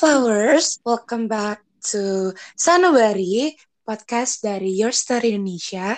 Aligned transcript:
Flowers, 0.00 0.80
welcome 0.80 1.28
back 1.28 1.60
to 1.92 2.32
Sanubari, 2.56 3.52
podcast 3.84 4.40
dari 4.40 4.72
Your 4.72 4.96
Story 4.96 5.36
Indonesia. 5.36 5.92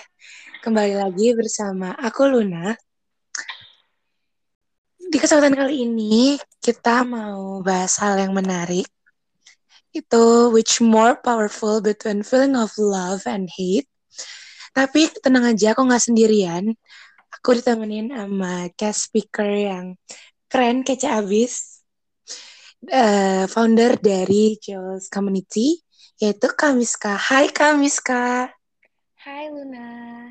Kembali 0.59 0.99
lagi 0.99 1.31
bersama 1.39 1.95
aku 1.95 2.27
Luna. 2.27 2.75
Di 4.99 5.15
kesempatan 5.23 5.55
kali 5.55 5.87
ini, 5.87 6.35
kita 6.59 7.07
mau 7.07 7.63
bahas 7.63 7.95
hal 8.03 8.19
yang 8.19 8.35
menarik. 8.35 8.91
Itu 9.95 10.51
which 10.51 10.83
more 10.83 11.15
powerful 11.23 11.79
between 11.79 12.27
feeling 12.27 12.59
of 12.59 12.75
love 12.75 13.23
and 13.31 13.47
hate. 13.55 13.87
Tapi 14.75 15.15
tenang 15.23 15.55
aja, 15.55 15.79
aku 15.79 15.87
nggak 15.87 16.11
sendirian. 16.11 16.75
Aku 17.39 17.55
ditemenin 17.55 18.11
sama 18.11 18.67
guest 18.75 19.15
speaker 19.15 19.47
yang 19.47 19.95
keren, 20.51 20.83
kece 20.83 21.07
abis. 21.07 21.72
Uh, 22.83 23.47
founder 23.47 23.95
dari 23.95 24.59
Jules 24.59 25.07
Community, 25.07 25.79
yaitu 26.19 26.51
Kamiska. 26.51 27.15
Hai 27.15 27.47
Kamiska. 27.55 28.51
Hai 29.23 29.55
Luna. 29.55 30.27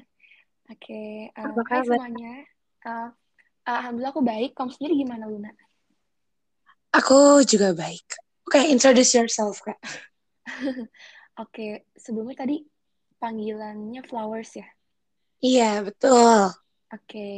Oke, 0.68 0.84
okay, 0.84 1.12
um, 1.40 1.56
Apa 1.56 1.62
hai 1.72 1.80
semuanya. 1.88 2.36
Uh, 2.84 3.10
Alhamdulillah 3.64 4.12
aku 4.12 4.20
baik. 4.20 4.52
Kamu 4.52 4.68
sendiri 4.68 5.00
gimana 5.00 5.32
Luna? 5.32 5.56
Aku 6.92 7.40
juga 7.48 7.72
baik. 7.72 8.20
Oke, 8.44 8.60
okay, 8.60 8.68
introduce 8.68 9.16
yourself, 9.16 9.64
Kak. 9.64 9.80
Oke, 9.88 10.92
okay, 11.40 11.70
sebelumnya 11.96 12.44
tadi 12.44 12.68
panggilannya 13.16 14.04
Flowers 14.12 14.60
ya? 14.60 14.68
Iya, 15.40 15.88
betul. 15.88 16.52
Oke. 16.92 17.00
Okay. 17.08 17.38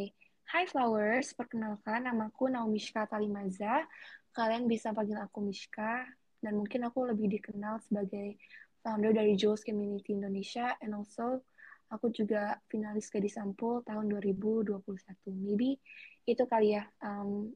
Hai 0.53 0.69
Flowers, 0.69 1.33
perkenalkan 1.33 2.05
namaku 2.05 2.45
Naumishka 2.45 3.09
Talimaza. 3.09 3.89
Kalian 4.33 4.65
bisa 4.65 4.89
panggil 4.91 5.21
aku 5.21 5.45
Mishka, 5.45 6.09
dan 6.41 6.53
mungkin 6.59 6.83
aku 6.89 7.05
lebih 7.07 7.29
dikenal 7.29 7.79
sebagai 7.85 8.35
founder 8.83 9.15
dari 9.15 9.37
Jules 9.39 9.63
Community 9.63 10.17
Indonesia, 10.17 10.75
and 10.83 10.97
also 10.97 11.45
aku 11.93 12.09
juga 12.09 12.57
finalis 12.67 13.07
Gadis 13.13 13.37
Sampul 13.37 13.85
tahun 13.85 14.09
2021. 14.09 14.83
Maybe 15.31 15.77
itu 16.25 16.43
kali 16.49 16.75
ya 16.75 16.83
um, 17.05 17.53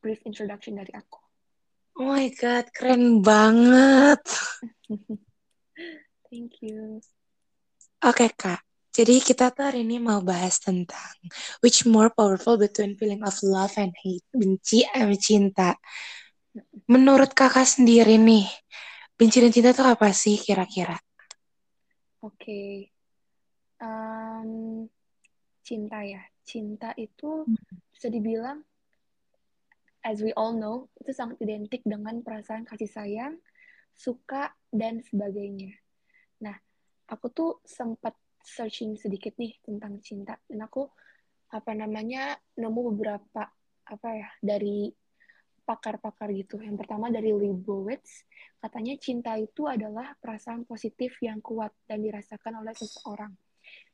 brief 0.00 0.24
introduction 0.24 0.80
dari 0.80 0.90
aku. 0.96 1.20
Oh 1.94 2.10
my 2.10 2.26
god, 2.34 2.72
keren 2.74 3.22
banget. 3.22 4.24
Thank 6.32 6.58
you. 6.64 6.98
Oke 8.02 8.26
okay, 8.26 8.30
kak, 8.34 8.60
jadi 8.94 9.18
kita 9.18 9.50
tuh 9.50 9.66
hari 9.66 9.82
ini 9.82 9.98
mau 9.98 10.22
bahas 10.22 10.62
tentang 10.62 11.18
which 11.66 11.82
more 11.82 12.14
powerful 12.14 12.54
between 12.54 12.94
feeling 12.94 13.26
of 13.26 13.34
love 13.42 13.74
and 13.74 13.90
hate, 13.98 14.22
benci 14.30 14.86
sama 14.86 15.18
cinta. 15.18 15.74
Menurut 16.86 17.34
kakak 17.34 17.66
sendiri 17.66 18.14
nih, 18.22 18.46
benci 19.18 19.42
dan 19.42 19.50
cinta 19.50 19.74
tuh 19.74 19.90
apa 19.90 20.14
sih 20.14 20.38
kira-kira? 20.38 20.94
Oke, 22.22 22.38
okay. 22.38 22.70
um, 23.82 24.86
cinta 25.66 26.06
ya. 26.06 26.22
Cinta 26.46 26.94
itu 26.94 27.50
bisa 27.90 28.06
dibilang, 28.06 28.62
as 30.06 30.22
we 30.22 30.30
all 30.38 30.54
know, 30.54 30.86
itu 31.02 31.10
sangat 31.10 31.42
identik 31.42 31.82
dengan 31.82 32.22
perasaan 32.22 32.62
kasih 32.62 32.86
sayang, 32.86 33.34
suka, 33.90 34.54
dan 34.70 35.02
sebagainya. 35.02 35.74
Nah, 36.46 36.54
aku 37.10 37.26
tuh 37.34 37.58
sempat 37.66 38.14
searching 38.44 39.00
sedikit 39.00 39.34
nih 39.40 39.56
tentang 39.64 39.98
cinta, 40.04 40.36
dan 40.46 40.68
aku 40.68 40.86
apa 41.50 41.72
namanya 41.72 42.36
nemu 42.60 42.80
beberapa 42.92 43.48
apa 43.84 44.08
ya 44.12 44.28
dari 44.44 44.92
pakar-pakar 45.64 46.28
gitu. 46.36 46.60
Yang 46.60 46.84
pertama 46.84 47.08
dari 47.08 47.32
Leibowitz, 47.32 48.28
katanya 48.60 48.94
cinta 49.00 49.32
itu 49.40 49.64
adalah 49.64 50.12
perasaan 50.20 50.68
positif 50.68 51.16
yang 51.24 51.40
kuat 51.40 51.72
dan 51.88 52.04
dirasakan 52.04 52.60
oleh 52.60 52.76
seseorang. 52.76 53.32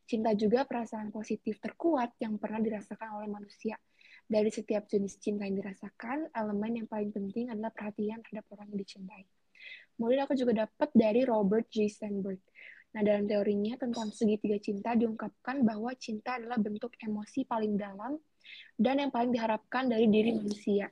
Cinta 0.02 0.34
juga 0.34 0.66
perasaan 0.66 1.14
positif 1.14 1.62
terkuat 1.62 2.18
yang 2.18 2.34
pernah 2.42 2.58
dirasakan 2.58 3.22
oleh 3.22 3.30
manusia. 3.30 3.78
Dari 4.26 4.50
setiap 4.50 4.90
jenis 4.90 5.22
cinta 5.22 5.46
yang 5.46 5.58
dirasakan, 5.62 6.34
elemen 6.34 6.82
yang 6.82 6.88
paling 6.90 7.14
penting 7.14 7.50
adalah 7.50 7.70
perhatian 7.70 8.18
terhadap 8.26 8.46
orang 8.54 8.66
yang 8.74 8.82
dicintai. 8.82 9.22
Kemudian 9.94 10.26
aku 10.26 10.34
juga 10.34 10.66
dapat 10.66 10.90
dari 10.94 11.22
Robert 11.22 11.70
J. 11.70 11.86
Sternberg. 11.86 12.42
Nah, 12.90 13.06
dalam 13.06 13.30
teorinya 13.30 13.78
tentang 13.78 14.10
segitiga 14.10 14.58
cinta 14.58 14.98
diungkapkan 14.98 15.62
bahwa 15.62 15.94
cinta 15.94 16.42
adalah 16.42 16.58
bentuk 16.58 16.90
emosi 16.98 17.46
paling 17.46 17.78
dalam 17.78 18.18
dan 18.74 18.98
yang 18.98 19.14
paling 19.14 19.30
diharapkan 19.30 19.86
dari 19.86 20.10
diri 20.10 20.34
manusia 20.34 20.90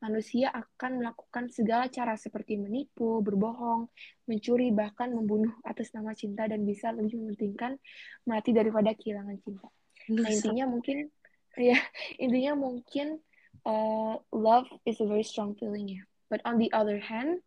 manusia 0.00 0.48
akan 0.50 1.04
melakukan 1.04 1.52
segala 1.52 1.86
cara 1.92 2.16
seperti 2.16 2.56
menipu, 2.56 3.20
berbohong, 3.20 3.86
mencuri, 4.26 4.72
bahkan 4.72 5.12
membunuh 5.12 5.52
atas 5.62 5.92
nama 5.92 6.16
cinta 6.16 6.48
dan 6.48 6.64
bisa 6.64 6.90
lebih 6.90 7.20
mementingkan 7.20 7.76
mati 8.24 8.56
daripada 8.56 8.96
kehilangan 8.96 9.36
cinta. 9.44 9.68
Nah 10.10 10.30
intinya 10.32 10.64
mungkin 10.66 11.12
ya 11.60 11.76
intinya 12.16 12.56
mungkin 12.56 13.20
uh, 13.68 14.16
love 14.32 14.66
is 14.88 14.98
a 15.04 15.06
very 15.06 15.24
strong 15.24 15.52
feeling 15.60 16.00
ya. 16.00 16.02
But 16.32 16.40
on 16.48 16.56
the 16.56 16.72
other 16.72 16.98
hand 16.98 17.44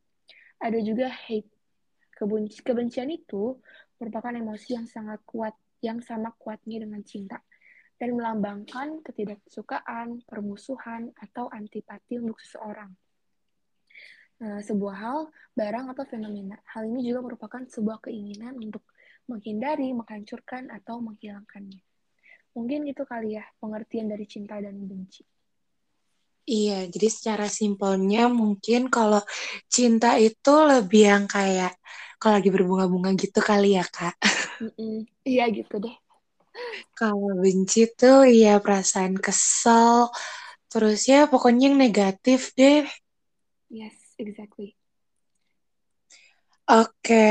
ada 0.61 0.77
juga 0.79 1.09
hate. 1.09 1.49
Kebenci 2.13 2.61
kebencian 2.61 3.09
itu 3.09 3.57
merupakan 3.97 4.33
emosi 4.33 4.77
yang 4.77 4.87
sangat 4.89 5.21
kuat 5.25 5.53
yang 5.83 5.99
sama 5.99 6.31
kuatnya 6.39 6.79
dengan 6.79 7.03
cinta 7.03 7.43
dan 7.99 8.19
melambangkan 8.19 8.99
ketidaksukaan, 9.05 10.23
permusuhan, 10.27 11.11
atau 11.19 11.47
antipati 11.51 12.19
untuk 12.19 12.39
seseorang. 12.41 12.91
Nah, 14.43 14.59
sebuah 14.59 14.95
hal, 14.99 15.19
barang, 15.55 15.93
atau 15.93 16.03
fenomena. 16.03 16.59
Hal 16.67 16.89
ini 16.89 17.05
juga 17.07 17.23
merupakan 17.23 17.63
sebuah 17.63 18.03
keinginan 18.03 18.59
untuk 18.59 18.83
menghindari, 19.29 19.93
menghancurkan, 19.95 20.67
atau 20.73 20.99
menghilangkannya. 20.99 21.79
Mungkin 22.53 22.85
itu 22.91 23.07
kali 23.07 23.39
ya 23.39 23.45
pengertian 23.63 24.11
dari 24.11 24.27
cinta 24.27 24.59
dan 24.59 24.77
benci. 24.83 25.23
Iya, 26.43 26.91
jadi 26.91 27.07
secara 27.07 27.47
simpelnya 27.47 28.27
mungkin 28.27 28.91
kalau 28.91 29.23
cinta 29.71 30.19
itu 30.19 30.53
lebih 30.59 31.07
yang 31.07 31.23
kayak 31.23 31.71
kalau 32.23 32.39
lagi 32.39 32.50
berbunga-bunga 32.56 33.11
gitu 33.19 33.39
kali 33.44 33.75
ya, 33.75 33.84
Kak. 33.84 34.16
Iya 35.28 35.45
gitu 35.51 35.75
deh. 35.84 35.95
Kalau 36.95 37.35
benci 37.44 37.84
tuh 38.00 38.23
ya 38.23 38.63
perasaan 38.63 39.19
kesel, 39.19 40.07
terus 40.72 41.00
ya 41.12 41.28
pokoknya 41.28 41.63
yang 41.67 41.78
negatif 41.83 42.56
deh. 42.56 42.88
Yes, 43.69 44.16
exactly. 44.17 44.78
Oke. 46.79 47.23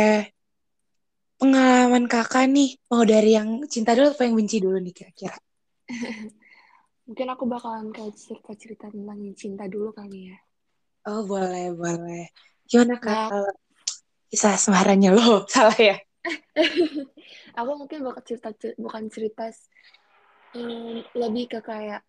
Pengalaman 1.41 2.05
kakak 2.13 2.47
nih, 2.55 2.71
mau 2.91 3.03
dari 3.03 3.31
yang 3.39 3.49
cinta 3.73 3.97
dulu 3.97 4.13
atau 4.13 4.25
yang 4.29 4.37
benci 4.39 4.57
dulu 4.63 4.79
nih 4.79 4.95
kira-kira? 4.95 5.37
Mungkin 7.07 7.27
aku 7.35 7.45
bakalan 7.51 7.91
kayak 7.91 8.15
cerita-cerita 8.15 8.87
tentang 8.95 9.19
yang 9.19 9.35
cinta 9.35 9.65
dulu 9.67 9.91
kali 9.91 10.31
ya. 10.31 10.39
Oh 11.09 11.21
boleh, 11.31 11.75
boleh. 11.81 12.23
Gimana 12.71 12.95
kak 13.03 13.19
nah, 13.19 13.27
kalau 13.27 13.51
kisah 14.33 14.57
semaranya 14.57 15.13
lo? 15.13 15.45
Salah 15.53 15.77
ya? 15.77 15.97
aku 17.59 17.71
mungkin 17.77 18.01
bakal 18.01 18.25
cerita 18.25 18.49
bukan 18.81 19.13
cerita 19.13 19.53
um, 20.57 21.05
lebih 21.13 21.53
ke 21.53 21.61
kayak 21.61 22.01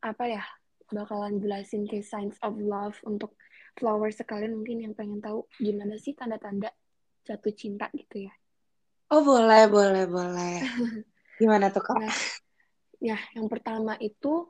apa 0.00 0.24
ya 0.24 0.44
bakalan 0.88 1.40
jelasin 1.40 1.84
ke 1.84 2.00
signs 2.00 2.40
of 2.40 2.56
love 2.56 2.96
untuk 3.04 3.36
flowers 3.76 4.16
sekalian 4.16 4.56
mungkin 4.56 4.84
yang 4.84 4.94
pengen 4.94 5.20
tahu 5.20 5.44
gimana 5.58 5.98
sih 5.98 6.14
tanda-tanda 6.14 6.70
jatuh 7.26 7.52
cinta 7.56 7.90
gitu 7.96 8.28
ya 8.30 8.34
oh 9.10 9.20
boleh 9.24 9.64
boleh 9.66 10.04
boleh 10.06 10.56
gimana 11.40 11.72
tuh 11.72 11.82
kak 11.82 11.96
nah, 11.98 12.14
ya 13.02 13.18
yang 13.34 13.50
pertama 13.50 13.98
itu 13.98 14.46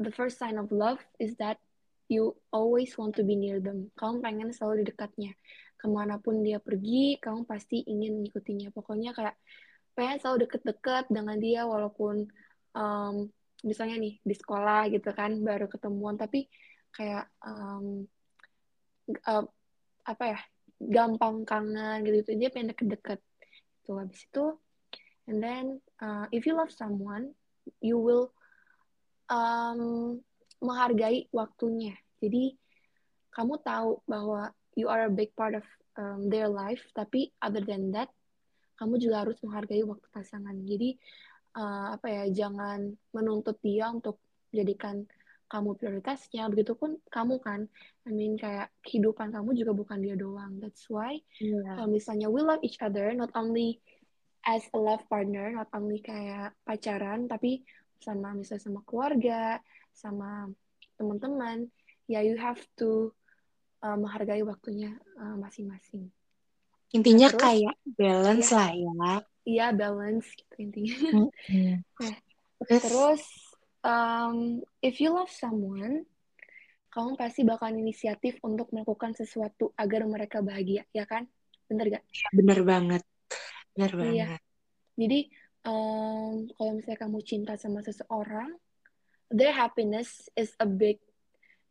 the 0.00 0.10
first 0.10 0.40
sign 0.40 0.58
of 0.58 0.72
love 0.74 0.98
is 1.22 1.36
that 1.38 1.60
you 2.08 2.32
always 2.50 2.96
want 2.96 3.14
to 3.16 3.22
be 3.22 3.36
near 3.36 3.60
them. 3.60 3.92
Kamu 3.94 4.24
pengen 4.24 4.50
selalu 4.50 4.82
di 4.82 4.84
dekatnya. 4.92 5.32
Ke 5.78 5.86
mana 5.86 6.18
pun 6.18 6.42
dia 6.42 6.58
pergi 6.58 7.20
kamu 7.20 7.44
pasti 7.44 7.84
ingin 7.84 8.18
mengikutinya. 8.18 8.72
Pokoknya 8.72 9.12
kayak 9.12 9.36
pengen 9.92 10.18
selalu 10.18 10.48
deket-deket 10.48 11.12
dengan 11.12 11.36
dia 11.38 11.68
walaupun 11.68 12.26
um, 12.74 13.28
misalnya 13.62 14.00
nih 14.00 14.18
di 14.24 14.34
sekolah 14.34 14.88
gitu 14.90 15.12
kan 15.12 15.36
baru 15.44 15.68
ketemuan. 15.68 16.16
Tapi 16.16 16.48
kayak 16.96 17.28
um, 17.44 18.08
uh, 19.28 19.44
apa 20.08 20.24
ya 20.24 20.40
gampang 20.78 21.44
kangen 21.44 22.02
gitu, 22.08 22.24
-gitu. 22.24 22.30
dia 22.40 22.48
pengen 22.48 22.72
deket-deket. 22.72 23.20
Tuh 23.84 24.00
habis 24.00 24.24
itu 24.24 24.56
and 25.28 25.44
then 25.44 25.64
uh, 26.00 26.24
if 26.32 26.48
you 26.48 26.56
love 26.56 26.72
someone 26.72 27.36
you 27.84 28.00
will 28.00 28.32
um, 29.28 30.24
menghargai 30.62 31.30
waktunya. 31.30 31.94
Jadi 32.18 32.54
kamu 33.30 33.62
tahu 33.62 34.02
bahwa 34.08 34.50
you 34.74 34.90
are 34.90 35.06
a 35.06 35.12
big 35.12 35.30
part 35.38 35.54
of 35.54 35.66
um, 35.98 36.26
their 36.30 36.50
life 36.50 36.82
tapi 36.94 37.30
other 37.42 37.62
than 37.62 37.94
that 37.94 38.10
kamu 38.78 38.98
juga 39.02 39.26
harus 39.26 39.38
menghargai 39.42 39.82
waktu 39.82 40.06
pasangan. 40.14 40.54
Jadi 40.62 40.94
uh, 41.58 41.98
apa 41.98 42.06
ya 42.06 42.24
jangan 42.30 42.94
menuntut 43.10 43.58
dia 43.58 43.90
untuk 43.90 44.22
jadikan 44.54 45.02
kamu 45.50 45.74
prioritasnya. 45.74 46.46
Begitupun 46.46 47.02
kamu 47.10 47.42
kan. 47.42 47.66
I 48.06 48.10
mean 48.14 48.38
kayak 48.38 48.70
kehidupan 48.86 49.34
kamu 49.34 49.58
juga 49.58 49.74
bukan 49.74 49.98
dia 49.98 50.14
doang. 50.14 50.62
That's 50.62 50.86
why 50.86 51.18
yeah. 51.42 51.74
kalau 51.74 51.90
misalnya 51.90 52.30
we 52.30 52.38
love 52.38 52.62
each 52.62 52.78
other 52.78 53.10
not 53.18 53.34
only 53.34 53.82
as 54.46 54.62
a 54.72 54.78
love 54.78 55.02
partner 55.10 55.50
not 55.50 55.68
only 55.74 55.98
kayak 56.00 56.54
pacaran 56.62 57.26
tapi 57.26 57.66
sama 57.98 58.32
misalnya 58.32 58.62
sama 58.62 58.80
keluarga 58.86 59.58
sama 59.98 60.46
teman-teman 60.94 61.66
ya 62.06 62.22
you 62.22 62.38
have 62.38 62.62
to 62.78 63.10
uh, 63.82 63.98
menghargai 63.98 64.46
waktunya 64.46 64.94
uh, 65.18 65.34
masing-masing. 65.34 66.14
Intinya 66.94 67.28
terus, 67.28 67.42
kayak 67.42 67.74
balance 67.98 68.48
ya, 68.48 68.56
lah 68.56 68.70
ya. 68.72 69.14
Iya 69.44 69.66
balance 69.74 70.28
gitu 70.38 70.54
intinya. 70.62 70.96
Mm 71.18 71.28
-hmm. 71.50 71.74
nah, 72.58 72.80
terus? 72.82 73.22
um, 73.86 74.60
if 74.82 74.98
you 74.98 75.14
love 75.14 75.30
someone 75.30 76.02
kamu 76.88 77.14
pasti 77.14 77.44
bakal 77.44 77.70
inisiatif 77.70 78.40
untuk 78.42 78.72
melakukan 78.74 79.12
sesuatu 79.14 79.70
agar 79.76 80.08
mereka 80.08 80.40
bahagia 80.40 80.88
ya 80.90 81.04
kan? 81.04 81.28
Bener 81.68 81.92
gak? 81.92 82.04
Ya, 82.08 82.28
bener 82.32 82.60
banget. 82.64 83.02
Bener 83.76 83.92
iya. 83.92 83.98
banget. 84.00 84.40
Jadi 84.98 85.20
um, 85.68 86.48
kalau 86.56 86.72
misalnya 86.74 87.00
kamu 87.04 87.18
cinta 87.22 87.52
sama 87.60 87.84
seseorang 87.84 88.56
their 89.30 89.52
happiness 89.52 90.28
is 90.36 90.52
a 90.60 90.66
big 90.66 90.98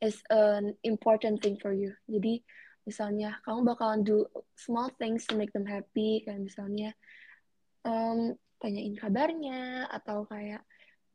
is 0.01 0.21
an 0.29 0.77
important 0.85 1.41
thing 1.41 1.57
for 1.57 1.73
you. 1.73 1.93
Jadi 2.05 2.45
misalnya 2.85 3.41
kamu 3.41 3.73
bakalan 3.73 4.05
do 4.05 4.29
small 4.53 4.93
things 5.01 5.25
to 5.25 5.33
make 5.33 5.49
them 5.53 5.65
happy. 5.65 6.21
Kayak 6.21 6.45
misalnya 6.45 6.89
um, 7.81 8.37
tanyain 8.61 8.93
kabarnya 8.93 9.89
atau 9.89 10.29
kayak 10.29 10.61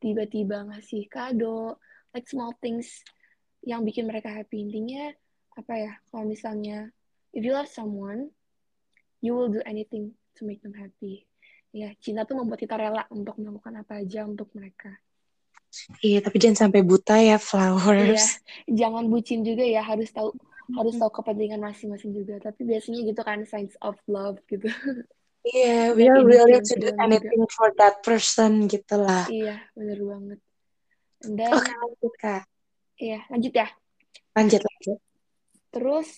tiba-tiba 0.02 0.66
ngasih 0.66 1.06
kado. 1.06 1.78
Like 2.12 2.28
small 2.28 2.52
things 2.60 3.06
yang 3.62 3.86
bikin 3.86 4.10
mereka 4.10 4.28
happy. 4.34 4.66
Intinya 4.66 5.14
apa 5.54 5.74
ya 5.78 5.92
kalau 6.10 6.26
misalnya 6.26 6.90
if 7.30 7.44
you 7.44 7.54
love 7.54 7.70
someone 7.70 8.32
you 9.22 9.36
will 9.36 9.52
do 9.52 9.62
anything 9.62 10.10
to 10.34 10.42
make 10.42 10.58
them 10.60 10.74
happy. 10.74 11.22
Ya 11.72 11.94
cinta 12.02 12.26
tuh 12.26 12.36
membuat 12.36 12.60
kita 12.60 12.74
rela 12.76 13.06
untuk 13.14 13.38
melakukan 13.38 13.80
apa 13.80 14.02
aja 14.02 14.26
untuk 14.26 14.50
mereka 14.52 14.92
iya 16.04 16.18
tapi 16.20 16.36
jangan 16.38 16.68
sampai 16.68 16.80
buta 16.84 17.16
ya 17.18 17.36
flowers 17.40 18.38
iya 18.68 18.86
jangan 18.86 19.08
bucin 19.08 19.42
juga 19.42 19.64
ya 19.64 19.82
harus 19.82 20.12
tahu 20.12 20.32
harus 20.72 20.94
tahu 20.96 21.10
kepentingan 21.10 21.60
masing-masing 21.60 22.14
juga 22.16 22.38
tapi 22.40 22.64
biasanya 22.64 23.00
gitu 23.04 23.20
kan 23.20 23.44
signs 23.44 23.74
of 23.82 23.96
love 24.08 24.38
gitu 24.48 24.68
Iya, 25.42 25.90
yeah, 25.90 25.92
we 25.98 26.06
are 26.06 26.22
really 26.22 26.62
to 26.62 26.74
do 26.78 26.94
anything 27.02 27.42
juga. 27.42 27.54
for 27.58 27.68
that 27.74 27.98
person 28.06 28.70
gitu 28.70 28.94
lah. 28.94 29.26
Iya, 29.26 29.58
bener 29.74 29.98
banget. 29.98 30.38
Dan, 31.18 31.50
Oke, 31.50 31.66
okay, 31.66 31.76
lanjut 31.82 32.14
Kak. 32.14 32.42
Iya, 32.94 33.20
lanjut 33.26 33.52
ya. 33.58 33.68
Lanjut, 34.38 34.60
lanjut. 34.62 34.98
Terus, 35.74 36.08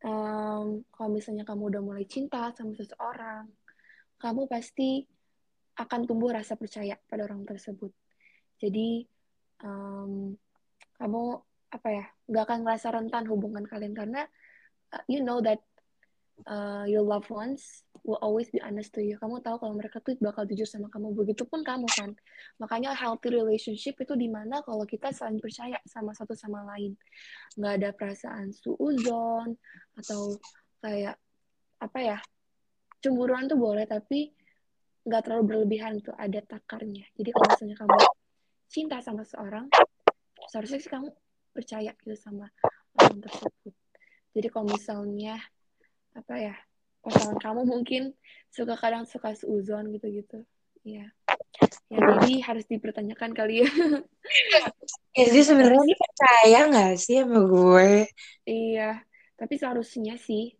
um, 0.00 0.80
kalau 0.88 1.10
misalnya 1.12 1.44
kamu 1.44 1.76
udah 1.76 1.82
mulai 1.84 2.08
cinta 2.08 2.48
sama 2.56 2.72
seseorang, 2.72 3.52
kamu 4.16 4.48
pasti 4.48 5.04
akan 5.76 6.00
tumbuh 6.06 6.32
rasa 6.32 6.56
percaya 6.56 6.96
pada 7.04 7.28
orang 7.28 7.44
tersebut. 7.44 7.92
Jadi, 8.60 9.06
um, 9.62 10.34
kamu 10.98 11.22
apa 11.74 11.88
ya, 11.90 12.04
nggak 12.30 12.44
akan 12.46 12.58
ngerasa 12.62 12.88
rentan 12.94 13.24
hubungan 13.26 13.66
kalian 13.66 13.94
karena 13.98 14.22
uh, 14.94 15.02
you 15.10 15.20
know 15.20 15.42
that 15.42 15.58
uh, 16.46 16.84
your 16.86 17.02
loved 17.02 17.30
ones 17.30 17.82
will 18.04 18.20
always 18.20 18.50
be 18.50 18.60
honest 18.60 18.92
to 18.92 19.00
you. 19.00 19.16
Kamu 19.16 19.40
tahu 19.40 19.56
kalau 19.56 19.74
mereka 19.74 20.02
tuh 20.02 20.18
bakal 20.20 20.44
jujur 20.44 20.68
sama 20.68 20.92
kamu. 20.92 21.16
Begitupun 21.16 21.64
kamu 21.64 21.88
kan. 21.88 22.10
Makanya 22.60 22.92
healthy 22.92 23.32
relationship 23.32 23.96
itu 23.96 24.14
di 24.14 24.28
mana 24.28 24.60
kalau 24.60 24.84
kita 24.84 25.10
saling 25.14 25.40
percaya 25.40 25.80
sama 25.88 26.12
satu 26.12 26.36
sama 26.36 26.62
lain. 26.74 26.94
Nggak 27.56 27.72
ada 27.80 27.88
perasaan 27.96 28.52
suuzon 28.52 29.56
atau 29.96 30.36
kayak 30.84 31.16
apa 31.80 31.98
ya 32.00 32.18
cemburuan 33.00 33.48
tuh 33.48 33.60
boleh 33.60 33.84
tapi 33.88 34.32
nggak 35.04 35.20
terlalu 35.24 35.44
berlebihan 35.48 36.00
tuh 36.04 36.12
ada 36.16 36.40
takarnya. 36.44 37.08
Jadi 37.16 37.28
kalau 37.32 37.46
misalnya 37.56 37.76
kamu 37.80 37.96
cinta 38.74 38.98
sama 38.98 39.22
seorang, 39.22 39.70
seharusnya 40.50 40.82
sih 40.82 40.90
kamu 40.90 41.14
percaya 41.54 41.94
gitu 42.02 42.18
sama 42.18 42.50
orang 42.98 43.22
tersebut. 43.22 43.74
Jadi 44.34 44.48
kalau 44.50 44.66
misalnya 44.66 45.38
apa 46.18 46.34
ya 46.34 46.54
pasangan 47.06 47.38
kamu 47.38 47.62
mungkin 47.70 48.02
suka 48.50 48.74
kadang 48.74 49.06
suka 49.06 49.34
seuzon 49.38 49.94
gitu-gitu 49.94 50.42
ya 50.86 51.10
ya 51.88 51.98
jadi 52.00 52.32
harus 52.44 52.64
dipertanyakan 52.66 53.30
kali 53.32 53.62
ya. 53.64 53.70
Jadi 55.14 55.40
sebenarnya 55.46 55.84
dia 55.86 55.98
percaya 56.00 56.58
nggak 56.66 56.94
sih 56.98 57.22
sama 57.22 57.40
gue? 57.46 58.10
Iya 58.44 59.00
tapi 59.38 59.54
seharusnya 59.58 60.18
sih 60.18 60.54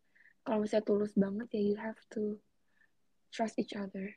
kalau 0.46 0.62
misalnya 0.62 0.86
tulus 0.86 1.12
banget 1.18 1.48
ya 1.54 1.62
you 1.62 1.76
have 1.76 1.98
to 2.12 2.38
trust 3.34 3.58
each 3.58 3.74
other. 3.74 4.14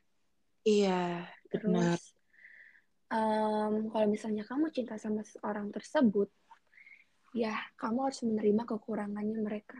Iya 0.62 1.26
benar. 1.50 1.98
Terus 1.98 2.17
um, 3.12 3.92
kalau 3.92 4.06
misalnya 4.08 4.44
kamu 4.44 4.72
cinta 4.72 4.96
sama 4.96 5.24
seorang 5.24 5.68
tersebut 5.72 6.28
ya 7.36 7.52
kamu 7.76 8.08
harus 8.08 8.20
menerima 8.24 8.62
kekurangannya 8.64 9.38
mereka 9.44 9.78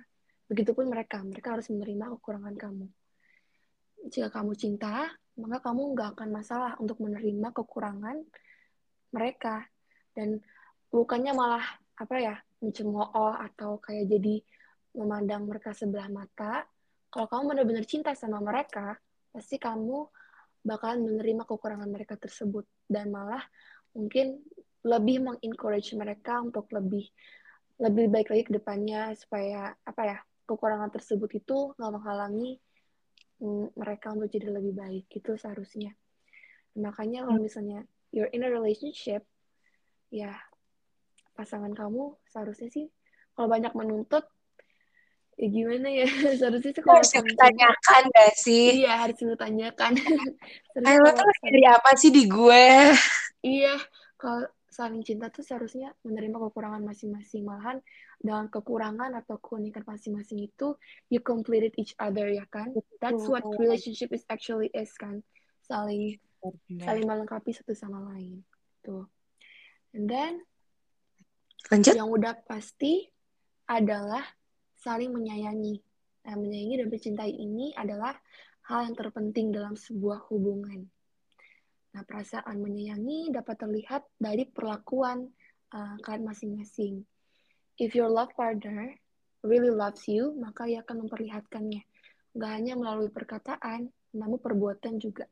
Begitupun 0.48 0.88
mereka, 0.88 1.20
mereka 1.20 1.52
harus 1.52 1.68
menerima 1.68 2.16
kekurangan 2.16 2.56
kamu. 2.56 2.88
Jika 4.08 4.32
kamu 4.32 4.56
cinta, 4.56 5.12
maka 5.36 5.60
kamu 5.60 5.92
nggak 5.92 6.16
akan 6.16 6.28
masalah 6.32 6.72
untuk 6.80 7.04
menerima 7.04 7.52
kekurangan 7.52 8.16
mereka. 9.12 9.68
Dan 10.16 10.40
bukannya 10.88 11.36
malah 11.36 11.64
apa 12.00 12.16
ya 12.16 12.34
mencemooh 12.64 13.36
atau 13.36 13.76
kayak 13.76 14.08
jadi 14.08 14.40
memandang 14.96 15.44
mereka 15.44 15.76
sebelah 15.76 16.08
mata. 16.08 16.64
Kalau 17.12 17.28
kamu 17.28 17.52
benar-benar 17.52 17.84
cinta 17.84 18.16
sama 18.16 18.40
mereka, 18.40 18.96
pasti 19.28 19.60
kamu 19.60 20.08
bakalan 20.68 21.00
menerima 21.08 21.48
kekurangan 21.48 21.88
mereka 21.88 22.20
tersebut. 22.20 22.68
Dan 22.84 23.08
malah 23.08 23.40
mungkin 23.96 24.44
lebih 24.84 25.24
mengencourage 25.24 25.96
mereka 25.96 26.44
untuk 26.44 26.68
lebih 26.70 27.08
lebih 27.80 28.06
baik 28.12 28.28
lagi 28.28 28.44
ke 28.46 28.52
depannya 28.58 29.16
supaya 29.16 29.72
apa 29.82 30.02
ya 30.04 30.18
kekurangan 30.44 30.92
tersebut 30.92 31.30
itu 31.40 31.72
nggak 31.80 31.92
menghalangi 31.94 32.60
mm, 33.40 33.72
mereka 33.74 34.12
untuk 34.12 34.28
jadi 34.28 34.52
lebih 34.52 34.76
baik. 34.76 35.04
Gitu 35.08 35.40
seharusnya. 35.40 35.96
Makanya 36.76 37.24
kalau 37.24 37.40
misalnya 37.40 37.88
you're 38.12 38.30
in 38.30 38.44
a 38.44 38.50
relationship 38.52 39.24
ya 40.12 40.36
pasangan 41.36 41.70
kamu 41.76 42.16
seharusnya 42.26 42.68
sih 42.72 42.86
kalau 43.36 43.46
banyak 43.46 43.70
menuntut 43.76 44.26
ya 45.38 45.46
gimana 45.46 45.88
ya? 45.88 46.06
Seharusnya 46.38 46.74
sih 46.74 46.82
kalau 46.82 46.98
harus 46.98 47.14
ditanyakan 47.14 48.02
gak 48.10 48.32
sih? 48.34 48.66
Iya 48.82 48.92
harus 49.06 49.16
ditanyakan. 49.22 49.92
Ayo 50.86 50.98
lo 50.98 51.10
tuh 51.14 51.30
dari 51.46 51.62
apa 51.64 51.90
sih 51.94 52.10
di 52.10 52.26
gue? 52.26 52.92
Iya 53.46 53.78
kalau 54.18 54.50
saling 54.68 55.02
cinta 55.02 55.30
tuh 55.30 55.46
seharusnya 55.46 55.94
menerima 56.02 56.38
kekurangan 56.50 56.82
masing-masing. 56.82 57.46
Malahan 57.46 57.78
dengan 58.18 58.50
kekurangan 58.50 59.14
atau 59.14 59.38
keunikan 59.38 59.86
masing-masing 59.86 60.42
itu 60.42 60.74
you 61.06 61.22
completed 61.22 61.70
each 61.78 61.94
other 62.02 62.26
ya 62.26 62.46
kan? 62.50 62.74
That's 62.98 63.26
what 63.30 63.46
relationship 63.58 64.10
is 64.10 64.26
actually 64.26 64.74
is 64.74 64.90
kan? 64.98 65.22
Saling 65.66 66.18
saling 66.82 67.06
melengkapi 67.06 67.54
satu 67.54 67.78
sama 67.78 68.02
lain. 68.14 68.42
Tuh. 68.82 69.06
And 69.94 70.10
then 70.10 70.42
Lanjut. 71.70 71.94
yang 71.94 72.10
udah 72.10 72.38
pasti 72.46 73.06
adalah 73.68 74.22
saling 74.78 75.10
menyayangi 75.10 75.82
nah 76.22 76.34
menyayangi 76.38 76.74
dan 76.78 76.88
mencintai 76.88 77.32
ini 77.34 77.74
adalah 77.74 78.14
hal 78.68 78.86
yang 78.86 78.96
terpenting 78.96 79.50
dalam 79.50 79.74
sebuah 79.74 80.28
hubungan 80.30 80.86
Nah, 81.98 82.04
perasaan 82.04 82.60
menyayangi 82.60 83.32
dapat 83.32 83.56
terlihat 83.58 84.06
dari 84.20 84.44
perlakuan 84.44 85.26
uh, 85.72 85.96
kalian 86.04 86.30
masing-masing. 86.30 87.02
If 87.74 87.98
your 87.98 88.06
love 88.06 88.30
partner 88.38 88.94
really 89.42 89.74
loves 89.74 90.04
you, 90.06 90.30
maka 90.36 90.68
ia 90.68 90.86
akan 90.86 91.06
memperlihatkannya. 91.06 91.82
Gak 92.36 92.52
hanya 92.54 92.76
melalui 92.76 93.08
perkataan, 93.08 93.88
namun 94.12 94.38
perbuatan 94.38 95.02
juga. 95.02 95.24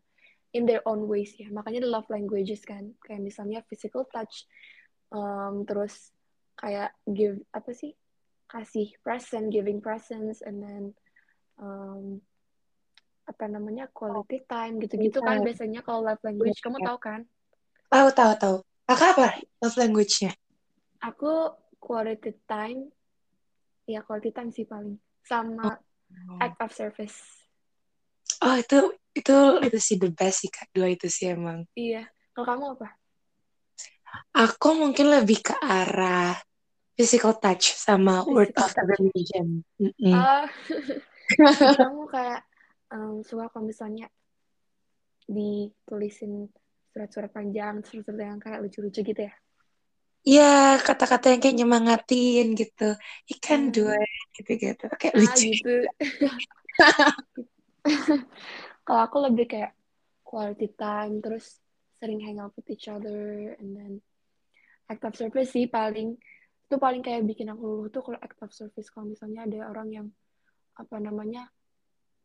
In 0.55 0.65
their 0.65 0.81
own 0.89 1.05
ways 1.05 1.37
ya. 1.37 1.53
Makanya 1.53 1.85
the 1.85 1.91
love 1.91 2.09
languages 2.09 2.65
kan. 2.65 2.97
Kayak 3.05 3.23
misalnya 3.23 3.61
physical 3.69 4.09
touch, 4.09 4.49
um, 5.13 5.69
terus 5.69 6.11
kayak 6.57 6.97
give, 7.05 7.37
apa 7.53 7.71
sih? 7.77 7.93
Kasih 8.47 8.95
present, 9.03 9.51
giving 9.51 9.83
presents, 9.83 10.41
and 10.41 10.63
then 10.63 10.85
um, 11.59 12.23
apa 13.27 13.45
namanya 13.51 13.91
quality 13.91 14.47
time 14.47 14.79
gitu-gitu 14.79 15.19
kan 15.19 15.43
biasanya 15.43 15.83
kalau 15.83 16.07
love 16.07 16.23
language. 16.23 16.63
Kamu 16.63 16.79
tahu 16.79 16.99
kan? 17.03 17.21
Tahu 17.91 18.09
tahu 18.15 18.33
tahu. 18.39 18.57
Kakak 18.87 19.09
apa 19.19 19.29
love 19.59 19.79
language-nya? 19.79 20.33
Aku 21.03 21.59
quality 21.83 22.39
time 22.47 22.95
ya 23.87 24.07
quality 24.07 24.31
time 24.31 24.51
sih 24.55 24.63
paling. 24.63 24.95
Sama 25.27 25.75
oh. 25.75 26.39
act 26.39 26.59
of 26.63 26.71
service. 26.71 27.19
Oh 28.47 28.55
itu 28.55 28.95
itu 29.11 29.37
itu 29.67 29.79
sih 29.83 29.97
the 29.99 30.15
best 30.15 30.47
sih 30.47 30.51
kak. 30.51 30.71
Dua 30.71 30.87
itu 30.87 31.11
sih 31.11 31.35
emang. 31.35 31.67
Iya. 31.75 32.07
Kalau 32.31 32.47
kamu 32.47 32.65
apa? 32.79 32.89
Aku 34.39 34.79
mungkin 34.79 35.11
lebih 35.11 35.51
ke 35.51 35.55
arah 35.59 36.39
physical 36.97 37.37
touch 37.37 37.77
sama 37.77 38.25
word 38.33 38.51
Physical 38.57 38.65
of 38.65 38.73
touch. 38.73 38.81
affirmation. 38.83 39.47
Mm-mm. 39.79 40.15
Ah, 40.17 40.49
jadi 41.61 41.77
kamu 41.85 42.03
kayak 42.09 42.41
um, 42.91 43.21
suka 43.23 43.53
kalau 43.53 43.69
misalnya 43.69 44.09
ditulisin 45.27 46.49
surat-surat 46.95 47.31
panjang, 47.31 47.85
surat-surat 47.85 48.19
yang 48.25 48.41
kayak 48.41 48.65
lucu-lucu 48.65 49.05
gitu 49.05 49.23
ya? 49.29 49.35
Iya, 50.27 50.83
kata-kata 50.83 51.31
yang 51.31 51.41
kayak 51.43 51.57
nyemangatin 51.63 52.47
gitu. 52.59 52.99
You 53.31 53.37
can 53.39 53.71
do 53.71 53.87
Hmm. 53.87 53.95
it, 53.95 54.11
gitu-gitu. 54.35 54.87
Kayak 54.99 55.15
Ah 55.15 55.23
lucu. 55.23 55.39
gitu. 55.39 55.75
Kalau 58.87 59.01
aku 59.07 59.17
lebih 59.23 59.47
kayak 59.47 59.73
quality 60.27 60.75
time, 60.75 61.23
terus 61.23 61.63
sering 62.03 62.19
hang 62.27 62.43
out 62.43 62.51
with 62.59 62.67
each 62.67 62.91
other, 62.91 63.55
and 63.63 63.71
then 63.79 63.93
act 64.91 65.07
of 65.07 65.15
service 65.15 65.55
sih 65.55 65.71
paling 65.71 66.19
itu 66.67 66.77
paling 66.83 67.03
kayak 67.03 67.23
bikin 67.23 67.47
aku 67.55 67.63
luluh 67.63 67.89
tuh 67.95 68.03
kalau 68.03 68.19
act 68.19 68.39
of 68.43 68.51
service 68.51 68.91
kalau 68.91 69.07
misalnya 69.07 69.47
ada 69.47 69.71
orang 69.71 69.89
yang 69.95 70.07
apa 70.75 70.99
namanya 70.99 71.47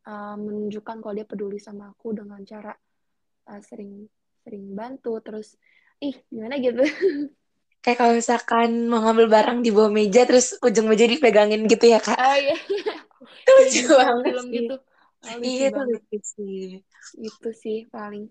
uh, 0.09 0.33
menunjukkan 0.33 0.97
kalau 0.99 1.13
dia 1.13 1.29
peduli 1.29 1.61
sama 1.61 1.93
aku 1.93 2.17
dengan 2.17 2.41
cara 2.41 2.73
uh, 3.47 3.61
sering 3.61 4.09
sering 4.41 4.73
bantu 4.73 5.21
terus 5.21 5.53
ih 6.01 6.17
gimana 6.33 6.57
gitu 6.57 6.81
Kayak 7.81 7.97
kalau 7.97 8.13
misalkan 8.13 8.69
mau 8.93 9.01
ngambil 9.01 9.25
barang 9.25 9.59
di 9.65 9.73
bawah 9.73 9.89
meja, 9.89 10.21
terus 10.29 10.53
ujung 10.61 10.85
meja 10.85 11.09
dipegangin 11.09 11.65
gitu 11.65 11.89
ya, 11.89 11.97
Kak. 11.97 12.13
oh 12.13 12.37
iya 12.37 12.53
Itu 13.41 13.51
lucu 13.57 13.81
banget 13.97 14.33
sih. 14.37 14.49
gitu 14.53 14.75
oh, 14.77 15.37
Iya, 15.41 15.65
itu 15.73 15.81
lucu 15.89 16.17
sih. 16.21 16.65
itu 17.17 17.49
sih 17.57 17.77
paling 17.89 18.29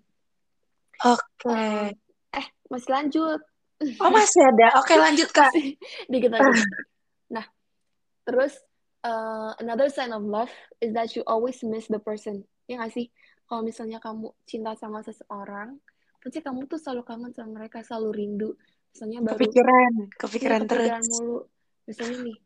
Oke. 1.02 1.50
Um, 1.50 1.90
eh 2.30 2.46
masih 2.70 2.90
lanjut 2.94 3.40
Oh, 3.80 4.12
masih 4.12 4.42
ada. 4.44 4.66
Oke, 4.80 4.92
lanjut, 4.96 5.32
Kak. 5.32 5.52
dikit 6.12 6.30
lagi 6.36 6.60
nah 7.34 7.46
terus 8.28 8.58
uh, 9.06 9.56
another 9.62 9.88
sign 9.88 10.12
of 10.12 10.20
love 10.20 10.52
is 10.84 10.92
that 10.92 11.14
you 11.16 11.24
always 11.24 11.62
miss 11.64 11.88
the 11.88 12.00
person. 12.00 12.44
Ya 12.68 12.78
nggak 12.78 12.92
sih? 12.92 13.06
Kalau 13.48 13.64
misalnya 13.64 13.98
kamu 13.98 14.30
cinta 14.46 14.76
sama 14.78 15.02
seseorang 15.02 15.80
pasti 16.20 16.44
kamu 16.44 16.68
tuh 16.68 16.76
selalu 16.76 17.02
kangen 17.08 17.32
sama 17.32 17.64
mereka 17.64 17.80
selalu 17.80 18.08
rindu. 18.12 18.50
Misalnya 18.92 19.18
baru 19.24 19.40
Kepikiran, 19.40 19.92
iya, 19.96 20.06
kepikiran 20.20 20.60
kepikiran 20.66 21.00
terus. 21.00 21.16
mulu. 21.16 21.38
Misalnya 21.88 22.16
nih 22.28 22.38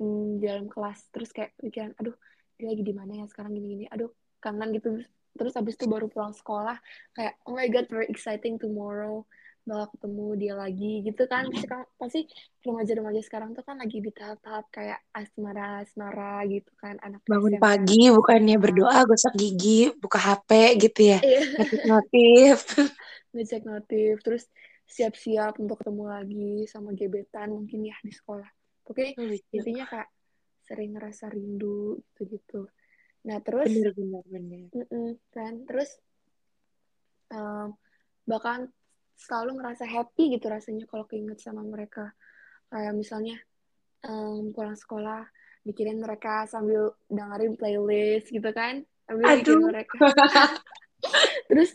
hmm, 0.00 0.26
di 0.40 0.44
dalam 0.48 0.66
kelas 0.72 0.98
terus 1.12 1.30
kayak 1.36 1.52
pikiran 1.60 1.92
aduh 2.00 2.16
dia 2.56 2.66
lagi 2.72 2.82
di 2.82 2.94
mana 2.96 3.12
ya 3.20 3.24
sekarang 3.28 3.52
gini-gini. 3.52 3.84
Aduh 3.92 4.10
kangen 4.40 4.72
gitu. 4.72 5.04
Terus 5.36 5.52
habis 5.54 5.76
itu 5.76 5.86
baru 5.86 6.08
pulang 6.08 6.32
sekolah 6.32 6.80
kayak 7.12 7.36
oh 7.44 7.54
my 7.54 7.68
god 7.68 7.86
very 7.92 8.08
exciting 8.08 8.56
tomorrow 8.56 9.22
bakal 9.70 9.86
ketemu 9.94 10.26
dia 10.34 10.54
lagi 10.58 10.92
gitu 11.06 11.22
kan 11.30 11.46
sekarang 11.54 11.86
pasti 11.94 12.26
remaja-remaja 12.66 13.20
sekarang 13.22 13.54
tuh 13.54 13.62
kan 13.62 13.78
lagi 13.78 14.02
di 14.02 14.10
tahap-tahap 14.10 14.66
kayak 14.74 14.98
asmara-asmara 15.14 16.42
gitu 16.50 16.72
kan 16.82 16.98
anak 17.06 17.22
Bangun 17.30 17.54
SMP, 17.54 17.62
pagi, 17.62 18.02
bukannya 18.10 18.56
SMA. 18.58 18.64
berdoa, 18.66 18.98
gosok 19.06 19.34
gigi, 19.38 19.94
buka 20.02 20.18
HP 20.18 20.50
gitu 20.82 21.00
ya. 21.14 21.18
Iya. 21.22 21.42
Ngetik 21.62 21.82
notif. 21.86 22.56
ngecek 23.34 23.62
notif 23.62 24.14
terus 24.26 24.44
siap-siap 24.90 25.62
untuk 25.62 25.78
ketemu 25.78 26.04
lagi 26.10 26.50
sama 26.66 26.90
gebetan 26.98 27.54
mungkin 27.54 27.86
ya 27.86 27.96
di 28.02 28.10
sekolah 28.10 28.46
oke 28.90 29.14
Lucu. 29.14 29.54
intinya 29.54 29.86
kayak 29.86 30.10
sering 30.66 30.98
ngerasa 30.98 31.30
rindu 31.30 32.02
gitu-gitu 32.14 32.66
nah 33.22 33.38
terus 33.44 33.70
Bener, 33.70 33.92
bener, 33.94 34.24
bener. 34.26 35.14
kan 35.30 35.54
terus 35.68 35.94
um, 37.30 37.76
bahkan 38.26 38.66
selalu 39.20 39.60
ngerasa 39.60 39.84
happy 39.84 40.40
gitu 40.40 40.48
rasanya 40.48 40.88
kalau 40.88 41.04
keinget 41.04 41.36
sama 41.44 41.60
mereka. 41.60 42.16
Kayak 42.72 42.96
misalnya 42.96 43.36
um, 44.08 44.48
pulang 44.56 44.78
sekolah 44.78 45.28
mikirin 45.68 46.00
mereka 46.00 46.48
sambil 46.48 46.96
dengerin 47.12 47.60
playlist 47.60 48.32
gitu 48.32 48.48
kan. 48.56 48.80
Sambil 49.04 49.26
Aduh. 49.28 49.68
mereka. 49.68 49.96
Terus 51.50 51.74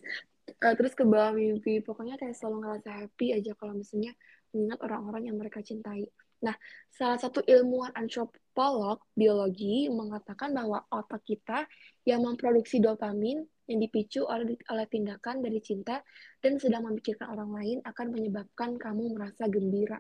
uh, 0.62 0.74
terus 0.78 0.94
ke 0.96 1.04
bawah 1.04 1.36
mimpi. 1.36 1.84
Pokoknya 1.84 2.16
kayak 2.16 2.38
selalu 2.38 2.64
ngerasa 2.64 2.90
happy 3.06 3.36
aja 3.36 3.52
kalau 3.58 3.76
misalnya 3.76 4.16
mengingat 4.56 4.80
orang-orang 4.86 5.24
yang 5.28 5.38
mereka 5.38 5.60
cintai 5.60 6.08
nah 6.46 6.54
salah 6.94 7.18
satu 7.18 7.42
ilmuwan 7.42 7.90
antropolog 7.98 9.02
biologi 9.18 9.90
mengatakan 9.90 10.54
bahwa 10.54 10.86
otak 10.94 11.26
kita 11.26 11.66
yang 12.06 12.22
memproduksi 12.22 12.78
dopamin 12.78 13.42
yang 13.66 13.80
dipicu 13.82 14.22
oleh 14.30 14.54
oleh 14.70 14.86
tindakan 14.86 15.42
dari 15.42 15.58
cinta 15.58 16.06
dan 16.38 16.62
sedang 16.62 16.86
memikirkan 16.86 17.34
orang 17.34 17.50
lain 17.50 17.78
akan 17.82 18.14
menyebabkan 18.14 18.78
kamu 18.78 19.18
merasa 19.18 19.50
gembira 19.50 19.98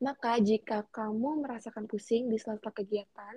maka 0.00 0.40
jika 0.40 0.88
kamu 0.88 1.44
merasakan 1.44 1.84
pusing 1.84 2.28
di 2.32 2.36
sela-sela 2.40 2.72
kegiatan 2.72 3.36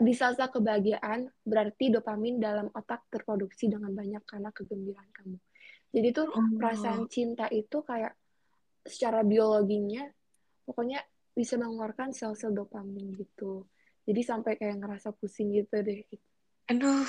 di 0.00 0.12
sela-sela 0.12 0.52
kebahagiaan 0.52 1.24
berarti 1.40 1.88
dopamin 1.88 2.36
dalam 2.36 2.68
otak 2.76 3.08
terproduksi 3.08 3.72
dengan 3.72 3.96
banyak 3.96 4.20
karena 4.28 4.52
kegembiraan 4.52 5.08
kamu. 5.08 5.36
Jadi 5.90 6.08
tuh 6.12 6.28
Oh. 6.28 6.44
perasaan 6.60 7.08
cinta 7.08 7.48
itu 7.48 7.80
kayak 7.80 8.12
secara 8.84 9.24
biologinya 9.24 10.04
pokoknya 10.68 11.00
bisa 11.40 11.56
mengeluarkan 11.56 12.12
sel-sel 12.12 12.52
dopamin 12.52 13.16
gitu. 13.16 13.64
Jadi 14.04 14.20
sampai 14.20 14.60
kayak 14.60 14.76
ngerasa 14.76 15.16
pusing 15.16 15.56
gitu 15.56 15.80
deh. 15.80 16.04
Aduh. 16.68 17.08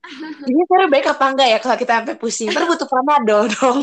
Ini 0.48 0.60
sebenarnya 0.68 0.90
baik 0.92 1.06
apa 1.16 1.24
enggak 1.32 1.48
ya 1.48 1.58
kalau 1.64 1.76
kita 1.80 1.92
sampai 2.04 2.16
pusing? 2.20 2.52
Ntar 2.52 2.68
butuh 2.68 2.88
panadol 2.88 3.48
dong. 3.48 3.80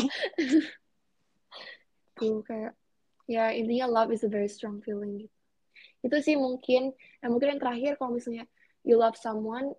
Tuh 2.18 2.38
kayak 2.46 2.78
ya 3.26 3.50
intinya 3.50 3.90
love 3.90 4.14
is 4.14 4.22
a 4.22 4.30
very 4.30 4.46
strong 4.46 4.78
feeling 4.86 5.26
gitu. 5.26 5.34
Itu 5.98 6.16
sih 6.22 6.38
mungkin, 6.38 6.94
ya 6.94 7.26
mungkin 7.26 7.58
yang 7.58 7.62
terakhir 7.62 7.98
kalau 7.98 8.14
misalnya 8.14 8.46
you 8.86 8.94
love 8.94 9.18
someone, 9.18 9.74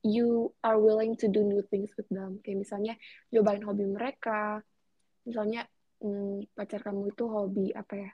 you 0.00 0.56
are 0.64 0.80
willing 0.80 1.12
to 1.20 1.28
do 1.28 1.44
new 1.44 1.60
things 1.68 1.92
with 2.00 2.08
them. 2.08 2.40
Kayak 2.40 2.64
misalnya 2.64 2.94
cobain 3.28 3.60
hobi 3.64 3.84
mereka, 3.84 4.64
misalnya 5.28 5.68
hmm, 6.00 6.48
pacar 6.56 6.80
kamu 6.80 7.12
itu 7.12 7.24
hobi 7.28 7.76
apa 7.76 7.94
ya? 7.96 8.10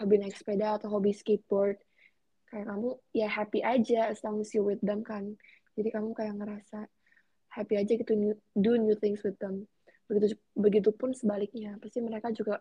Hobi 0.00 0.16
naik 0.16 0.34
sepeda 0.34 0.80
atau 0.80 0.88
hobi 0.88 1.12
skateboard. 1.12 1.76
Kayak 2.48 2.66
kamu 2.72 2.88
ya 3.12 3.28
happy 3.28 3.60
aja 3.60 4.08
as 4.08 4.24
long 4.24 4.40
as 4.40 4.50
you 4.56 4.64
with 4.64 4.80
them 4.80 5.04
kan. 5.04 5.36
Jadi 5.76 5.92
kamu 5.92 6.16
kayak 6.16 6.34
ngerasa 6.40 6.88
happy 7.52 7.76
aja 7.78 7.92
gitu 7.94 8.12
new, 8.16 8.32
do 8.56 8.80
new 8.80 8.96
things 8.96 9.20
with 9.22 9.36
them. 9.38 9.68
Begitu 10.08 10.34
begitupun 10.56 11.14
sebaliknya, 11.14 11.76
pasti 11.78 12.02
mereka 12.02 12.32
juga 12.32 12.58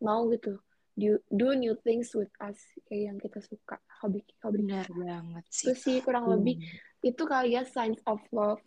mau 0.00 0.24
gitu 0.32 0.56
do, 0.96 1.20
do 1.28 1.52
new 1.52 1.76
things 1.84 2.16
with 2.16 2.32
us 2.40 2.56
kayak 2.88 3.12
yang 3.12 3.18
kita 3.20 3.38
suka 3.44 3.76
hobi 4.00 4.24
hobi 4.40 4.64
Benar 4.64 4.88
banget 4.88 5.44
sih. 5.52 5.68
itu 5.68 5.72
sih 5.76 5.96
kurang 6.00 6.24
Hmm. 6.28 6.40
lebih 6.40 6.56
itu 7.04 7.22
kali 7.28 7.52
ya 7.54 7.62
signs 7.68 8.00
of 8.08 8.20
love 8.32 8.60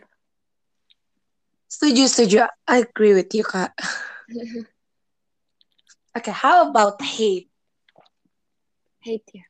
Setuju, 1.70 2.10
setuju. 2.10 2.38
I 2.66 2.82
agree 2.82 3.14
with 3.14 3.30
you, 3.30 3.46
Kak. 3.46 3.78
Okay, 6.18 6.34
how 6.34 6.66
about 6.66 6.98
hate? 7.06 7.49
Hate 9.04 9.30
ya? 9.34 9.46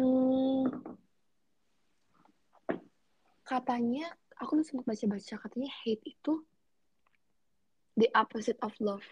Hmm, 0.00 0.64
katanya 3.44 4.08
aku 4.40 4.62
sempat 4.64 4.86
baca-baca 4.88 5.34
katanya 5.36 5.70
hate 5.84 6.04
itu 6.06 6.40
the 7.98 8.08
opposite 8.16 8.56
of 8.64 8.72
love 8.80 9.04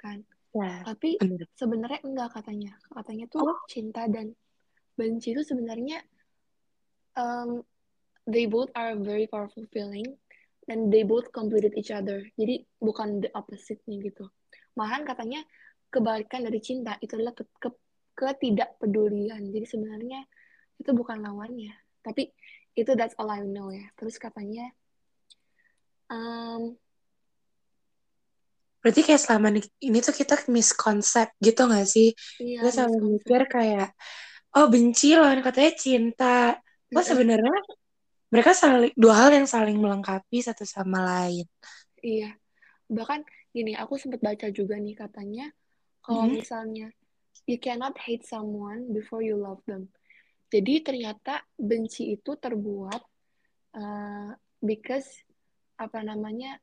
kan? 0.00 0.24
Ya, 0.56 0.80
tapi 0.88 1.20
benar. 1.20 1.44
sebenarnya 1.52 2.00
enggak 2.00 2.30
katanya. 2.32 2.72
Katanya 2.88 3.28
tuh 3.28 3.44
Oh. 3.44 3.60
cinta 3.68 4.08
dan 4.08 4.32
benci 4.96 5.36
itu 5.36 5.44
sebenarnya 5.44 6.00
um, 7.20 7.60
they 8.24 8.48
both 8.48 8.72
are 8.72 8.96
very 8.96 9.28
powerful 9.28 9.68
feeling 9.68 10.16
dan 10.64 10.88
they 10.88 11.04
both 11.04 11.28
completed 11.30 11.76
each 11.76 11.92
other. 11.92 12.24
Jadi 12.40 12.64
bukan 12.80 13.20
the 13.20 13.30
opposite-nya 13.36 14.00
gitu. 14.00 14.26
Malahan 14.74 15.04
katanya 15.04 15.44
kebalikan 15.96 16.44
dari 16.44 16.60
cinta 16.60 17.00
itu 17.00 17.16
adalah 17.16 17.32
ke, 17.32 17.44
ke, 17.56 17.68
ketidakpedulian 18.16 19.40
jadi 19.48 19.66
sebenarnya 19.66 20.20
itu 20.76 20.90
bukan 20.92 21.24
lawannya 21.24 21.72
tapi 22.04 22.32
itu 22.76 22.92
that's 22.92 23.16
all 23.16 23.32
I 23.32 23.40
know 23.42 23.72
ya 23.72 23.88
terus 23.96 24.20
katanya 24.20 24.68
um, 26.12 26.76
Berarti 28.86 29.02
kayak 29.02 29.18
selama 29.18 29.50
ini, 29.50 29.66
ini 29.82 29.98
tuh 29.98 30.14
kita 30.14 30.46
miskonsep 30.46 31.34
gitu 31.42 31.66
gak 31.66 31.90
sih? 31.90 32.14
iya 32.38 32.62
Kita 32.62 32.70
selalu 32.70 33.18
mikir 33.18 33.42
kayak, 33.50 33.90
oh 34.54 34.70
benci 34.70 35.18
lawan 35.18 35.42
katanya 35.42 35.72
cinta. 35.74 36.54
Lo 36.94 37.02
sebenarnya 37.02 37.50
mereka 38.30 38.54
saling 38.54 38.94
dua 38.94 39.26
hal 39.26 39.34
yang 39.34 39.50
saling 39.50 39.82
melengkapi 39.82 40.38
satu 40.38 40.62
sama 40.62 41.02
lain. 41.02 41.50
Iya, 41.98 42.38
bahkan 42.86 43.26
gini, 43.50 43.74
aku 43.74 43.98
sempat 43.98 44.22
baca 44.22 44.46
juga 44.54 44.78
nih 44.78 44.94
katanya, 44.94 45.50
kalau 46.06 46.30
Hmm. 46.30 46.38
misalnya 46.38 46.94
you 47.50 47.58
cannot 47.58 47.98
hate 47.98 48.22
someone 48.22 48.94
before 48.94 49.26
you 49.26 49.34
love 49.34 49.58
them. 49.66 49.90
Jadi 50.54 50.78
ternyata 50.86 51.42
benci 51.58 52.14
itu 52.14 52.38
terbuat 52.38 53.02
uh, 53.74 54.30
because 54.62 55.26
apa 55.74 56.06
namanya 56.06 56.62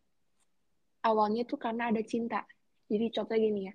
awalnya 1.04 1.44
tuh 1.44 1.60
karena 1.60 1.92
ada 1.92 2.00
cinta. 2.00 2.48
Jadi 2.88 3.12
contohnya 3.12 3.44
gini 3.44 3.62
ya, 3.68 3.74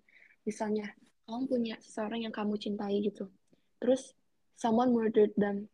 misalnya 0.48 0.88
kamu 1.28 1.44
punya 1.44 1.76
seseorang 1.84 2.24
yang 2.24 2.32
kamu 2.32 2.56
cintai 2.56 3.04
gitu, 3.04 3.28
terus 3.76 4.16
someone 4.56 4.88
murdered 4.88 5.36
them. 5.36 5.68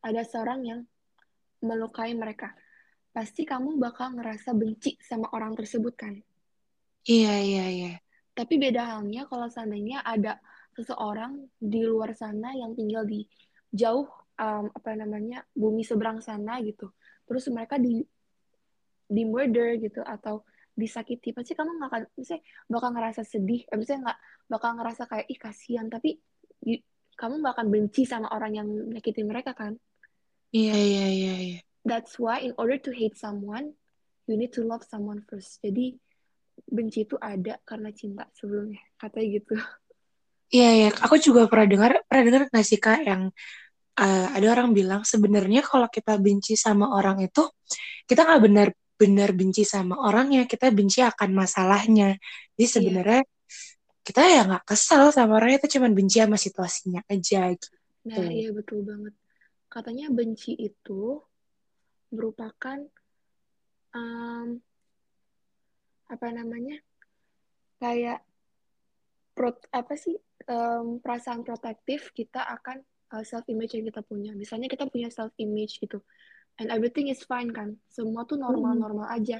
Ada 0.00 0.24
seorang 0.24 0.64
yang 0.64 0.80
melukai 1.60 2.16
mereka. 2.16 2.56
Pasti 3.12 3.44
kamu 3.44 3.76
bakal 3.76 4.16
ngerasa 4.16 4.56
benci 4.56 4.96
sama 5.04 5.28
orang 5.36 5.52
tersebut 5.52 5.92
kan? 5.92 6.16
Iya, 7.04 7.34
iya, 7.44 7.64
iya. 7.68 7.92
Tapi 8.40 8.56
beda 8.56 8.96
halnya 8.96 9.28
kalau 9.28 9.52
seandainya 9.52 10.00
ada 10.00 10.40
seseorang 10.72 11.44
di 11.60 11.84
luar 11.84 12.16
sana 12.16 12.56
yang 12.56 12.72
tinggal 12.72 13.04
di 13.04 13.28
jauh 13.68 14.08
um, 14.40 14.72
apa 14.72 14.96
namanya 14.96 15.44
bumi 15.52 15.84
seberang 15.84 16.24
sana 16.24 16.56
gitu. 16.64 16.88
Terus 17.28 17.44
mereka 17.52 17.76
di 17.76 18.00
di 19.10 19.22
murder 19.28 19.76
gitu 19.76 20.00
atau 20.00 20.40
disakiti 20.72 21.36
pasti 21.36 21.52
kamu 21.52 21.76
nggak 21.76 21.90
akan 21.92 22.02
misalnya 22.16 22.42
bakal 22.64 22.90
ngerasa 22.96 23.22
sedih 23.28 23.60
eh, 23.68 23.76
misalnya 23.76 24.00
nggak 24.08 24.18
bakal 24.48 24.70
ngerasa 24.80 25.02
kayak 25.04 25.26
ih 25.28 25.36
kasihan. 25.36 25.86
Tapi 25.92 26.16
kamu 27.20 27.44
nggak 27.44 27.54
akan 27.60 27.68
benci 27.68 28.08
sama 28.08 28.32
orang 28.32 28.56
yang 28.56 28.68
menyakiti 28.72 29.20
mereka 29.20 29.52
kan? 29.52 29.76
Iya 30.56 30.80
iya 30.80 31.06
iya 31.12 31.34
iya. 31.36 31.60
That's 31.84 32.16
why 32.16 32.40
in 32.40 32.56
order 32.56 32.80
to 32.80 32.90
hate 32.96 33.20
someone 33.20 33.76
you 34.24 34.40
need 34.40 34.56
to 34.56 34.64
love 34.64 34.80
someone 34.88 35.20
first. 35.28 35.60
Jadi 35.60 36.00
benci 36.70 37.04
itu 37.04 37.18
ada 37.18 37.58
karena 37.66 37.90
cinta 37.90 38.24
sebelumnya 38.38 38.80
katanya 38.96 39.26
gitu 39.42 39.54
iya 40.56 40.70
iya 40.74 40.88
aku 40.94 41.18
juga 41.18 41.50
pernah 41.50 41.66
dengar 41.66 41.92
pernah 42.06 42.24
dengar 42.26 42.42
nggak 42.48 42.66
sih 42.66 42.78
kak 42.78 43.02
yang 43.04 43.28
uh, 43.98 44.26
ada 44.32 44.46
orang 44.54 44.70
bilang 44.72 45.02
sebenarnya 45.02 45.66
kalau 45.66 45.90
kita 45.90 46.16
benci 46.16 46.54
sama 46.54 46.94
orang 46.94 47.20
itu 47.26 47.44
kita 48.06 48.26
nggak 48.26 48.42
benar 48.42 48.68
benar 49.00 49.32
benci 49.32 49.64
sama 49.64 49.96
orangnya, 49.96 50.44
kita 50.44 50.68
benci 50.68 51.00
akan 51.00 51.32
masalahnya. 51.32 52.20
Jadi 52.52 52.60
iya. 52.68 52.68
sebenarnya 52.68 53.22
yeah. 53.24 54.04
kita 54.04 54.22
ya 54.28 54.40
nggak 54.44 54.64
kesel 54.68 55.08
sama 55.08 55.40
orangnya, 55.40 55.64
itu 55.64 55.80
cuma 55.80 55.88
benci 55.88 56.20
sama 56.20 56.36
situasinya 56.36 57.00
aja. 57.08 57.48
Gitu. 57.48 57.68
Nah, 58.12 58.28
iya 58.28 58.52
betul 58.52 58.84
banget. 58.84 59.16
Katanya 59.72 60.12
benci 60.12 60.52
itu 60.52 61.16
merupakan 62.12 62.84
um, 63.96 64.60
apa 66.10 66.26
namanya 66.34 66.76
kayak 67.78 68.20
pro, 69.32 69.54
apa 69.70 69.94
sih 69.94 70.18
um, 70.50 70.98
perasaan 70.98 71.46
protektif 71.46 72.10
kita 72.12 72.42
akan 72.42 72.82
uh, 73.14 73.22
self 73.22 73.46
image 73.46 73.78
yang 73.78 73.86
kita 73.86 74.02
punya. 74.02 74.34
Misalnya 74.34 74.66
kita 74.66 74.90
punya 74.90 75.08
self 75.08 75.30
image 75.38 75.78
gitu 75.78 76.02
and 76.60 76.68
everything 76.68 77.08
is 77.08 77.24
fine 77.24 77.48
kan 77.48 77.80
semua 77.88 78.28
tuh 78.28 78.36
normal-normal 78.36 79.08
hmm. 79.08 79.16
aja 79.16 79.38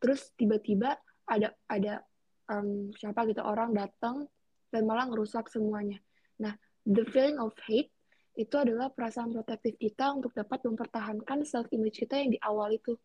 terus 0.00 0.32
tiba-tiba 0.40 0.96
ada 1.28 1.52
ada 1.68 2.00
um, 2.48 2.88
siapa 2.96 3.28
gitu 3.28 3.44
orang 3.44 3.76
datang 3.76 4.24
dan 4.72 4.88
malah 4.88 5.04
ngerusak 5.12 5.52
semuanya 5.52 6.00
nah 6.40 6.56
the 6.88 7.04
feeling 7.12 7.36
of 7.36 7.52
hate 7.68 7.92
itu 8.32 8.56
adalah 8.56 8.88
perasaan 8.88 9.28
protektif 9.28 9.76
kita 9.76 10.16
untuk 10.16 10.32
dapat 10.32 10.64
mempertahankan 10.64 11.44
self 11.44 11.68
image 11.76 12.00
kita 12.00 12.16
yang 12.16 12.32
di 12.32 12.40
awal 12.40 12.72
itu 12.72 12.96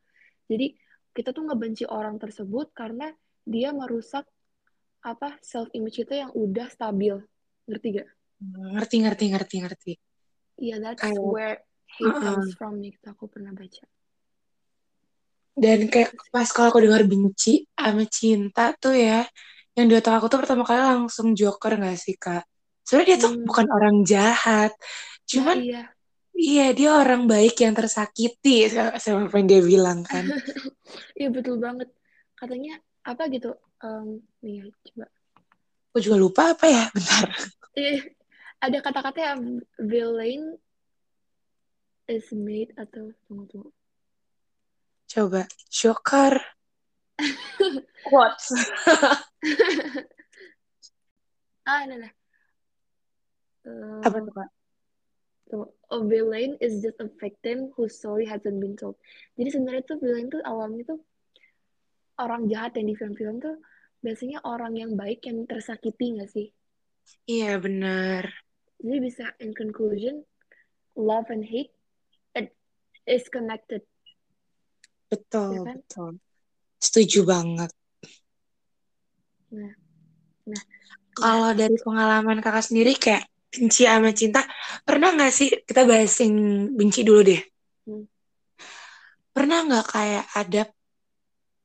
jadi 0.48 0.72
kita 1.18 1.34
tuh 1.34 1.50
ngebenci 1.50 1.90
orang 1.90 2.22
tersebut 2.22 2.70
karena 2.78 3.10
dia 3.42 3.74
merusak 3.74 4.30
apa 5.02 5.34
self 5.42 5.74
image 5.74 6.06
kita 6.06 6.30
yang 6.30 6.32
udah 6.38 6.70
stabil 6.70 7.18
ngerti 7.66 7.88
gak 7.98 8.10
ngerti 8.78 8.96
ngerti 9.02 9.26
ngerti 9.34 9.58
ngerti 9.66 9.94
Iya, 10.58 10.74
yeah, 10.74 10.78
that's 10.82 11.02
Kayak, 11.06 11.22
where 11.22 11.58
hate 11.86 12.06
uh 12.06 12.18
-uh. 12.18 12.22
comes 12.38 12.54
from 12.54 12.78
gitu 12.86 13.08
aku 13.10 13.26
pernah 13.26 13.50
baca 13.58 13.86
dan 15.58 15.90
kayak 15.90 16.14
pas 16.30 16.46
kalau 16.54 16.70
aku 16.70 16.86
dengar 16.86 17.02
benci 17.10 17.66
sama 17.74 18.06
cinta 18.06 18.78
tuh 18.78 18.94
ya 18.94 19.26
yang 19.74 19.90
di 19.90 19.98
otak 19.98 20.22
aku 20.22 20.30
tuh 20.30 20.46
pertama 20.46 20.62
kali 20.62 20.78
langsung 20.78 21.34
joker 21.34 21.82
gak 21.82 21.98
sih 21.98 22.14
kak 22.14 22.46
sebenarnya 22.86 23.10
dia 23.10 23.18
tuh 23.26 23.32
hmm. 23.34 23.46
bukan 23.50 23.68
orang 23.74 23.96
jahat 24.06 24.72
cuman 25.26 25.58
ya, 25.58 25.66
iya. 25.66 25.84
Iya 26.38 26.72
dia 26.72 26.94
orang 26.94 27.26
baik 27.26 27.58
yang 27.58 27.74
tersakiti 27.74 28.70
sama 29.02 29.26
apa 29.26 29.36
yang 29.42 29.48
dia 29.50 29.62
bilang 29.66 30.00
kan 30.06 30.24
iya 31.20 31.34
betul 31.34 31.58
banget 31.58 31.90
katanya 32.38 32.78
apa 33.02 33.26
gitu 33.34 33.58
um, 33.82 34.22
nih 34.46 34.70
coba 34.94 35.06
aku 35.92 35.98
juga 36.00 36.18
lupa 36.22 36.44
apa 36.54 36.66
ya 36.70 36.84
bentar 36.96 37.28
iya, 37.74 38.06
ada 38.62 38.78
kata-kata 38.86 39.20
yang 39.20 39.42
villain 39.82 40.58
is 42.08 42.32
made 42.32 42.72
atau 42.80 43.12
tunggu 43.28 43.46
tunggu. 43.52 43.70
Coba 45.12 45.44
Joker. 45.68 46.40
What? 48.14 48.40
ah, 51.68 51.82
nah, 51.84 51.98
nah. 52.00 52.14
Uh, 53.68 54.00
Apa 54.08 54.18
tuh 54.24 54.32
kak? 55.48 55.70
A 55.88 55.98
villain 56.04 56.60
is 56.60 56.84
just 56.84 57.00
a 57.00 57.08
victim 57.20 57.72
whose 57.74 57.96
story 57.96 58.28
hasn't 58.28 58.60
been 58.60 58.76
told. 58.76 59.00
Jadi 59.40 59.50
sebenarnya 59.56 59.84
tuh 59.88 59.98
villain 60.04 60.28
tuh 60.28 60.44
awalnya 60.44 60.84
tuh 60.84 61.00
orang 62.20 62.52
jahat 62.52 62.76
yang 62.76 62.92
di 62.92 62.96
film-film 62.98 63.40
tuh 63.40 63.56
biasanya 64.04 64.44
orang 64.44 64.76
yang 64.76 64.92
baik 65.00 65.24
yang 65.26 65.48
tersakiti 65.48 66.20
gak 66.20 66.30
sih? 66.30 66.52
Iya 67.24 67.56
benar. 67.58 68.28
Jadi 68.84 68.98
bisa 69.00 69.32
in 69.40 69.56
conclusion, 69.56 70.28
love 71.00 71.32
and 71.32 71.48
hate 71.48 71.72
is 73.08 73.26
connected. 73.32 73.82
Betul, 75.08 75.56
ya 75.56 75.60
kan? 75.64 75.78
betul. 75.80 76.12
Setuju 76.84 77.24
banget. 77.24 77.72
Nah, 79.56 79.74
nah. 80.44 80.64
Kalau 81.16 81.50
nah. 81.50 81.58
dari 81.58 81.80
pengalaman 81.80 82.44
kakak 82.44 82.68
sendiri 82.68 82.94
kayak 83.00 83.26
benci 83.58 83.90
sama 83.90 84.14
cinta, 84.14 84.46
pernah 84.86 85.18
nggak 85.18 85.34
sih 85.34 85.50
kita 85.66 85.84
bahas 85.90 86.14
yang 86.22 86.36
benci 86.78 87.02
dulu 87.02 87.22
deh? 87.26 87.42
Hmm. 87.90 88.06
Pernah 89.34 89.58
nggak 89.66 89.86
kayak 89.90 90.26
ada 90.38 90.62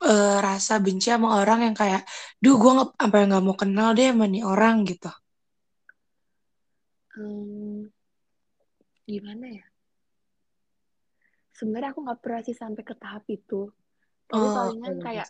uh, 0.09 0.37
rasa 0.41 0.81
benci 0.81 1.13
sama 1.13 1.37
orang 1.37 1.69
yang 1.69 1.77
kayak, 1.77 2.09
duh 2.41 2.57
gue 2.57 2.73
nggak 2.73 2.89
apa 2.97 3.17
nggak 3.29 3.45
mau 3.45 3.57
kenal 3.57 3.93
deh 3.93 4.09
sama 4.09 4.25
nih 4.25 4.43
orang 4.43 4.89
gitu? 4.89 5.13
Hmm, 7.13 7.93
gimana 9.05 9.47
ya? 9.61 9.65
sebenarnya 11.63 11.95
aku 11.95 12.01
nggak 12.03 12.21
pernah 12.21 12.43
sih 12.43 12.57
sampai 12.59 12.83
ke 12.83 12.95
tahap 12.99 13.23
itu 13.31 13.71
tapi 14.27 14.43
oh, 14.43 14.51
palingan 14.51 14.99
okay. 14.99 15.05
kayak 15.07 15.29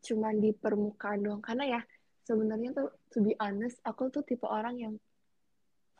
cuman 0.00 0.34
di 0.40 0.50
permukaan 0.56 1.20
doang 1.20 1.42
karena 1.44 1.64
ya 1.78 1.80
sebenarnya 2.24 2.72
tuh 2.72 2.88
to 3.12 3.20
be 3.20 3.36
honest 3.36 3.76
aku 3.84 4.08
tuh 4.08 4.24
tipe 4.24 4.48
orang 4.48 4.80
yang 4.80 4.94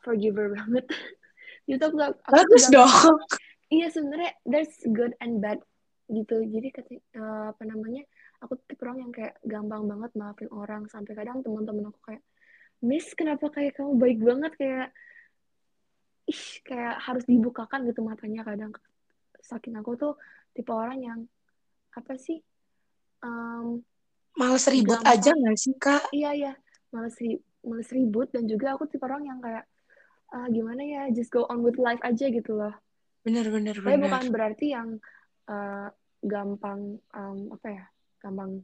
forgiver 0.03 0.51
banget. 0.57 0.85
Aku 1.69 1.95
gak, 1.95 2.17
bagus 2.25 2.65
dong. 2.73 2.89
Iya 3.69 3.93
sebenarnya 3.93 4.33
there's 4.49 4.73
good 4.89 5.13
and 5.21 5.37
bad 5.37 5.61
gitu. 6.09 6.41
Jadi 6.41 6.73
kata 6.73 6.97
uh, 7.21 7.53
apa 7.53 7.63
namanya 7.69 8.01
aku 8.41 8.57
tipe 8.65 8.81
orang 8.81 9.05
yang 9.05 9.11
kayak 9.13 9.37
gampang 9.45 9.85
banget 9.85 10.11
maafin 10.17 10.49
orang. 10.49 10.89
Sampai 10.89 11.13
kadang 11.13 11.45
teman-teman 11.45 11.93
aku 11.93 12.01
kayak 12.09 12.25
Miss 12.81 13.13
kenapa 13.13 13.53
kayak 13.53 13.77
kamu 13.77 13.93
baik 14.01 14.19
banget? 14.25 14.51
Kayak 14.57 14.87
ih 16.25 16.45
kayak 16.65 16.95
harus 16.97 17.23
dibukakan 17.29 17.85
gitu 17.85 18.01
matanya. 18.01 18.41
Kadang 18.41 18.73
saking 19.45 19.77
aku 19.77 19.93
tuh 19.93 20.13
tipe 20.57 20.73
orang 20.73 20.99
yang 21.05 21.19
apa 21.93 22.17
sih 22.17 22.41
um, 23.21 23.81
males 24.37 24.65
ribut 24.69 24.97
gampang. 25.01 25.13
aja 25.13 25.31
nggak 25.37 25.57
sih 25.61 25.73
kak? 25.77 26.09
Iya 26.09 26.31
iya. 26.33 26.53
Males 26.89 27.13
ri 27.21 27.37
males 27.61 27.89
ribut. 27.93 28.33
Dan 28.33 28.49
juga 28.49 28.73
aku 28.73 28.89
tipe 28.89 29.05
orang 29.05 29.29
yang 29.29 29.37
kayak 29.37 29.69
uh, 30.33 30.47
gimana 30.49 30.81
ya 30.83 31.01
just 31.13 31.29
go 31.33 31.45
on 31.49 31.61
with 31.61 31.77
life 31.77 31.99
aja 32.05 32.29
gitu 32.29 32.57
loh 32.57 32.73
bener 33.23 33.45
bener 33.51 33.75
tapi 33.77 33.97
bener. 33.97 34.05
bukan 34.07 34.25
berarti 34.31 34.65
yang 34.73 34.97
uh, 35.51 35.87
gampang 36.23 36.97
um, 37.15 37.39
apa 37.55 37.67
ya 37.67 37.83
gampang 38.19 38.63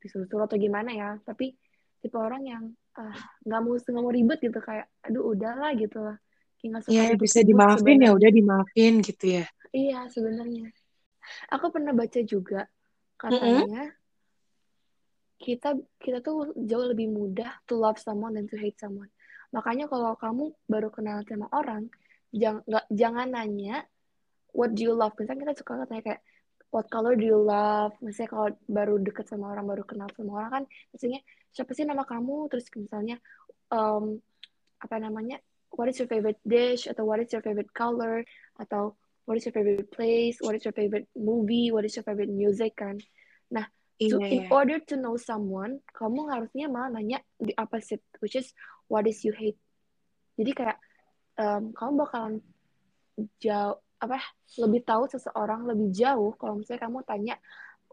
disuruh 0.00 0.28
atau 0.44 0.60
gimana 0.60 0.90
ya 0.92 1.10
tapi 1.24 1.56
tipe 2.04 2.20
orang 2.20 2.44
yang 2.44 2.64
ah, 3.00 3.16
nggak 3.48 3.60
uh, 3.60 3.64
mau 3.64 3.74
nggak 3.80 4.04
mau 4.04 4.12
ribet 4.12 4.38
gitu 4.44 4.60
kayak 4.60 4.92
aduh 5.00 5.32
udahlah 5.32 5.72
gitu 5.76 6.00
lah 6.00 6.18
Iya 6.64 7.12
bisa 7.20 7.44
dimaafin 7.44 8.00
ya 8.00 8.16
udah 8.16 8.30
dimaafin 8.32 9.04
gitu 9.04 9.36
ya 9.36 9.44
Iya, 9.74 10.06
sebenarnya. 10.06 10.70
Aku 11.50 11.74
pernah 11.74 11.90
baca 11.90 12.20
juga 12.22 12.70
katanya 13.18 13.66
mm 13.66 13.74
-hmm. 13.74 13.88
kita 15.42 15.68
kita 15.98 16.18
tuh 16.22 16.54
jauh 16.54 16.86
lebih 16.86 17.10
mudah 17.10 17.58
to 17.66 17.74
love 17.74 17.98
someone 17.98 18.38
than 18.38 18.46
to 18.46 18.54
hate 18.54 18.78
someone. 18.78 19.10
Makanya 19.54 19.86
kalau 19.86 20.18
kamu 20.18 20.50
baru 20.66 20.90
kenal 20.90 21.22
sama 21.22 21.46
orang, 21.54 21.86
jangan 22.34 22.66
gak, 22.66 22.86
jangan 22.90 23.26
nanya 23.30 23.86
what 24.50 24.74
do 24.74 24.82
you 24.82 24.94
love. 24.94 25.14
Misalnya 25.14 25.46
kita 25.46 25.54
suka 25.62 25.86
katanya 25.86 26.02
kayak 26.02 26.20
what 26.74 26.90
color 26.90 27.14
do 27.14 27.22
you 27.22 27.38
love? 27.38 27.94
Misalnya 28.02 28.30
kalau 28.34 28.46
baru 28.66 28.94
deket 28.98 29.30
sama 29.30 29.54
orang, 29.54 29.70
baru 29.70 29.86
kenal 29.86 30.10
sama 30.10 30.42
orang 30.42 30.50
kan, 30.50 30.64
misalnya 30.90 31.22
siapa 31.54 31.70
sih 31.70 31.86
nama 31.86 32.02
kamu? 32.02 32.50
Terus 32.50 32.66
misalnya 32.74 33.16
um, 33.70 34.18
apa 34.82 34.98
namanya? 34.98 35.38
What 35.74 35.90
is 35.90 36.02
your 36.02 36.10
favorite 36.10 36.42
dish? 36.42 36.90
Atau 36.90 37.06
what 37.06 37.22
is 37.22 37.30
your 37.30 37.42
favorite 37.46 37.70
color? 37.70 38.26
Atau 38.58 38.98
what 39.30 39.38
is 39.38 39.46
your 39.46 39.54
favorite 39.54 39.90
place, 39.94 40.42
what 40.42 40.58
is 40.58 40.66
your 40.66 40.74
favorite 40.74 41.06
movie, 41.14 41.70
what 41.70 41.86
is 41.86 41.94
your 41.94 42.02
favorite 42.02 42.30
music 42.30 42.74
kan. 42.74 42.98
Nah, 43.54 43.70
So 43.94 44.18
Iya, 44.18 44.26
in 44.26 44.42
iya. 44.42 44.50
order 44.50 44.82
to 44.90 44.98
know 44.98 45.14
someone, 45.14 45.78
kamu 45.94 46.26
harusnya 46.26 46.66
malah 46.66 46.98
nanya 46.98 47.22
the 47.38 47.54
opposite, 47.54 48.02
which 48.18 48.34
is 48.34 48.50
what 48.88 49.04
is 49.06 49.22
you 49.22 49.32
hate. 49.32 49.58
Jadi 50.34 50.50
kayak 50.52 50.78
um, 51.38 51.70
kamu 51.72 51.92
bakalan 52.04 52.34
jauh 53.38 53.78
apa 54.02 54.18
lebih 54.60 54.82
tahu 54.84 55.06
seseorang 55.08 55.64
lebih 55.64 55.88
jauh 55.94 56.34
kalau 56.36 56.60
misalnya 56.60 56.82
kamu 56.84 56.98
tanya 57.06 57.34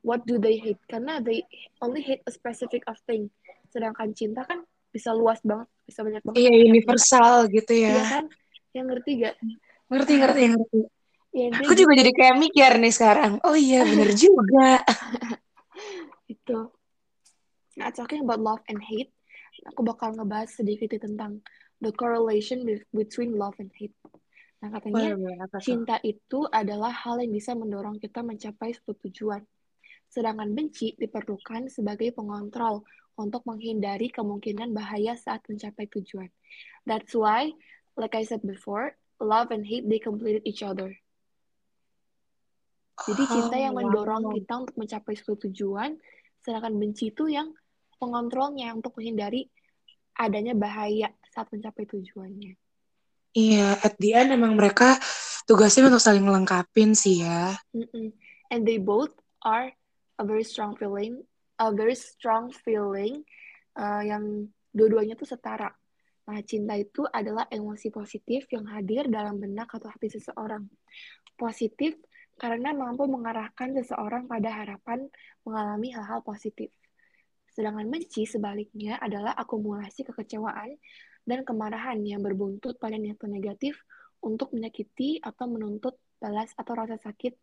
what 0.02 0.26
do 0.26 0.42
they 0.42 0.58
hate 0.58 0.82
karena 0.90 1.22
they 1.22 1.46
only 1.80 2.02
hate 2.02 2.20
a 2.26 2.32
specific 2.34 2.82
of 2.90 2.98
thing 3.06 3.30
sedangkan 3.70 4.12
cinta 4.12 4.44
kan 4.44 4.66
bisa 4.92 5.14
luas 5.16 5.40
banget 5.46 5.70
bisa 5.88 6.02
banyak 6.04 6.20
banget 6.26 6.42
Iya, 6.42 6.54
universal 6.68 7.48
gitu 7.48 7.72
ya. 7.72 7.96
iya 7.96 8.04
kan 8.10 8.26
yang 8.76 8.86
ngerti 8.92 9.12
gak 9.24 9.36
Ngerti, 9.88 10.14
ngerti, 10.20 10.42
ngerti. 10.52 10.80
ya 11.32 11.48
Aku 11.64 11.74
juga 11.76 11.94
jadi 11.96 12.12
kayak 12.16 12.36
mikir 12.40 12.72
nih 12.80 12.94
sekarang. 12.96 13.32
Oh 13.44 13.56
iya, 13.56 13.84
bener 13.84 14.12
juga. 14.24 14.80
itu 16.28 16.60
nah 17.80 17.88
talking 17.96 18.20
about 18.28 18.40
love 18.44 18.60
and 18.68 18.84
hate 18.84 19.12
aku 19.66 19.82
bakal 19.86 20.14
ngebahas 20.18 20.50
sedikit 20.52 20.94
tentang 20.98 21.42
the 21.82 21.92
correlation 21.94 22.66
be- 22.66 22.86
between 22.94 23.36
love 23.38 23.56
and 23.62 23.70
hate. 23.78 23.94
Nah 24.62 24.70
katanya 24.74 25.18
Boleh, 25.18 25.38
cinta 25.62 25.98
itu 26.06 26.46
adalah 26.50 26.94
hal 26.94 27.22
yang 27.22 27.34
bisa 27.34 27.54
mendorong 27.58 27.98
kita 27.98 28.22
mencapai 28.22 28.74
suatu 28.74 28.98
tujuan. 29.10 29.42
Sedangkan 30.12 30.52
benci 30.54 30.94
diperlukan 31.00 31.72
sebagai 31.72 32.12
pengontrol 32.14 32.84
untuk 33.18 33.46
menghindari 33.48 34.10
kemungkinan 34.12 34.74
bahaya 34.74 35.16
saat 35.18 35.42
mencapai 35.48 35.88
tujuan. 35.90 36.30
That's 36.86 37.14
why 37.14 37.54
like 37.98 38.16
I 38.18 38.24
said 38.26 38.42
before 38.46 38.98
love 39.22 39.54
and 39.54 39.66
hate 39.66 39.86
they 39.86 40.02
completed 40.02 40.46
each 40.46 40.66
other. 40.66 40.94
Jadi 43.02 43.24
cinta 43.26 43.58
yang 43.58 43.74
Oh, 43.74 43.82
mendorong 43.82 44.30
kita 44.30 44.62
untuk 44.62 44.78
mencapai 44.78 45.18
suatu 45.18 45.50
tujuan, 45.50 45.98
sedangkan 46.38 46.78
benci 46.78 47.10
itu 47.10 47.26
yang 47.26 47.50
pengontrolnya 48.02 48.74
untuk 48.74 48.98
menghindari 48.98 49.46
adanya 50.18 50.58
bahaya 50.58 51.14
saat 51.30 51.48
mencapai 51.54 51.86
tujuannya. 51.86 52.58
Iya, 53.32 53.80
at 53.80 53.96
the 54.02 54.12
end 54.12 54.36
emang 54.36 54.60
mereka 54.60 55.00
tugasnya 55.48 55.88
untuk 55.88 56.04
saling 56.04 56.26
melengkapin 56.26 56.92
sih 56.92 57.24
ya. 57.24 57.56
Mm-mm. 57.72 58.12
And 58.52 58.68
they 58.68 58.76
both 58.76 59.16
are 59.46 59.72
a 60.20 60.24
very 60.28 60.44
strong 60.44 60.76
feeling, 60.76 61.24
a 61.56 61.72
very 61.72 61.96
strong 61.96 62.52
feeling 62.52 63.24
uh, 63.80 64.04
yang 64.04 64.52
dua-duanya 64.76 65.16
tuh 65.16 65.32
setara. 65.32 65.72
Nah, 66.28 66.44
cinta 66.44 66.76
itu 66.76 67.08
adalah 67.08 67.48
emosi 67.48 67.88
positif 67.88 68.52
yang 68.52 68.68
hadir 68.68 69.08
dalam 69.08 69.40
benak 69.40 69.72
atau 69.72 69.88
hati 69.88 70.12
seseorang. 70.12 70.68
Positif 71.40 71.96
karena 72.36 72.76
mampu 72.76 73.08
mengarahkan 73.08 73.72
seseorang 73.80 74.28
pada 74.28 74.52
harapan 74.52 75.08
mengalami 75.48 75.96
hal-hal 75.96 76.20
positif. 76.26 76.68
Sedangkan 77.52 77.88
benci 77.92 78.24
sebaliknya 78.24 78.96
adalah 78.98 79.36
akumulasi 79.36 80.08
kekecewaan 80.08 80.80
dan 81.28 81.44
kemarahan 81.44 82.00
yang 82.02 82.24
berbuntut 82.24 82.80
pada 82.80 82.96
niat 82.96 83.20
negatif 83.28 83.76
untuk 84.24 84.56
menyakiti 84.56 85.20
atau 85.20 85.52
menuntut 85.52 86.00
balas 86.22 86.54
atau 86.56 86.74
rasa 86.78 86.96
sakit 87.02 87.34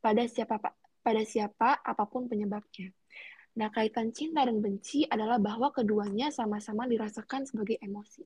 pada 0.00 0.24
siapa 0.24 0.56
pada 1.00 1.22
siapa 1.26 1.76
apa 1.82 2.04
pun 2.08 2.30
penyebabnya. 2.30 2.94
Nah, 3.58 3.68
kaitan 3.74 4.14
cinta 4.14 4.46
dan 4.46 4.62
benci 4.62 5.04
adalah 5.10 5.42
bahwa 5.42 5.74
keduanya 5.74 6.30
sama-sama 6.30 6.86
dirasakan 6.86 7.44
sebagai 7.44 7.82
emosi. 7.82 8.22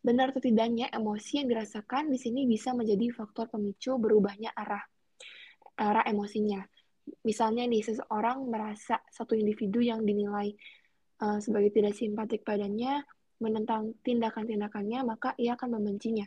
Benar 0.00 0.32
atau 0.32 0.40
tidaknya, 0.40 0.88
emosi 0.88 1.44
yang 1.44 1.48
dirasakan 1.52 2.08
di 2.08 2.16
sini 2.16 2.48
bisa 2.48 2.72
menjadi 2.72 3.12
faktor 3.12 3.52
pemicu 3.52 4.00
berubahnya 4.00 4.54
arah 4.56 4.82
arah 5.78 6.04
emosinya. 6.10 6.64
Misalnya 7.24 7.64
nih, 7.68 7.82
seseorang 7.84 8.46
merasa 8.48 9.00
satu 9.08 9.34
individu 9.34 9.80
yang 9.82 10.04
dinilai 10.04 10.52
uh, 11.22 11.38
sebagai 11.42 11.74
tidak 11.74 11.94
simpatik 11.94 12.42
padanya 12.42 13.02
menentang 13.38 13.94
tindakan-tindakannya, 14.02 15.00
maka 15.06 15.34
ia 15.38 15.54
akan 15.54 15.78
membencinya. 15.78 16.26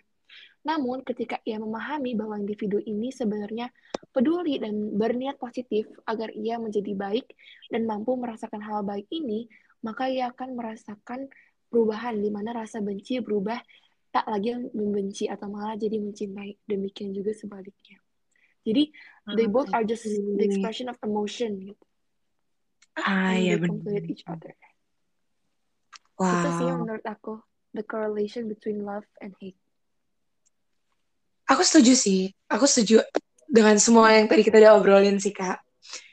Namun, 0.61 1.01
ketika 1.01 1.41
ia 1.43 1.57
memahami 1.57 2.13
bahwa 2.13 2.37
individu 2.37 2.77
ini 2.79 3.09
sebenarnya 3.09 3.67
peduli 4.13 4.61
dan 4.61 4.95
berniat 4.95 5.41
positif 5.41 5.89
agar 6.05 6.31
ia 6.37 6.61
menjadi 6.61 6.93
baik 6.93 7.33
dan 7.67 7.89
mampu 7.89 8.13
merasakan 8.15 8.61
hal 8.61 8.85
baik 8.85 9.09
ini, 9.09 9.49
maka 9.81 10.07
ia 10.07 10.29
akan 10.29 10.53
merasakan 10.53 11.27
perubahan 11.67 12.19
di 12.21 12.29
mana 12.29 12.53
rasa 12.53 12.79
benci 12.79 13.19
berubah 13.19 13.57
tak 14.11 14.27
lagi 14.27 14.53
membenci 14.75 15.25
atau 15.25 15.47
malah 15.49 15.79
jadi 15.79 15.97
mencintai. 15.97 16.61
Demikian 16.67 17.15
juga 17.15 17.31
sebaliknya. 17.33 17.97
Jadi, 18.61 18.93
they 19.37 19.47
both 19.47 19.69
are 19.71 19.85
just 19.85 20.07
the 20.07 20.43
expression 20.45 20.87
of 20.91 20.97
emotion. 21.03 21.73
Gitu. 21.73 21.83
Ah, 22.99 23.35
And 23.35 23.43
iya 23.43 23.55
they 23.55 23.67
complete 23.67 24.07
each 24.11 24.25
other. 24.27 24.53
Wow. 26.19 26.43
Itu 26.43 26.49
sih 26.59 26.67
menurut 26.69 27.05
aku 27.07 27.39
the 27.71 27.83
correlation 27.83 28.51
between 28.51 28.83
love 28.83 29.07
and 29.23 29.33
hate. 29.39 29.57
Aku 31.47 31.63
setuju 31.63 31.95
sih. 31.95 32.31
Aku 32.47 32.67
setuju 32.67 33.03
dengan 33.51 33.75
semua 33.79 34.15
yang 34.15 34.31
tadi 34.31 34.47
kita 34.47 34.59
udah 34.59 34.79
obrolin 34.79 35.19
sih, 35.19 35.35
Kak. 35.35 35.59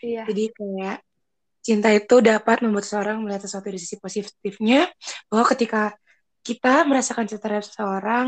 Iya. 0.03 0.27
Jadi 0.27 0.51
kayak 0.51 0.99
cinta 1.63 1.93
itu 1.95 2.17
dapat 2.19 2.65
membuat 2.65 2.89
seseorang 2.89 3.23
melihat 3.23 3.47
sesuatu 3.47 3.71
dari 3.71 3.79
sisi 3.79 4.01
positifnya, 4.03 4.91
bahwa 5.31 5.45
ketika 5.55 5.95
kita 6.43 6.83
merasakan 6.89 7.29
cinta 7.29 7.45
terhadap 7.45 7.67
seseorang, 7.69 8.27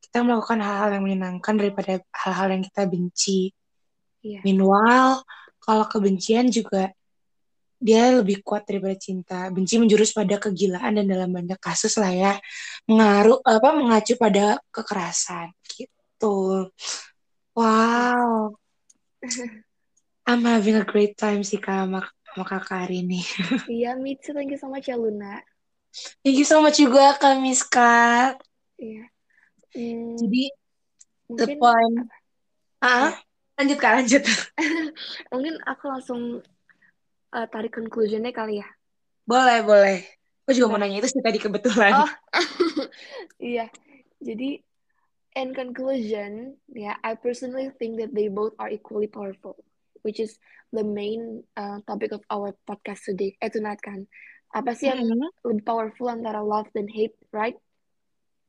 kita 0.00 0.26
melakukan 0.26 0.58
hal-hal 0.58 0.90
yang 0.98 1.04
menyenangkan 1.06 1.54
daripada 1.54 2.02
hal-hal 2.10 2.48
yang 2.50 2.62
kita 2.66 2.82
benci. 2.88 3.54
Iya. 4.20 4.40
Meanwhile, 4.44 5.24
kalau 5.60 5.84
kebencian 5.88 6.48
juga 6.52 6.92
dia 7.80 8.12
lebih 8.12 8.44
kuat 8.44 8.68
daripada 8.68 8.92
cinta. 9.00 9.48
Benci 9.48 9.80
menjurus 9.80 10.12
pada 10.12 10.36
kegilaan 10.36 11.00
dan 11.00 11.06
dalam 11.08 11.32
banyak 11.32 11.56
kasus 11.56 11.96
lah 11.96 12.12
ya, 12.12 12.32
mengaruh 12.84 13.40
apa 13.40 13.72
mengacu 13.72 14.20
pada 14.20 14.60
kekerasan 14.68 15.48
gitu. 15.64 16.68
Wow. 17.56 18.54
I'm 20.28 20.44
having 20.44 20.76
a 20.76 20.86
great 20.86 21.16
time 21.16 21.40
sih 21.40 21.58
Kak 21.58 21.88
sama, 21.88 22.04
sama 22.30 22.44
kakak 22.44 22.86
hari 22.86 23.02
ini. 23.02 23.24
Iya, 23.80 23.96
me 23.96 24.14
too. 24.20 24.36
Thank 24.36 24.52
you 24.52 24.60
so 24.60 24.68
much 24.68 24.86
ya, 24.86 25.00
Luna. 25.00 25.40
Thank 26.22 26.36
you 26.38 26.46
so 26.46 26.60
much 26.60 26.78
juga 26.78 27.16
Kak 27.16 27.40
Miska. 27.40 28.36
Iya. 28.76 29.08
Hmm, 29.74 30.14
Jadi 30.20 30.42
the 31.32 31.46
mungkin 31.48 31.58
point. 31.58 31.96
Ah, 32.84 33.16
lanjut 33.60 33.78
Kak, 33.78 33.92
lanjut. 34.00 34.22
mungkin 35.32 35.54
aku 35.62 35.84
langsung 35.86 36.20
uh, 37.30 37.46
tarik 37.46 37.76
conclusionnya 37.76 38.32
kali 38.32 38.58
ya. 38.58 38.68
boleh, 39.22 39.60
boleh. 39.62 39.98
Aku 40.42 40.56
juga 40.56 40.66
mau 40.66 40.78
Nah. 40.80 40.88
nanya 40.88 41.04
itu 41.04 41.12
sih 41.12 41.22
tadi 41.22 41.38
kebetulan. 41.38 41.92
Oh. 41.94 42.10
Iya. 43.40 43.70
Jadi 44.18 44.60
in 45.32 45.54
conclusion, 45.54 46.58
yeah, 46.68 46.98
I 47.00 47.14
personally 47.14 47.70
think 47.78 48.02
that 48.02 48.10
they 48.12 48.26
both 48.26 48.52
are 48.58 48.68
equally 48.68 49.06
powerful, 49.06 49.56
which 50.02 50.18
is 50.18 50.36
the 50.74 50.82
main 50.82 51.46
uh, 51.54 51.78
topic 51.86 52.10
of 52.10 52.20
our 52.28 52.52
podcast 52.66 53.06
today. 53.06 53.38
Eh, 53.38 53.48
tonight 53.48 53.78
kan. 53.80 54.10
Apa 54.50 54.74
sih 54.74 54.90
yang 54.90 55.06
Mhm. 55.06 55.30
lebih 55.46 55.62
powerful 55.62 56.10
antara 56.10 56.42
love 56.42 56.66
dan 56.74 56.90
hate, 56.90 57.14
right? 57.30 57.54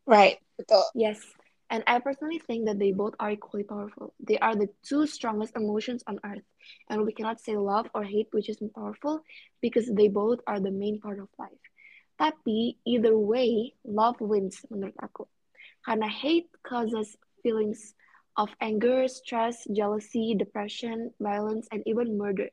Right, 0.03 0.41
betul. 0.57 0.81
Yes. 0.97 1.21
And 1.71 1.83
I 1.87 1.99
personally 1.99 2.39
think 2.39 2.65
that 2.67 2.79
they 2.79 2.91
both 2.91 3.15
are 3.17 3.31
equally 3.31 3.63
powerful. 3.63 4.13
They 4.19 4.37
are 4.39 4.55
the 4.55 4.67
two 4.83 5.07
strongest 5.07 5.55
emotions 5.55 6.03
on 6.05 6.19
earth. 6.25 6.43
And 6.89 7.05
we 7.05 7.13
cannot 7.13 7.39
say 7.39 7.55
love 7.55 7.87
or 7.95 8.03
hate 8.03 8.27
which 8.31 8.49
is 8.49 8.59
more 8.59 8.75
powerful 8.75 9.23
because 9.61 9.87
they 9.87 10.09
both 10.09 10.39
are 10.45 10.59
the 10.59 10.69
main 10.69 10.99
part 10.99 11.19
of 11.19 11.29
life. 11.39 11.63
Tapi 12.19 12.75
either 12.83 13.15
way, 13.17 13.73
love 13.87 14.19
wins 14.19 14.67
menurut 14.67 14.99
aku. 14.99 15.31
Karena 15.87 16.11
hate 16.11 16.51
causes 16.59 17.15
feelings 17.39 17.95
of 18.35 18.51
anger, 18.59 19.07
stress, 19.07 19.63
jealousy, 19.71 20.35
depression, 20.35 21.15
violence, 21.23 21.71
and 21.71 21.87
even 21.87 22.19
murder. 22.19 22.51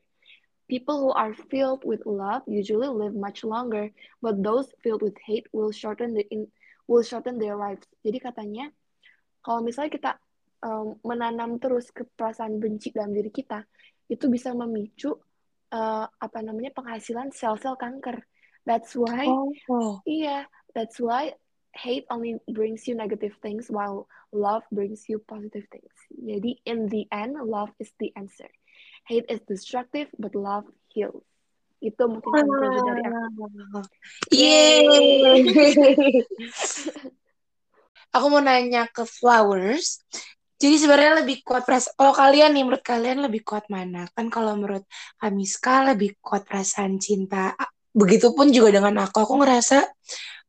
People 0.71 0.99
who 1.03 1.11
are 1.11 1.35
filled 1.51 1.83
with 1.83 2.07
love 2.07 2.47
usually 2.47 2.87
live 2.87 3.13
much 3.13 3.43
longer, 3.43 3.91
but 4.23 4.39
those 4.39 4.71
filled 4.79 5.03
with 5.03 5.19
hate 5.27 5.47
will 5.51 5.75
shorten 5.75 6.15
the 6.15 6.23
in, 6.31 6.47
will 6.87 7.03
shorten 7.03 7.35
their 7.37 7.59
lives. 7.59 7.83
Jadi 8.05 8.21
katanya, 8.23 8.71
kalau 9.39 9.63
misalnya 9.63 9.91
kita 9.91 10.11
um, 10.63 10.99
menanam 11.03 11.59
terus 11.59 11.91
ke 11.91 12.03
perasaan 12.03 12.59
benci 12.59 12.91
dalam 12.91 13.15
diri 13.15 13.31
kita, 13.31 13.63
itu 14.09 14.25
bisa 14.27 14.51
memicu 14.51 15.15
uh, 15.71 16.05
apa 16.07 16.39
namanya 16.41 16.73
penghasilan 16.75 17.31
sel-sel 17.31 17.77
kanker. 17.79 18.23
That's 18.67 18.93
why, 18.93 19.25
Oh, 19.25 19.49
iya, 20.05 20.45
that's 20.75 20.99
why 20.99 21.33
hate 21.73 22.05
only 22.09 22.37
brings 22.49 22.85
you 22.89 22.93
negative 22.97 23.37
things 23.41 23.69
while 23.69 24.09
love 24.33 24.65
brings 24.69 25.07
you 25.07 25.21
positive 25.25 25.65
things. 25.71 25.93
Jadi 26.13 26.59
in 26.65 26.89
the 26.89 27.07
end, 27.09 27.37
love 27.39 27.71
is 27.79 27.93
the 27.97 28.11
answer. 28.17 28.49
Hate 29.07 29.25
is 29.29 29.41
destructive, 29.47 30.11
but 30.19 30.35
love 30.35 30.67
heals. 30.91 31.25
Itu 31.79 32.11
mungkin 32.11 32.29
conclusion 32.29 32.83
dari 32.83 33.01
aku. 33.07 33.47
Yeay. 34.35 35.41
Aku 38.15 38.25
mau 38.33 38.41
nanya 38.41 38.89
ke 38.89 39.05
Flowers. 39.05 40.01
Jadi 40.59 40.75
sebenarnya 40.75 41.23
lebih 41.23 41.39
kuat 41.45 41.63
perasaan. 41.63 41.95
Kalau 41.95 42.13
kalian 42.13 42.51
nih, 42.51 42.63
menurut 42.67 42.83
kalian 42.83 43.23
lebih 43.23 43.47
kuat 43.47 43.71
mana? 43.71 44.09
Kan 44.11 44.27
kalau 44.27 44.59
menurut 44.59 44.83
Kamiska 45.15 45.95
lebih 45.95 46.19
kuat 46.19 46.43
perasaan 46.43 46.99
cinta. 46.99 47.55
Begitupun 47.95 48.51
juga 48.51 48.75
dengan 48.75 49.07
aku. 49.07 49.23
Aku 49.23 49.39
ngerasa 49.39 49.87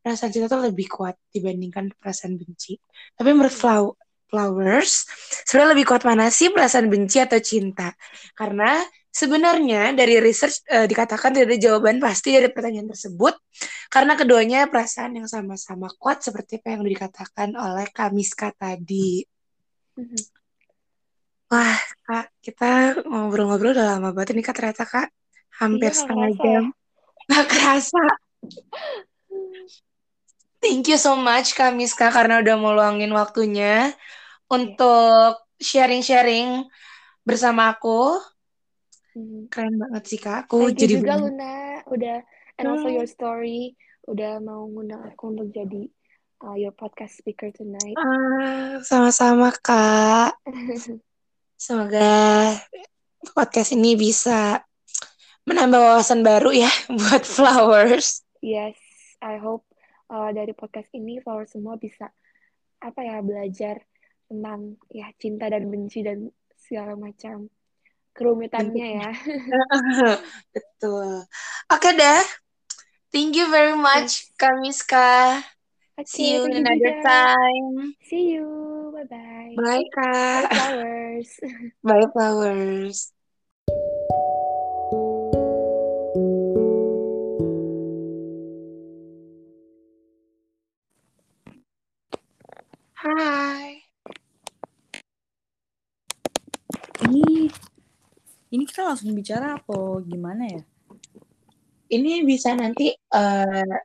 perasaan 0.03 0.31
cinta 0.35 0.51
tuh 0.51 0.67
lebih 0.67 0.91
kuat 0.91 1.15
dibandingkan 1.31 1.95
perasaan 1.95 2.35
benci. 2.41 2.81
Tapi 3.15 3.31
menurut 3.31 3.55
Flow 3.55 3.95
Flowers, 4.31 5.07
sebenarnya 5.47 5.71
lebih 5.75 5.87
kuat 5.91 6.03
mana 6.07 6.31
sih 6.31 6.55
perasaan 6.55 6.87
benci 6.87 7.19
atau 7.19 7.39
cinta? 7.43 7.95
Karena 8.35 8.79
sebenarnya 9.11 9.91
dari 9.93 10.23
research 10.23 10.63
uh, 10.71 10.87
dikatakan 10.87 11.35
tidak 11.35 11.51
ada 11.51 11.59
jawaban 11.59 11.99
pasti 11.99 12.35
dari 12.35 12.49
pertanyaan 12.49 12.91
tersebut. 12.91 13.35
Karena 13.91 14.15
keduanya 14.15 14.71
perasaan 14.71 15.19
yang 15.19 15.27
sama-sama 15.27 15.91
kuat 15.99 16.23
seperti 16.23 16.63
apa 16.63 16.79
yang 16.79 16.87
dikatakan 16.87 17.59
oleh 17.59 17.91
Kamiska 17.91 18.55
tadi. 18.55 19.27
Mm-hmm. 19.99 20.23
Wah, 21.51 21.79
Kak, 22.07 22.31
kita 22.39 23.03
ngobrol-ngobrol 23.03 23.75
udah 23.75 23.99
lama 23.99 24.15
banget 24.15 24.39
ini 24.39 24.43
Kak 24.47 24.55
ternyata 24.55 24.87
Kak. 24.87 25.11
Hampir 25.59 25.91
iya, 25.91 25.99
setengah 25.99 26.31
jam. 26.39 26.65
Ya. 26.71 27.35
Gak 27.35 27.47
kerasa. 27.51 28.05
Thank 30.63 30.93
you 30.93 31.01
so 31.01 31.19
much 31.19 31.59
Kak 31.59 31.75
Miska 31.75 32.15
karena 32.15 32.39
udah 32.39 32.55
mau 32.55 32.77
luangin 32.77 33.11
waktunya 33.11 33.91
untuk 34.47 35.43
sharing-sharing 35.59 36.71
bersama 37.27 37.75
aku. 37.75 38.15
Mm-hmm. 39.15 39.43
Keren 39.51 39.75
banget 39.79 40.03
sih 40.07 40.21
Kak. 40.23 40.47
Aku 40.47 40.71
Thank 40.71 40.87
jadi 40.87 40.95
juga 41.03 41.15
Luna 41.19 41.83
udah 41.91 42.19
and 42.61 42.67
also 42.69 42.89
your 42.93 43.09
story 43.09 43.75
udah 44.07 44.39
mau 44.43 44.67
ngundang 44.69 45.03
aku 45.07 45.35
untuk 45.35 45.49
jadi 45.51 45.89
uh, 46.45 46.57
your 46.57 46.73
podcast 46.73 47.21
speaker 47.21 47.53
tonight. 47.53 47.97
Uh, 47.97 48.81
sama-sama 48.85 49.53
kak. 49.53 50.37
Semoga 51.61 52.57
podcast 53.37 53.77
ini 53.77 53.97
bisa 53.97 54.65
menambah 55.45 55.81
wawasan 55.81 56.25
baru 56.25 56.53
ya 56.55 56.73
buat 56.99 57.25
flowers. 57.25 58.25
Yes, 58.41 58.81
I 59.21 59.37
hope 59.37 59.69
uh, 60.09 60.33
dari 60.33 60.57
podcast 60.57 60.89
ini 60.97 61.21
flowers 61.21 61.53
semua 61.53 61.77
bisa 61.77 62.09
apa 62.81 63.01
ya 63.05 63.21
belajar 63.21 63.85
tentang 64.25 64.81
ya 64.89 65.13
cinta 65.21 65.53
dan 65.53 65.69
benci 65.69 66.01
dan 66.01 66.33
segala 66.57 66.97
macam 66.97 67.53
kerumitannya 68.21 68.87
ya. 69.01 69.11
Betul. 70.53 71.25
Oke 71.73 71.81
okay, 71.81 71.93
deh. 71.97 72.21
Thank 73.09 73.35
you 73.35 73.49
very 73.49 73.73
much, 73.75 74.29
yes. 74.29 74.37
Kamiska. 74.37 75.41
Okay, 75.97 76.05
See 76.07 76.37
you 76.37 76.45
another 76.45 76.95
juga. 76.95 77.01
time. 77.01 77.97
See 78.05 78.37
you. 78.37 78.47
Bye-bye. 78.93 79.57
Bye, 79.57 79.87
Kak. 79.97 80.47
Bye, 80.47 80.53
flowers. 80.53 81.31
Bye, 81.89 82.07
flowers. 82.13 82.99
Hai. 93.01 93.81
Ini 97.09 97.49
ini 98.51 98.63
kita 98.67 98.87
langsung 98.87 99.15
bicara 99.15 99.59
apa? 99.59 99.79
Gimana 100.05 100.45
ya? 100.47 100.63
Ini 101.91 102.23
bisa 102.23 102.55
nanti 102.55 102.95
uh, 102.95 103.77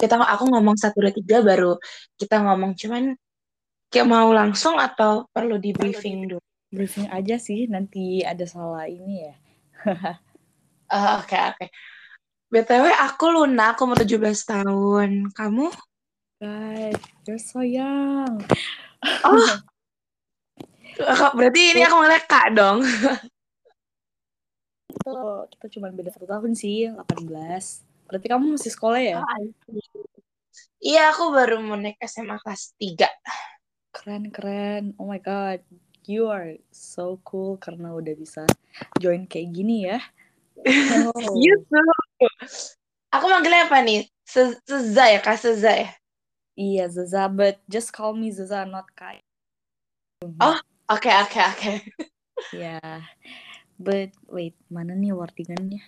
kita 0.00 0.16
aku 0.16 0.44
ngomong 0.48 0.76
satu 0.78 1.04
dua 1.04 1.12
tiga 1.12 1.44
baru 1.44 1.76
kita 2.16 2.40
ngomong. 2.44 2.76
Cuman 2.76 3.12
kayak 3.92 4.08
mau 4.08 4.28
langsung 4.32 4.80
atau 4.80 5.28
perlu 5.32 5.56
di 5.60 5.72
briefing 5.72 6.36
dulu? 6.36 6.42
briefing 6.66 7.08
aja 7.14 7.38
sih 7.40 7.70
nanti 7.70 8.20
ada 8.26 8.42
salah 8.44 8.84
ini 8.90 9.22
ya. 9.22 9.34
Ah, 10.90 11.16
oke 11.22 11.32
oke. 11.32 11.56
Okay, 11.56 11.68
btw 12.52 12.90
aku 13.06 13.32
Luna 13.32 13.72
aku 13.72 13.88
mau 13.88 13.96
17 13.96 14.12
tahun. 14.44 15.30
Kamu? 15.32 15.72
Guys 16.36 17.00
you're 17.26 17.42
so 17.42 17.60
young 17.60 18.38
oh 19.26 19.50
berarti 21.36 21.74
ini 21.74 21.82
aku 21.82 21.96
ngeliat 21.98 22.24
kak 22.30 22.54
dong 22.54 22.86
kita 25.52 25.66
cuma 25.76 25.92
beda 25.92 26.10
satu 26.14 26.26
tahun 26.28 26.56
sih 26.56 26.90
18 26.92 27.86
Berarti 28.06 28.26
kamu 28.30 28.54
masih 28.54 28.70
sekolah 28.70 29.00
ya? 29.02 29.18
Oh, 29.18 29.26
iya, 30.78 31.10
aku 31.10 31.34
baru 31.34 31.58
mau 31.58 31.74
naik 31.74 31.98
SMA 32.06 32.38
kelas 32.38 32.78
3. 32.78 33.10
Keren, 33.90 34.30
keren. 34.30 34.94
Oh 35.02 35.10
my 35.10 35.18
god. 35.18 35.60
You 36.06 36.30
are 36.30 36.54
so 36.70 37.18
cool 37.26 37.58
karena 37.58 37.90
udah 37.90 38.14
bisa 38.14 38.46
join 39.02 39.26
kayak 39.26 39.50
gini 39.50 39.90
ya. 39.90 39.98
Oh. 41.10 41.34
you 41.42 41.58
too. 41.66 42.30
Aku 43.10 43.26
manggilnya 43.26 43.66
apa 43.66 43.82
nih? 43.82 44.06
Seza 44.22 45.10
ya, 45.10 45.18
Kak 45.18 45.42
Seza 45.42 45.74
ya? 45.74 45.90
Iya, 46.54 46.86
Zeza, 46.86 47.26
but 47.26 47.58
just 47.66 47.90
call 47.90 48.14
me 48.14 48.30
Zeza, 48.30 48.62
not 48.62 48.86
Kai. 48.94 49.18
Oh, 50.38 50.56
oke, 50.86 51.02
okay, 51.02 51.14
oke, 51.20 51.34
okay, 51.34 51.42
oke. 51.42 51.58
Okay. 51.58 51.76
Ya, 52.54 52.78
yeah. 52.78 52.96
But 53.76 54.12
wait, 54.28 54.56
mana 54.72 54.96
nih 54.96 55.12
wordingannya? 55.12 55.84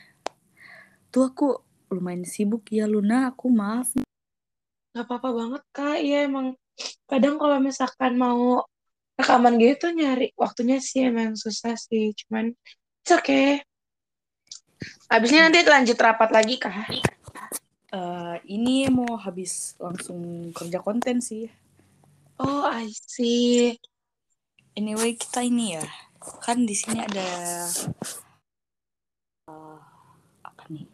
Tuh 1.08 1.32
aku 1.32 1.48
lumayan 1.88 2.24
sibuk. 2.28 2.68
Ya 2.68 2.84
Luna 2.84 3.32
aku 3.32 3.48
maaf 3.48 3.96
nggak 4.98 5.04
apa-apa 5.14 5.30
banget 5.30 5.62
kak. 5.70 5.98
Iya 6.02 6.18
emang 6.26 6.58
kadang 7.06 7.38
kalau 7.38 7.62
misalkan 7.62 8.18
mau 8.18 8.66
rekaman 9.14 9.54
gitu 9.62 9.94
nyari 9.94 10.34
waktunya 10.34 10.82
sih 10.82 11.06
emang 11.06 11.38
susah 11.38 11.78
sih. 11.78 12.10
Cuman 12.18 12.50
oke 12.50 13.22
okay. 13.22 13.62
abisnya 15.06 15.46
nanti 15.46 15.62
lanjut 15.62 15.94
rapat 16.02 16.34
lagi 16.34 16.58
kak. 16.58 16.90
Uh, 17.94 18.36
ini 18.44 18.90
mau 18.90 19.14
habis 19.16 19.78
langsung 19.78 20.50
kerja 20.50 20.82
konten 20.82 21.22
sih. 21.22 21.46
Oh 22.42 22.66
I 22.66 22.90
see. 22.90 23.78
Anyway 24.74 25.14
kita 25.14 25.46
ini 25.46 25.78
ya 25.78 25.86
kan 26.42 26.64
di 26.64 26.74
sini 26.76 27.00
ada 27.00 27.28
uh, 29.48 29.80
apa 30.44 30.62
nih 30.68 30.86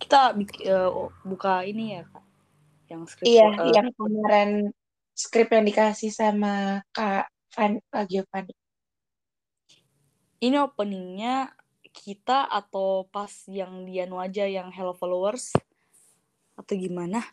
kita 0.00 0.34
uh, 0.70 1.08
buka 1.22 1.62
ini 1.66 1.98
ya 1.98 2.02
kak 2.08 2.24
yang 2.90 3.02
skrip 3.06 3.24
iya 3.26 3.48
uh, 3.54 3.70
yang 3.70 3.88
kemarin 3.94 4.50
skrip 5.14 5.48
yang 5.54 5.64
dikasih 5.66 6.10
sama 6.10 6.82
kak 6.90 7.30
Van 7.50 7.82
Kak 7.90 8.06
Giovanni 8.06 8.54
ini 10.40 10.56
openingnya 10.56 11.52
kita 11.90 12.46
atau 12.48 13.04
pas 13.10 13.30
yang 13.50 13.84
Dian 13.84 14.14
aja 14.16 14.46
yang 14.46 14.70
Hello 14.70 14.94
Followers 14.94 15.52
atau 16.56 16.74
gimana? 16.76 17.24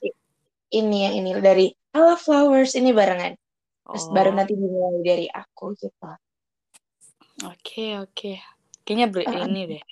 Ini 0.67 0.97
yang 1.07 1.15
ini 1.23 1.31
dari 1.39 1.67
Hello 1.95 2.19
Flowers 2.19 2.75
ini 2.75 2.91
barengan. 2.91 3.37
Terus 3.87 4.05
oh. 4.09 4.11
baru 4.11 4.35
nanti 4.35 4.59
dimulai 4.59 4.99
dari 5.05 5.27
aku 5.31 5.71
gitu. 5.79 6.11
Oke 7.45 7.53
okay, 7.53 7.89
oke. 8.01 8.11
Okay. 8.17 8.35
Kayaknya 8.81 9.07
ber 9.13 9.21
uh, 9.29 9.45
ini 9.45 9.61
deh. 9.77 9.83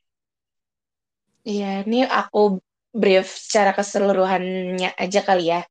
Iya, 1.46 1.86
ini 1.86 2.02
aku 2.02 2.58
brief 2.90 3.30
secara 3.30 3.76
keseluruhannya 3.78 4.98
aja 4.98 5.20
kali 5.22 5.54
ya. 5.54 5.62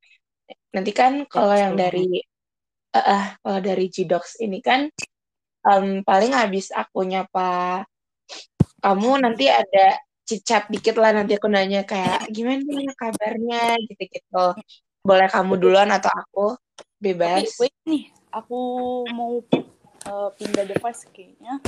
Nanti 0.71 0.95
kan 0.95 1.27
kalau 1.27 1.57
yang 1.57 1.75
dari 1.75 2.23
uh, 2.95 2.99
uh, 3.01 3.25
kalau 3.43 3.59
dari 3.59 3.91
Jidox 3.91 4.39
ini 4.39 4.63
kan 4.63 4.87
um, 5.67 6.07
paling 6.07 6.31
habis 6.31 6.71
aku 6.71 7.03
nyapa 7.03 7.83
kamu 8.79 9.25
nanti 9.25 9.51
ada 9.51 9.99
cicat 10.23 10.71
dikit 10.71 10.95
lah 11.01 11.11
nanti 11.11 11.35
aku 11.35 11.51
nanya 11.51 11.83
kayak 11.83 12.31
gimana 12.31 12.95
kabarnya 12.95 13.81
gitu-gitu. 13.89 14.55
Boleh 15.03 15.27
kamu 15.27 15.59
duluan 15.59 15.91
atau 15.91 16.13
aku 16.13 16.47
bebas. 17.03 17.45
Wait, 17.59 17.73
wait 17.73 17.77
nih, 17.89 18.05
aku 18.31 18.61
mau 19.11 19.43
uh, 20.09 20.29
pindah 20.37 20.65
device 20.69 21.09
kayaknya 21.13 21.61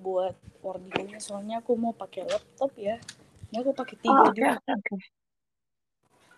buat 0.00 0.34
wordingnya 0.60 1.18
soalnya 1.20 1.60
aku 1.60 1.74
mau 1.78 1.92
pakai 1.92 2.26
laptop 2.26 2.72
ya. 2.76 2.96
Ya 3.54 3.62
aku 3.62 3.72
pakai 3.72 3.96
tiga 4.02 4.12
oh, 4.12 4.30
okay, 4.30 4.34
juga. 4.34 4.50
Oke 4.56 4.62
okay, 4.62 4.74
okay. 4.76 5.00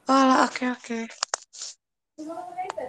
Oh 0.09 0.15
oke 0.15 0.49
okay, 0.49 0.69
oke. 0.73 0.99
Okay. 1.09 2.89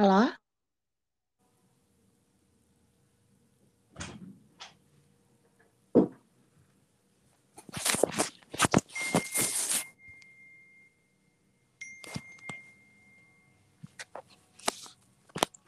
Halo? 0.00 0.32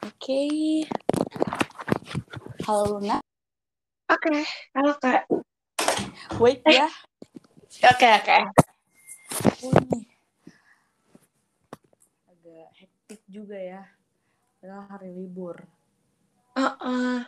Oke. 0.01 0.41
Halo 2.65 2.83
Luna. 2.89 3.21
Oke, 4.09 4.41
halo 4.73 4.97
Kak. 4.97 5.29
Wait 6.41 6.65
ya. 6.65 6.89
Oke, 7.85 8.09
oke. 8.17 8.37
Aku 9.45 9.69
nih 9.93 10.09
agak 12.25 12.65
hektik 12.81 13.21
juga 13.29 13.61
ya. 13.61 13.85
Padahal 14.63 14.87
hari 14.95 15.11
libur. 15.11 15.59
Heeh. 16.55 17.27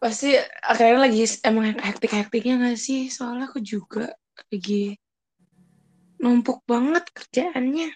Pasti 0.00 0.32
akhirnya 0.64 1.04
lagi 1.04 1.28
emang 1.44 1.76
hektik-hektiknya 1.76 2.56
gak 2.56 2.80
sih? 2.80 3.12
Soalnya 3.12 3.52
aku 3.52 3.60
juga 3.60 4.16
lagi 4.48 4.96
numpuk 6.16 6.64
banget 6.64 7.04
kerjaannya. 7.12 7.92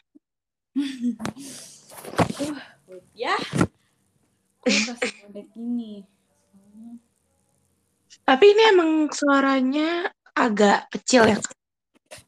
Uh, 2.45 2.61
ya. 3.25 3.41
Ini. 5.57 6.05
Tapi 8.21 8.45
ini 8.53 8.63
emang 8.69 9.09
suaranya 9.17 10.13
agak 10.37 10.93
kecil 10.93 11.25
ya? 11.25 11.41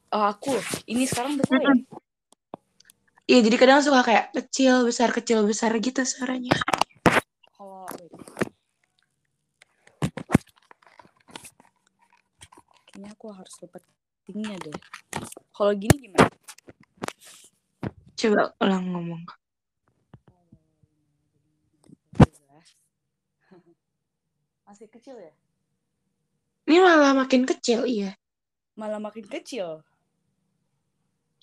Oh, 0.09 0.25
aku. 0.25 0.57
Ini 0.89 1.05
sekarang 1.05 1.37
besar 1.37 1.61
ya? 1.61 2.01
Iya, 3.23 3.39
jadi 3.39 3.55
kadang 3.55 3.79
suka 3.79 4.03
kayak 4.03 4.35
kecil, 4.35 4.83
besar, 4.83 5.07
kecil, 5.15 5.47
besar 5.47 5.71
gitu 5.79 6.03
suaranya. 6.03 6.51
Kalau. 7.55 7.87
Kayaknya 12.91 13.15
aku 13.15 13.31
harus 13.31 13.55
dapat 13.63 13.79
tingginya 14.27 14.59
deh. 14.59 14.75
Kalau 15.55 15.71
gini 15.71 15.95
gimana? 16.03 16.27
Coba 18.19 18.51
ulang 18.59 18.91
ngomong. 18.91 19.23
Masih 24.67 24.91
kecil 24.91 25.15
ya? 25.15 25.31
Ini 26.67 26.83
malah 26.83 27.15
makin 27.15 27.47
kecil, 27.47 27.87
iya. 27.87 28.19
Malah 28.75 28.99
makin 28.99 29.31
kecil. 29.31 29.79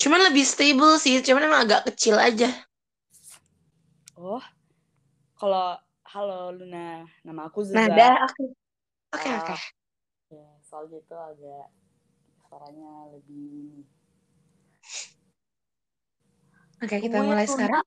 Cuman 0.00 0.32
lebih 0.32 0.48
stable 0.48 0.96
sih, 0.96 1.20
cuman 1.20 1.44
emang 1.44 1.60
agak 1.68 1.92
kecil 1.92 2.16
aja. 2.16 2.48
Oh, 4.16 4.40
kalau 5.36 5.76
halo 6.08 6.56
Luna, 6.56 7.04
nama 7.20 7.52
aku 7.52 7.60
Zuza. 7.60 7.84
Nada, 7.84 8.24
oke. 8.24 8.44
Oke, 9.12 9.28
Ah. 9.28 9.36
oke. 9.44 9.56
Ya, 10.32 10.46
soalnya 10.64 10.98
itu 11.04 11.12
agak 11.16 11.66
suaranya 12.48 13.12
lebih. 13.12 13.84
Oke, 16.80 16.96
kita 16.96 17.20
Tunggu 17.20 17.28
ya, 17.28 17.28
mulai 17.28 17.44
Luna. 17.44 17.54
sekarang. 17.68 17.86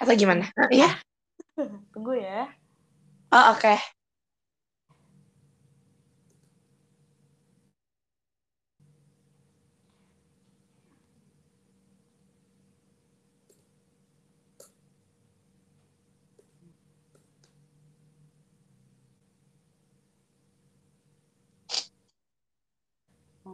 Atau 0.00 0.14
gimana? 0.16 0.44
Iya? 0.72 0.90
Tunggu 1.92 2.16
ya. 2.16 2.48
Oh, 3.28 3.44
oke. 3.52 3.74
Mana 3.76 3.99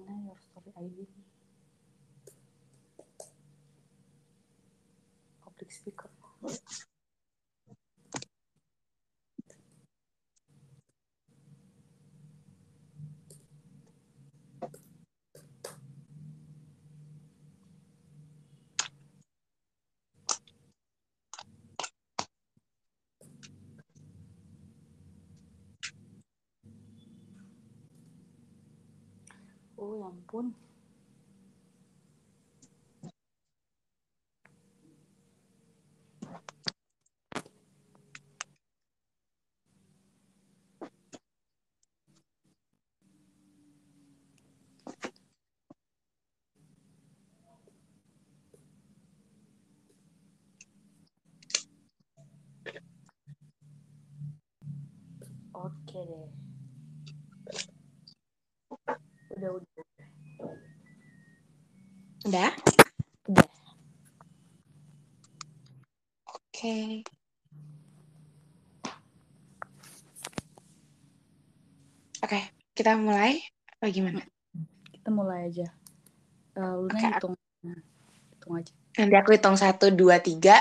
your 0.04 0.36
story 0.38 0.72
ID? 0.76 1.06
Public 5.42 5.72
speaker. 5.72 6.10
Ampun. 30.26 30.54
Oke 55.54 56.00
deh. 56.08 56.45
Udah? 62.26 62.50
Udah. 63.30 63.46
Oke. 66.26 67.06
Oke, 72.26 72.40
kita 72.74 72.98
mulai 72.98 73.38
apa 73.78 73.86
gimana? 73.94 74.26
Kita 74.90 75.14
mulai 75.14 75.46
aja. 75.46 75.70
Eh, 76.58 76.74
Luna 76.82 76.90
Oke, 76.90 77.06
hitung. 77.06 77.34
Hitung 78.34 78.54
aja. 78.58 78.72
Nanti 78.98 79.14
aku 79.14 79.30
hitung 79.38 79.54
satu, 79.54 79.94
dua, 79.94 80.18
tiga, 80.18 80.58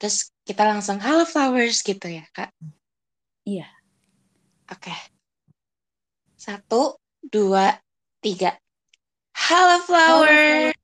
terus 0.00 0.32
kita 0.48 0.64
langsung 0.64 0.96
halo 0.96 1.28
flowers 1.28 1.84
gitu 1.84 2.08
ya, 2.08 2.24
Kak? 2.32 2.56
Iya. 3.44 3.68
Oke. 4.72 4.96
Satu, 6.40 6.96
dua, 7.20 7.76
tiga. 8.24 8.56
Halo 9.36 9.84
flowers! 9.84 10.72
First. 10.72 10.81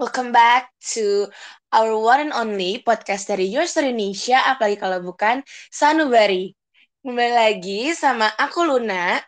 Welcome 0.00 0.32
back 0.32 0.72
to 0.96 1.28
our 1.68 1.92
one 2.00 2.24
and 2.24 2.32
only 2.32 2.80
podcast 2.80 3.28
dari 3.28 3.44
Your 3.52 3.68
Story 3.68 3.92
Indonesia, 3.92 4.40
apalagi 4.48 4.80
kalau 4.80 5.04
bukan 5.04 5.44
Sanubari. 5.68 6.56
Kembali 7.04 7.28
lagi 7.28 7.92
sama 7.92 8.32
aku 8.40 8.64
Luna. 8.64 9.20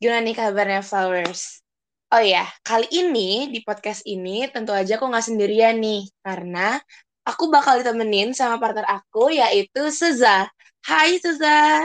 Gimana 0.00 0.24
nih 0.24 0.40
kabarnya 0.40 0.80
Flowers? 0.80 1.60
Oh 2.08 2.24
ya, 2.24 2.48
kali 2.64 2.88
ini 2.96 3.52
di 3.52 3.60
podcast 3.60 4.08
ini 4.08 4.48
tentu 4.48 4.72
aja 4.72 4.96
aku 4.96 5.04
nggak 5.04 5.36
sendirian 5.36 5.76
nih, 5.76 6.08
karena 6.24 6.80
aku 7.28 7.52
bakal 7.52 7.84
ditemenin 7.84 8.32
sama 8.32 8.56
partner 8.56 8.88
aku 8.88 9.36
yaitu 9.36 9.92
Seza. 9.92 10.48
Hai 10.80 11.20
Seza. 11.20 11.84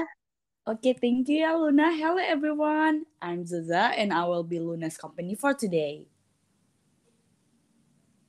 Okay, 0.63 0.95
thank 0.95 1.27
you 1.27 1.43
ya 1.43 1.51
Luna. 1.51 1.91
Hello 1.91 2.15
everyone. 2.15 3.03
I'm 3.19 3.43
Zaza 3.43 3.91
and 3.91 4.15
I 4.15 4.23
will 4.23 4.47
be 4.47 4.63
Luna's 4.63 4.95
company 4.95 5.35
for 5.35 5.51
today. 5.51 6.07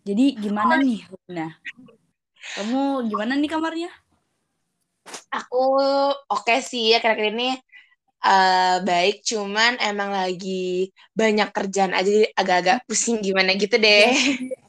Jadi 0.02 0.34
gimana 0.34 0.82
nih 0.82 1.06
Luna? 1.06 1.46
Kamu 2.58 3.06
gimana 3.06 3.32
nih 3.38 3.50
kamarnya? 3.50 3.90
Aku 5.30 5.62
oke 6.28 6.54
sih 6.60 6.92
ya 6.92 6.98
kira-kira 6.98 7.30
ini 7.30 7.54
eh, 8.22 8.76
baik, 8.82 9.22
cuman 9.26 9.78
emang 9.82 10.10
lagi 10.14 10.90
banyak 11.14 11.48
kerjaan 11.50 11.94
aja 11.94 12.06
jadi 12.06 12.28
agak-agak 12.34 12.76
pusing 12.86 13.18
gimana 13.22 13.54
gitu 13.58 13.78
deh. 13.78 14.10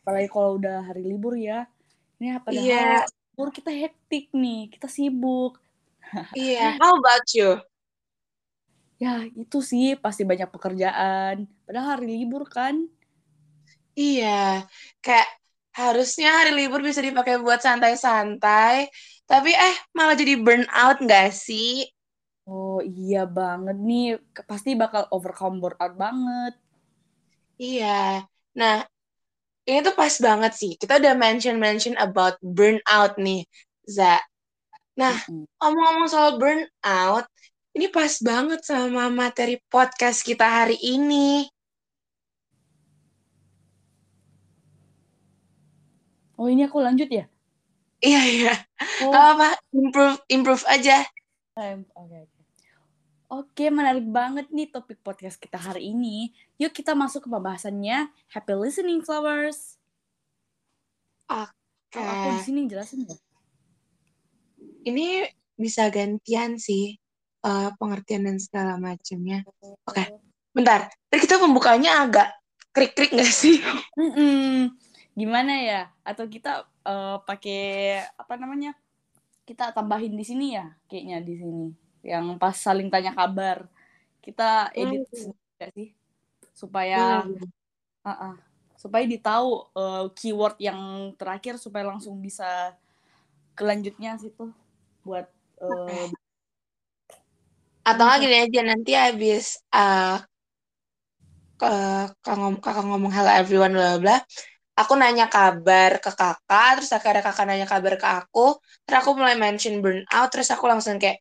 Apalagi 0.01 0.27
kalau 0.29 0.57
udah 0.57 0.85
hari 0.85 1.01
libur 1.05 1.33
ya. 1.37 1.65
Ini 2.21 2.39
padahal 2.41 2.65
Iya. 2.65 3.09
libur 3.33 3.49
kita 3.49 3.71
hektik 3.73 4.29
nih, 4.33 4.69
kita 4.73 4.87
sibuk. 4.89 5.57
Iya. 6.37 6.77
How 6.77 6.97
about 6.97 7.25
you? 7.33 7.57
Ya 9.01 9.25
itu 9.27 9.59
sih 9.59 9.97
pasti 9.99 10.23
banyak 10.23 10.47
pekerjaan. 10.53 11.49
Padahal 11.65 11.97
hari 11.99 12.07
libur 12.21 12.45
kan. 12.47 12.87
Iya, 13.99 14.27
kayak 15.03 15.27
harusnya 15.79 16.27
hari 16.37 16.51
libur 16.57 16.81
bisa 16.87 17.01
dipakai 17.07 17.35
buat 17.45 17.59
santai-santai, 17.65 18.75
tapi 19.29 19.49
eh 19.53 19.75
malah 19.97 20.15
jadi 20.21 20.33
burn 20.43 20.65
out 20.73 20.97
nggak 21.05 21.29
sih? 21.45 21.85
Oh 22.51 22.77
iya 23.01 23.17
banget 23.37 23.77
nih. 23.87 24.03
Pasti 24.49 24.69
bakal 24.81 25.01
overcome 25.15 25.55
burnout 25.61 25.93
banget. 26.03 26.53
Iya. 27.61 27.87
Nah, 28.59 28.75
ini 29.69 29.79
tuh 29.87 29.95
pas 30.01 30.15
banget 30.27 30.51
sih. 30.61 30.71
Kita 30.81 30.93
udah 31.01 31.13
mention-mention 31.23 31.95
about 32.05 32.35
burnout 32.43 33.13
nih, 33.25 33.41
Za. 33.95 34.19
Nah, 34.99 35.15
Mm-mm. 35.27 35.45
ngomong-ngomong 35.59 36.07
soal 36.11 36.31
burnout, 36.41 37.25
ini 37.75 37.87
pas 37.95 38.13
banget 38.29 38.61
sama 38.71 39.03
materi 39.21 39.55
podcast 39.73 40.19
kita 40.29 40.45
hari 40.47 40.77
ini. 40.81 41.47
Oh 46.37 46.49
ini 46.49 46.65
aku 46.65 46.81
lanjut 46.81 47.09
ya? 47.09 47.25
Iya, 48.03 48.21
iya. 48.27 48.53
Oh, 49.05 49.15
Gak 49.15 49.21
apa-apa, 49.21 49.49
improve, 49.71 50.17
improve 50.27 50.63
aja. 50.67 51.07
oke 51.55 51.85
oke. 51.95 52.41
Oke, 53.33 53.65
menarik 53.73 54.05
banget 54.05 54.53
nih 54.53 54.69
topik 54.69 55.01
podcast 55.01 55.41
kita 55.41 55.57
hari 55.57 55.89
ini. 55.89 56.29
Yuk 56.61 56.69
kita 56.69 56.93
masuk 56.93 57.25
ke 57.25 57.29
pembahasannya. 57.33 58.11
Happy 58.29 58.53
listening, 58.53 59.01
flowers. 59.01 59.81
Oke. 61.25 61.97
Oh, 61.97 62.05
aku 62.05 62.27
di 62.37 62.41
sini 62.45 62.59
jelasin 62.69 63.09
ya. 63.09 63.17
Ini 64.85 65.25
bisa 65.57 65.89
gantian 65.89 66.61
sih, 66.61 66.93
eh, 67.41 67.69
pengertian 67.81 68.29
dan 68.29 68.37
segala 68.37 68.77
macamnya. 68.77 69.41
Oke. 69.89 70.03
Bentar, 70.53 70.93
tadi 71.09 71.19
kita 71.25 71.41
pembukanya 71.41 72.05
agak 72.05 72.29
krik-krik 72.69 73.17
gak 73.17 73.33
sih? 73.33 73.57
Mm-mm. 73.97 74.69
Gimana 75.13 75.53
ya? 75.61 75.81
Atau 76.05 76.25
kita 76.29 76.65
eh, 76.87 77.17
pakai 77.27 77.59
apa 78.17 78.33
namanya? 78.41 78.73
Kita 79.47 79.71
tambahin 79.75 80.13
di 80.19 80.25
sini 80.25 80.55
ya, 80.57 80.65
kayaknya 80.89 81.17
di 81.23 81.33
sini. 81.41 81.67
Yang 82.05 82.25
pas 82.41 82.55
saling 82.57 82.87
tanya 82.93 83.11
kabar, 83.15 83.67
kita 84.25 84.71
edit 84.75 85.03
Hmm. 85.09 85.13
sendiri 85.13 85.51
nggak 85.59 85.71
sih? 85.77 85.89
Supaya 86.55 87.27
Hmm. 87.27 87.51
uh-uh. 88.05 88.35
supaya 88.79 89.05
ditahu 89.07 89.49
eh, 89.79 90.05
keyword 90.17 90.57
yang 90.59 90.79
terakhir 91.19 91.55
supaya 91.61 91.87
langsung 91.87 92.19
bisa 92.19 92.75
kelanjutnya 93.57 94.17
situ 94.21 94.49
buat 95.05 95.27
eh, 95.61 96.07
Atau 97.83 98.03
nggak 98.07 98.19
gini 98.23 98.35
aja, 98.47 98.59
nanti 98.63 98.91
habis 98.95 99.59
eh, 99.75 100.15
ke 101.59 101.65
kakak 102.23 102.35
ngomong, 102.39 102.61
kakak 102.63 102.85
ngomong 102.89 103.11
hello 103.15 103.31
everyone 103.41 103.73
bla 103.77 103.95
bla, 104.01 104.15
aku 104.79 104.93
nanya 105.01 105.25
kabar 105.35 105.91
ke 106.03 106.11
kakak, 106.19 106.69
terus 106.77 106.91
akhirnya 106.97 107.23
kakak 107.27 107.45
nanya 107.49 107.67
kabar 107.73 107.93
ke 108.01 108.07
aku, 108.19 108.39
terus 108.83 108.97
aku 109.01 109.11
mulai 109.19 109.35
mention 109.37 109.73
burnout, 109.83 110.27
terus 110.33 110.49
aku 110.55 110.65
langsung 110.71 110.95
kayak, 111.01 111.17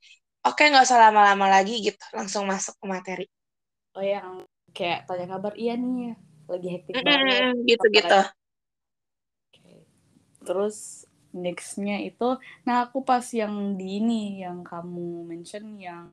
oke 0.46 0.62
nggak 0.70 0.84
usah 0.86 0.98
lama-lama 1.04 1.46
lagi 1.54 1.72
gitu, 1.86 2.04
langsung 2.16 2.42
masuk 2.52 2.74
ke 2.80 2.86
materi. 2.94 3.24
oh 3.96 4.04
yang 4.14 4.28
kayak 4.76 5.04
tanya 5.08 5.26
kabar 5.32 5.52
iya 5.62 5.72
nih 5.82 6.16
lagi 6.50 6.68
hektik 6.74 6.98
banget 7.08 7.44
gitu-gitu. 7.68 8.20
Oke. 9.48 9.74
Terus 10.46 10.76
nextnya 11.32 11.96
itu, 12.04 12.28
nah 12.66 12.76
aku 12.84 12.98
pas 13.08 13.24
yang 13.40 13.54
di 13.80 13.86
ini 14.00 14.44
yang 14.44 14.58
kamu 14.66 15.24
mention 15.30 15.64
yang 15.80 16.04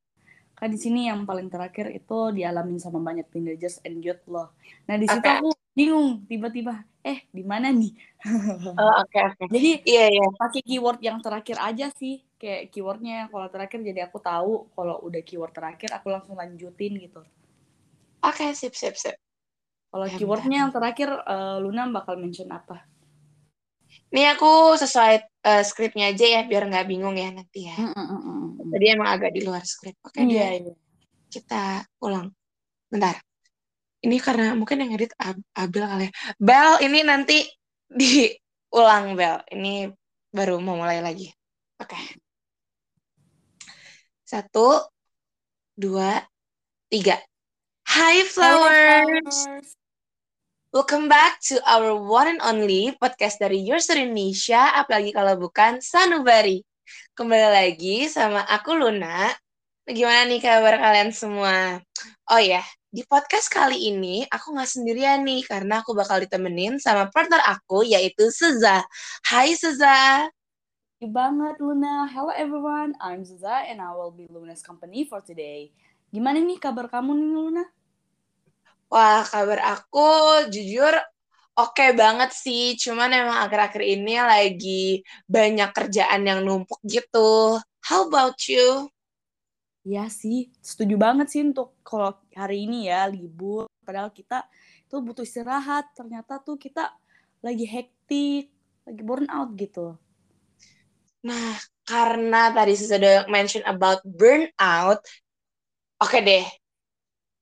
kan 0.59 0.69
di 0.75 0.79
sini 0.79 1.01
yang 1.11 1.21
paling 1.29 1.47
terakhir 1.53 1.87
itu 1.99 2.17
dialamin 2.37 2.79
sama 2.83 2.99
banyak 3.03 3.27
teenagers 3.33 3.77
and 3.87 3.99
youth 4.05 4.23
loh. 4.33 4.47
Nah 4.87 4.95
di 5.01 5.07
situ 5.11 5.25
Oke. 5.25 5.31
aku 5.35 5.49
bingung 5.79 6.07
tiba-tiba, 6.27 6.83
eh 7.07 7.23
di 7.31 7.43
mana 7.47 7.67
nih? 7.71 7.91
Oh, 8.79 8.93
oke 9.03 9.19
oke. 9.31 9.43
Jadi 9.55 9.71
Iya 9.87 10.05
iya. 10.11 10.25
pakai 10.35 10.61
keyword 10.63 10.99
yang 11.03 11.19
terakhir 11.23 11.57
aja 11.59 11.87
sih, 11.99 12.23
kayak 12.39 12.71
keywordnya 12.71 13.27
kalau 13.31 13.47
terakhir 13.51 13.79
jadi 13.83 14.07
aku 14.07 14.19
tahu 14.19 14.71
kalau 14.75 14.95
udah 15.07 15.21
keyword 15.23 15.51
terakhir 15.55 15.89
aku 15.95 16.07
langsung 16.11 16.35
lanjutin 16.39 16.95
gitu. 16.99 17.19
Oke 18.23 18.51
sip 18.55 18.75
sip 18.75 18.95
sip. 18.99 19.15
Kalau 19.89 20.05
Ya, 20.05 20.15
keywordnya 20.15 20.57
yang 20.67 20.71
terakhir 20.75 21.09
eh, 21.11 21.57
Luna 21.63 21.87
bakal 21.91 22.19
mention 22.19 22.51
apa? 22.51 22.83
Ini 24.13 24.37
aku 24.37 24.77
sesuai 24.77 25.13
eh, 25.49 25.63
skripnya 25.65 26.13
aja 26.13 26.25
ya, 26.25 26.41
biar 26.45 26.63
nggak 26.69 26.87
bingung 26.87 27.15
ya 27.17 27.29
nanti 27.33 27.67
ya. 27.67 27.75
Mm, 27.77 27.93
mm, 27.95 28.05
mm, 28.05 28.21
mm. 28.21 28.69
Tadi 28.69 28.85
emang 28.91 29.09
agak 29.09 29.31
di 29.33 29.41
luar 29.43 29.63
skrip. 29.65 29.97
Oke 30.05 30.23
Iya 30.23 30.61
deh, 30.61 30.71
iya. 30.71 30.73
kita 31.29 31.83
ulang. 32.05 32.27
Bentar. 32.89 33.21
Ini 33.99 34.15
karena 34.23 34.55
mungkin 34.55 34.79
yang 34.79 34.95
edit 34.95 35.11
Ab- 35.19 35.43
Abel 35.59 35.83
kali 35.83 36.07
ya. 36.07 36.11
Bel, 36.39 36.71
ini 36.87 37.03
nanti 37.03 37.43
diulang 37.91 39.19
Bel. 39.19 39.43
Ini 39.51 39.91
baru 40.31 40.55
mau 40.63 40.79
mulai 40.79 41.03
lagi. 41.03 41.27
Oke. 41.83 41.99
Satu, 44.23 44.79
dua, 45.75 46.23
tiga. 46.87 47.19
Hi 47.91 48.23
flowers. 48.23 49.51
Welcome 50.71 51.11
back 51.11 51.43
to 51.51 51.59
our 51.67 51.91
one 51.97 52.39
and 52.39 52.41
only 52.45 52.95
podcast 53.03 53.41
dari 53.41 53.59
Yours 53.59 53.91
Indonesia, 53.91 54.79
apalagi 54.79 55.11
kalau 55.11 55.35
bukan 55.35 55.83
Sanubari. 55.83 56.63
Kembali 57.19 57.51
lagi 57.51 58.07
sama 58.07 58.47
aku 58.47 58.79
Luna. 58.79 59.27
Gimana 59.83 60.23
nih 60.23 60.39
kabar 60.39 60.79
kalian 60.79 61.11
semua? 61.11 61.81
Oh 62.29 62.39
ya, 62.39 62.63
di 62.89 63.05
podcast 63.05 63.53
kali 63.53 63.93
ini 63.93 64.25
aku 64.25 64.57
nggak 64.57 64.65
sendirian 64.65 65.21
nih, 65.21 65.45
karena 65.45 65.85
aku 65.85 65.93
bakal 65.93 66.17
ditemenin 66.17 66.81
sama 66.81 67.05
partner 67.13 67.37
aku, 67.45 67.85
yaitu 67.85 68.33
Seza. 68.33 68.81
Hai 69.29 69.53
Seza. 69.53 70.25
Thank 70.97 71.05
you 71.05 71.13
banget 71.13 71.61
Luna. 71.61 72.09
Hello 72.09 72.33
everyone, 72.33 72.97
I'm 72.97 73.21
Zuza 73.21 73.69
and 73.69 73.77
I 73.77 73.93
will 73.93 74.09
be 74.09 74.25
Luna's 74.25 74.65
company 74.65 75.05
for 75.05 75.21
today. 75.21 75.69
Gimana 76.09 76.41
nih 76.41 76.57
kabar 76.57 76.89
kamu 76.89 77.13
nih 77.13 77.29
Luna? 77.29 77.63
Wah, 78.89 79.21
kabar 79.21 79.61
aku 79.77 80.09
jujur 80.49 80.91
oke 81.53 81.85
banget 81.93 82.33
sih. 82.33 82.73
Cuman 82.73 83.13
emang 83.13 83.37
akhir-akhir 83.45 83.85
ini 83.85 84.17
lagi 84.17 85.05
banyak 85.29 85.69
kerjaan 85.77 86.25
yang 86.25 86.41
numpuk 86.41 86.81
gitu. 86.83 87.61
How 87.85 88.09
about 88.09 88.41
you? 88.49 88.89
Ya 89.87 90.11
sih, 90.11 90.51
setuju 90.59 90.99
banget 90.99 91.31
sih 91.31 91.41
untuk 91.43 91.71
kalau 91.87 92.11
hari 92.35 92.67
ini 92.67 92.91
ya 92.91 93.07
libur. 93.07 93.71
Padahal 93.87 94.11
kita 94.11 94.43
tuh 94.91 94.99
butuh 94.99 95.23
istirahat. 95.23 95.87
Ternyata 95.95 96.43
tuh 96.43 96.59
kita 96.59 96.91
lagi 97.39 97.63
hektik, 97.63 98.51
lagi 98.83 99.01
burn 99.01 99.25
out 99.31 99.55
gitu. 99.55 99.95
Nah, 101.23 101.55
karena 101.83 102.51
tadi 102.55 102.73
sudah 102.79 103.27
mention 103.27 103.63
about 103.67 103.99
burnout, 104.07 105.03
oke 105.99 106.17
deh. 106.23 106.47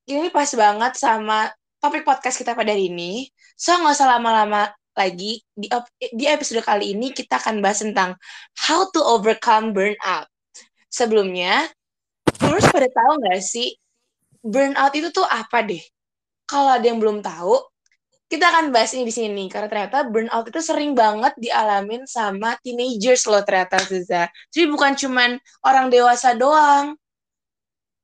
Ini 0.08 0.32
pas 0.32 0.50
banget 0.56 0.98
sama 0.98 1.52
topik 1.78 2.08
podcast 2.08 2.40
kita 2.42 2.58
pada 2.58 2.74
hari 2.74 2.90
ini. 2.90 3.28
So, 3.54 3.76
nggak 3.78 3.98
usah 3.98 4.18
lama-lama 4.18 4.72
lagi. 4.98 5.44
Di, 5.54 5.68
di 6.16 6.26
episode 6.26 6.64
kali 6.66 6.98
ini 6.98 7.14
kita 7.14 7.38
akan 7.38 7.62
bahas 7.62 7.86
tentang 7.86 8.18
how 8.66 8.90
to 8.90 9.04
overcome 9.04 9.76
burnout. 9.76 10.26
Sebelumnya, 10.90 11.70
harus 12.42 12.66
pada 12.70 12.90
tahu 12.90 13.12
nggak 13.22 13.42
sih, 13.42 13.78
burnout 14.44 14.94
itu 14.94 15.10
tuh 15.14 15.26
apa 15.26 15.64
deh? 15.66 15.82
Kalau 16.48 16.72
ada 16.78 16.86
yang 16.86 17.02
belum 17.02 17.20
tahu, 17.20 17.60
kita 18.28 18.44
akan 18.52 18.76
bahas 18.76 18.92
ini 18.92 19.08
di 19.08 19.16
sini 19.16 19.48
karena 19.48 19.72
ternyata 19.72 20.04
burnout 20.04 20.52
itu 20.52 20.60
sering 20.60 20.92
banget 20.92 21.32
dialamin 21.40 22.04
sama 22.04 22.60
teenagers 22.60 23.24
loh 23.24 23.40
ternyata 23.44 23.80
Ziza. 23.80 24.28
Jadi 24.52 24.66
bukan 24.68 25.00
cuman 25.00 25.40
orang 25.64 25.88
dewasa 25.88 26.36
doang. 26.36 27.00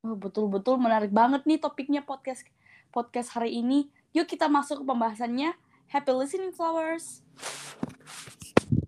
Oh, 0.04 0.16
betul-betul 0.16 0.76
menarik 0.80 1.12
banget 1.12 1.44
nih 1.48 1.60
topiknya 1.60 2.00
podcast 2.04 2.44
podcast 2.88 3.36
hari 3.36 3.60
ini. 3.60 3.88
Yuk 4.16 4.28
kita 4.28 4.48
masuk 4.48 4.80
ke 4.80 4.84
pembahasannya. 4.84 5.56
Happy 5.92 6.12
listening 6.12 6.52
flowers. 6.56 7.20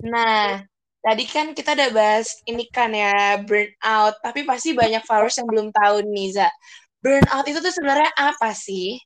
Nah, 0.01 0.65
tadi 1.07 1.25
kan 1.31 1.55
kita 1.55 1.79
udah 1.79 1.91
bahas 1.95 2.29
ini 2.51 2.67
kan 2.75 2.91
ya 2.91 3.39
burnout, 3.47 4.15
tapi 4.27 4.43
pasti 4.43 4.75
banyak 4.75 5.03
followers 5.07 5.39
yang 5.39 5.47
belum 5.47 5.69
tahu 5.71 6.03
nih 6.11 6.29
Za. 6.35 6.49
Burnout 7.05 7.47
itu 7.47 7.59
tuh 7.63 7.71
sebenarnya 7.71 8.11
apa 8.19 8.51
sih? 8.51 8.99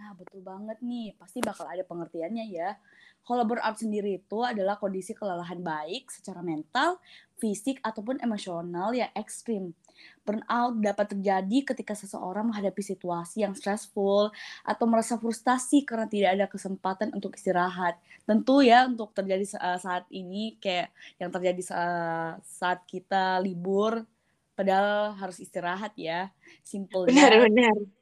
Nah, 0.00 0.16
betul 0.16 0.40
banget 0.40 0.80
nih. 0.80 1.12
Pasti 1.20 1.44
bakal 1.44 1.68
ada 1.68 1.84
pengertiannya 1.84 2.48
ya. 2.48 2.72
Kalau 3.20 3.44
burnout 3.44 3.76
sendiri 3.76 4.16
itu 4.16 4.40
adalah 4.40 4.80
kondisi 4.80 5.12
kelelahan 5.12 5.60
baik 5.60 6.08
secara 6.08 6.40
mental, 6.40 6.96
fisik, 7.36 7.84
ataupun 7.84 8.16
emosional 8.24 8.96
yang 8.96 9.12
ekstrim. 9.12 9.76
Burnout 10.24 10.80
dapat 10.80 11.12
terjadi 11.12 11.58
ketika 11.68 11.92
seseorang 11.92 12.48
menghadapi 12.48 12.80
situasi 12.80 13.44
yang 13.44 13.52
stressful 13.52 14.32
atau 14.64 14.84
merasa 14.88 15.20
frustasi 15.20 15.84
karena 15.84 16.08
tidak 16.08 16.30
ada 16.32 16.46
kesempatan 16.48 17.12
untuk 17.12 17.36
istirahat. 17.36 18.00
Tentu 18.24 18.64
ya 18.64 18.88
untuk 18.88 19.12
terjadi 19.12 19.44
sa- 19.44 19.76
saat 19.76 20.08
ini 20.08 20.56
kayak 20.64 20.88
yang 21.20 21.28
terjadi 21.28 21.60
sa- 21.60 22.40
saat 22.40 22.88
kita 22.88 23.36
libur, 23.44 24.08
padahal 24.56 25.12
harus 25.20 25.44
istirahat 25.44 25.92
ya. 26.00 26.32
Simpelnya 26.64 27.28
Benar-benar. 27.28 27.99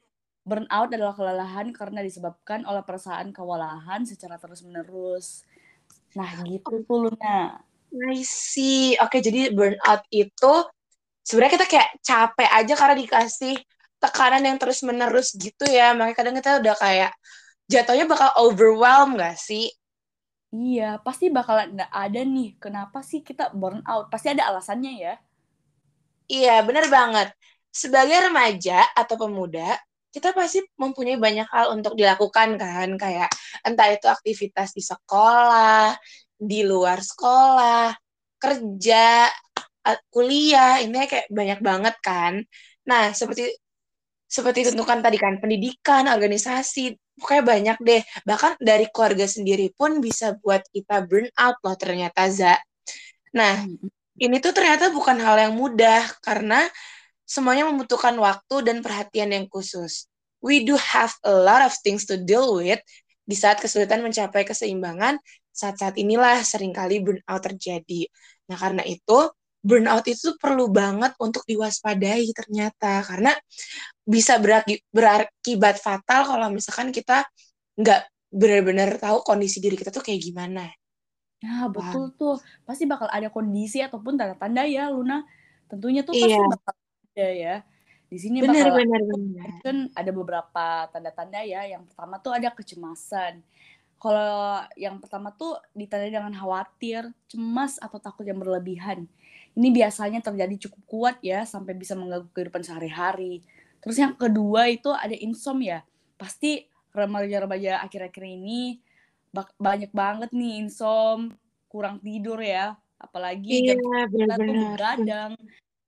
Burnout 0.49 0.89
adalah 0.89 1.13
kelelahan 1.13 1.69
karena 1.69 2.01
disebabkan 2.01 2.65
oleh 2.65 2.81
perasaan 2.81 3.29
kewalahan 3.29 4.01
secara 4.01 4.41
terus-menerus. 4.41 5.45
Nah, 6.17 6.41
gitu 6.41 6.81
tuh 6.89 6.97
Luna. 7.05 7.61
I 7.93 8.25
see. 8.25 8.97
Oke, 8.97 9.21
jadi 9.21 9.53
burnout 9.53 10.01
itu 10.09 10.53
sebenarnya 11.21 11.53
kita 11.61 11.67
kayak 11.69 11.89
capek 12.01 12.49
aja 12.49 12.73
karena 12.73 12.95
dikasih 12.97 13.55
tekanan 14.01 14.41
yang 14.41 14.57
terus-menerus 14.57 15.37
gitu 15.37 15.69
ya. 15.69 15.93
Makanya 15.93 16.17
kadang 16.17 16.35
kita 16.41 16.51
udah 16.57 16.75
kayak 16.81 17.11
jatuhnya 17.69 18.09
bakal 18.09 18.33
overwhelm 18.41 19.21
gak 19.21 19.37
sih? 19.37 19.69
Iya, 20.49 20.97
pasti 21.05 21.29
bakalan 21.29 21.77
nggak 21.77 21.93
ada 21.93 22.21
nih. 22.25 22.57
Kenapa 22.57 23.05
sih 23.05 23.21
kita 23.21 23.53
burn 23.53 23.85
out? 23.85 24.09
Pasti 24.09 24.33
ada 24.33 24.49
alasannya 24.49 24.93
ya. 24.97 25.13
Iya, 26.25 26.61
bener 26.65 26.85
banget. 26.89 27.27
Sebagai 27.69 28.17
remaja 28.29 28.85
atau 28.97 29.15
pemuda, 29.17 29.77
kita 30.09 30.33
pasti 30.33 30.65
mempunyai 30.77 31.21
banyak 31.21 31.47
hal 31.49 31.73
untuk 31.77 31.93
dilakukan 31.93 32.57
kan, 32.57 32.89
kayak 32.97 33.29
entah 33.61 33.89
itu 33.93 34.09
aktivitas 34.09 34.73
di 34.73 34.81
sekolah, 34.81 35.93
di 36.39 36.65
luar 36.65 36.99
sekolah, 37.01 37.93
kerja, 38.41 39.29
kuliah, 40.09 40.81
ini 40.81 41.05
kayak 41.05 41.27
banyak 41.29 41.59
banget 41.61 41.95
kan. 42.01 42.33
Nah, 42.89 43.13
seperti 43.13 43.53
seperti 44.29 44.73
tentukan 44.73 45.01
tadi 45.01 45.17
kan, 45.17 45.41
pendidikan, 45.41 46.05
organisasi, 46.05 46.93
pokoknya 47.17 47.43
banyak 47.43 47.77
deh. 47.81 48.01
Bahkan 48.25 48.61
dari 48.61 48.85
keluarga 48.93 49.25
sendiri 49.25 49.73
pun 49.73 49.97
bisa 49.97 50.37
buat 50.37 50.61
kita 50.69 51.05
burn 51.09 51.29
out 51.33 51.57
loh 51.65 51.73
ternyata, 51.73 52.29
Za. 52.29 52.53
Nah, 53.33 53.65
ini 54.21 54.35
tuh 54.37 54.53
ternyata 54.53 54.93
bukan 54.93 55.17
hal 55.17 55.49
yang 55.49 55.53
mudah 55.57 56.05
karena 56.21 56.65
semuanya 57.29 57.69
membutuhkan 57.69 58.17
waktu 58.17 58.65
dan 58.65 58.81
perhatian 58.81 59.29
yang 59.29 59.45
khusus. 59.45 60.09
We 60.41 60.65
do 60.65 60.73
have 60.73 61.13
a 61.21 61.29
lot 61.29 61.61
of 61.61 61.77
things 61.85 62.09
to 62.09 62.17
deal 62.17 62.57
with 62.57 62.81
di 63.29 63.37
saat 63.37 63.61
kesulitan 63.61 64.01
mencapai 64.01 64.41
keseimbangan, 64.41 65.21
saat-saat 65.53 66.01
inilah 66.01 66.41
sering 66.41 66.73
kali 66.73 66.97
burnout 67.05 67.43
terjadi. 67.45 68.09
Nah, 68.49 68.57
karena 68.57 68.81
itu, 68.81 69.29
burnout 69.61 70.09
itu 70.09 70.33
perlu 70.41 70.73
banget 70.73 71.13
untuk 71.21 71.45
diwaspadai 71.45 72.25
ternyata 72.33 73.03
karena 73.05 73.35
bisa 74.07 74.41
berakibat 74.89 75.77
fatal 75.77 76.25
kalau 76.25 76.47
misalkan 76.49 76.89
kita 76.89 77.27
nggak 77.77 78.07
benar-benar 78.33 78.97
tahu 78.97 79.21
kondisi 79.21 79.61
diri 79.61 79.77
kita 79.77 79.93
tuh 79.93 80.01
kayak 80.01 80.23
gimana. 80.25 80.65
Nah, 81.45 81.69
betul 81.69 82.15
tuh. 82.17 82.41
Pasti 82.65 82.89
bakal 82.89 83.07
ada 83.11 83.29
kondisi 83.29 83.79
ataupun 83.79 84.17
tanda-tanda 84.17 84.65
ya, 84.65 84.89
Luna. 84.89 85.21
Tentunya 85.69 86.01
tuh 86.01 86.17
pasti 86.17 86.33
iya. 86.33 86.49
bakal 86.49 86.73
ada 87.13 87.27
ya. 87.29 87.55
Di 88.09 88.17
sini 88.17 88.41
benar, 88.41 88.73
bakal 88.73 88.81
benar, 88.81 89.01
benar. 89.05 89.47
kan 89.61 89.77
ada 89.93 90.11
beberapa 90.11 90.65
tanda-tanda 90.89 91.45
ya. 91.45 91.61
Yang 91.69 91.93
pertama 91.93 92.17
tuh 92.17 92.33
ada 92.33 92.49
kecemasan. 92.49 93.45
Kalau 93.99 94.63
yang 94.79 94.97
pertama 94.97 95.29
tuh 95.35 95.59
ditandai 95.75 96.09
dengan 96.09 96.33
khawatir, 96.33 97.11
cemas 97.29 97.77
atau 97.77 97.99
takut 97.99 98.25
yang 98.25 98.39
berlebihan. 98.39 99.05
Ini 99.53 99.69
biasanya 99.75 100.23
terjadi 100.23 100.55
cukup 100.69 100.81
kuat 100.87 101.15
ya 101.19 101.43
sampai 101.43 101.75
bisa 101.75 101.93
mengganggu 101.93 102.31
kehidupan 102.31 102.63
sehari-hari. 102.63 103.43
Terus 103.83 103.97
yang 103.99 104.15
kedua 104.15 104.71
itu 104.71 104.89
ada 104.89 105.13
insomnia. 105.13 105.83
Pasti 106.15 106.65
remaja-remaja 106.95 107.83
akhir-akhir 107.85 108.23
ini 108.25 108.79
banyak 109.59 109.93
banget 109.93 110.33
nih 110.33 110.65
insom, 110.65 111.35
kurang 111.69 112.01
tidur 112.01 112.39
ya. 112.41 112.73
Apalagi 112.97 113.67
iya, 113.67 113.75
kita 113.75 114.35
tuh 114.39 114.53
begadang. 114.73 115.31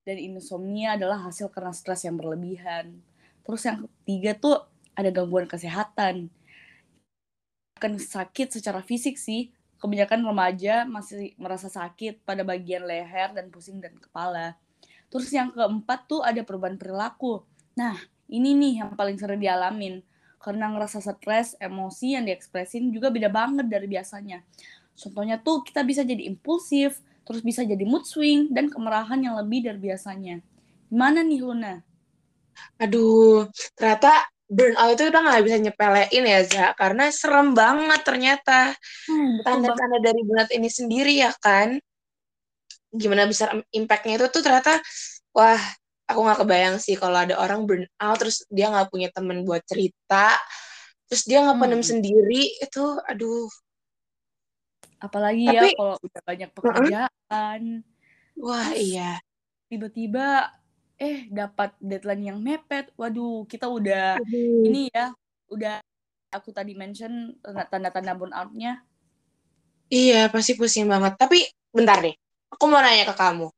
Dan 0.02 0.18
insomnia 0.18 0.98
adalah 0.98 1.22
hasil 1.30 1.54
karena 1.54 1.72
stres 1.72 2.04
yang 2.06 2.18
berlebihan. 2.18 2.98
Terus 3.46 3.62
yang 3.66 3.86
ketiga 3.86 4.32
tuh 4.38 4.58
ada 4.98 5.10
gangguan 5.14 5.46
kesehatan. 5.46 6.30
Kan 7.78 7.94
sakit 7.98 8.58
secara 8.58 8.82
fisik 8.82 9.18
sih. 9.18 9.54
Kebanyakan 9.82 10.26
remaja 10.26 10.86
masih 10.86 11.34
merasa 11.42 11.70
sakit 11.70 12.22
pada 12.22 12.46
bagian 12.46 12.86
leher 12.86 13.34
dan 13.34 13.50
pusing 13.50 13.82
dan 13.82 13.98
kepala. 13.98 14.58
Terus 15.10 15.30
yang 15.34 15.50
keempat 15.54 16.06
tuh 16.06 16.22
ada 16.22 16.46
perubahan 16.46 16.78
perilaku 16.78 17.42
Nah, 17.76 17.96
ini 18.28 18.56
nih 18.56 18.84
yang 18.84 18.92
paling 19.00 19.16
sering 19.16 19.40
dialamin. 19.40 20.04
Karena 20.42 20.74
ngerasa 20.74 21.00
stres, 21.06 21.54
emosi 21.62 22.18
yang 22.18 22.26
diekspresin 22.26 22.90
juga 22.90 23.14
beda 23.14 23.30
banget 23.30 23.70
dari 23.70 23.86
biasanya. 23.86 24.42
Contohnya 24.98 25.38
tuh 25.38 25.62
kita 25.62 25.86
bisa 25.86 26.02
jadi 26.02 26.26
impulsif, 26.26 27.00
terus 27.28 27.42
bisa 27.42 27.62
jadi 27.62 27.82
mood 27.86 28.06
swing, 28.08 28.52
dan 28.52 28.68
kemarahan 28.68 29.20
yang 29.22 29.36
lebih 29.38 29.66
dari 29.66 29.80
biasanya. 29.80 30.42
Gimana 30.92 31.24
nih 31.24 31.40
Luna? 31.42 31.76
Aduh, 32.82 33.48
ternyata 33.78 34.28
burnout 34.52 35.00
itu 35.00 35.04
kita 35.08 35.20
nggak 35.24 35.44
bisa 35.48 35.58
nyepelein 35.64 36.24
ya, 36.28 36.40
Za. 36.44 36.68
Karena 36.76 37.08
serem 37.10 37.56
banget 37.56 38.02
ternyata. 38.04 38.76
Hmm, 39.08 39.40
Tanda-tanda 39.48 39.98
dari 40.04 40.22
burnout 40.28 40.52
ini 40.52 40.68
sendiri 40.68 41.14
ya 41.16 41.32
kan. 41.40 41.80
Gimana 42.92 43.24
besar 43.24 43.56
impact-nya 43.72 44.20
itu 44.20 44.28
tuh 44.28 44.44
ternyata, 44.44 44.84
wah 45.32 45.62
aku 46.12 46.20
nggak 46.28 46.40
kebayang 46.44 46.78
sih 46.78 47.00
kalau 47.00 47.24
ada 47.24 47.40
orang 47.40 47.64
burn 47.64 47.88
out 48.04 48.20
terus 48.20 48.44
dia 48.52 48.68
nggak 48.68 48.92
punya 48.92 49.08
temen 49.16 49.48
buat 49.48 49.64
cerita 49.64 50.36
terus 51.08 51.24
dia 51.24 51.40
nggak 51.44 51.56
hmm. 51.56 51.84
sendiri 51.84 52.44
itu 52.60 52.84
aduh 53.08 53.48
apalagi 55.02 55.50
ya 55.50 55.66
Tapi, 55.66 55.74
ya 55.74 55.78
kalau 55.78 55.96
udah 55.98 56.22
banyak 56.24 56.50
pekerjaan 56.54 57.62
wah 58.38 58.70
iya 58.78 59.18
tiba-tiba 59.68 60.54
eh 61.02 61.26
dapat 61.34 61.74
deadline 61.82 62.24
yang 62.30 62.40
mepet 62.40 62.94
waduh 62.94 63.44
kita 63.50 63.66
udah 63.66 64.22
aduh. 64.22 64.62
ini 64.70 64.94
ya 64.94 65.10
udah 65.50 65.82
aku 66.30 66.54
tadi 66.54 66.78
mention 66.78 67.34
tanda-tanda 67.42 68.14
burnoutnya 68.14 68.86
iya 69.90 70.30
pasti 70.30 70.54
pusing 70.54 70.86
banget 70.86 71.18
tapi 71.18 71.50
bentar 71.74 71.98
deh 72.00 72.14
aku 72.54 72.64
mau 72.70 72.80
nanya 72.80 73.10
ke 73.10 73.18
kamu 73.18 73.50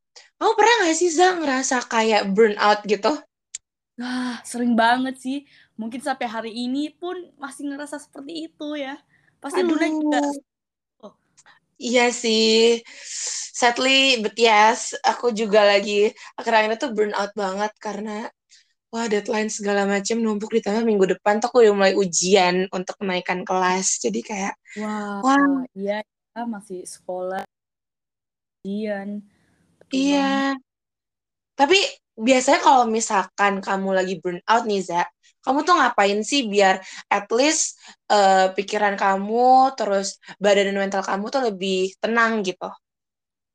Kamu 0.44 0.60
pernah 0.60 0.76
gak 0.84 0.98
sih 1.00 1.10
Zang 1.10 1.40
ngerasa 1.40 1.88
kayak 1.88 2.28
burnout 2.36 2.84
gitu? 2.84 3.16
Wah, 3.96 4.44
sering 4.44 4.76
banget 4.76 5.16
sih. 5.22 5.48
Mungkin 5.80 6.04
sampai 6.04 6.28
hari 6.28 6.52
ini 6.52 6.92
pun 6.94 7.32
masih 7.40 7.72
ngerasa 7.72 7.96
seperti 7.96 8.52
itu 8.52 8.68
ya. 8.76 9.00
Pasti 9.40 9.64
Aduh. 9.64 9.78
Luna 9.78 9.88
juga. 9.88 10.22
Iya 11.86 12.02
sih. 12.22 12.80
Sadly, 13.60 14.24
but 14.24 14.36
yes, 14.40 14.80
aku 15.10 15.26
juga 15.40 15.60
lagi 15.72 16.10
akhir-akhir 16.40 16.72
itu 16.80 16.88
burnout 16.96 17.32
banget 17.38 17.72
karena 17.86 18.12
wah 18.94 19.06
deadline 19.12 19.52
segala 19.58 19.84
macam 19.94 20.18
numpuk 20.24 20.52
ditambah 20.58 20.84
minggu 20.90 21.06
depan 21.18 21.42
tuh 21.42 21.48
aku 21.50 21.58
udah 21.64 21.76
mulai 21.80 21.96
ujian 22.04 22.56
untuk 22.78 22.96
kenaikan 23.02 23.42
kelas. 23.48 24.00
Jadi 24.04 24.20
kayak 24.30 24.54
wah, 24.80 25.22
wow, 25.26 25.54
iya 25.78 26.02
ya, 26.34 26.42
masih 26.50 26.80
sekolah 26.88 27.44
ujian 28.64 29.10
Iya. 29.94 30.58
Tapi 31.60 31.78
biasanya 32.18 32.60
kalau 32.66 32.84
misalkan 32.90 33.62
kamu 33.62 33.90
lagi 33.98 34.14
burn 34.22 34.42
out 34.50 34.64
nih, 34.66 34.82
Za, 34.82 35.06
kamu 35.44 35.60
tuh 35.68 35.76
ngapain 35.76 36.20
sih 36.24 36.48
biar 36.48 36.80
at 37.12 37.28
least 37.30 37.78
uh, 38.10 38.50
pikiran 38.56 38.96
kamu, 38.96 39.76
terus 39.76 40.18
badan 40.40 40.72
dan 40.72 40.80
mental 40.80 41.04
kamu 41.04 41.26
tuh 41.30 41.44
lebih 41.52 41.94
tenang 42.00 42.42
gitu? 42.42 42.72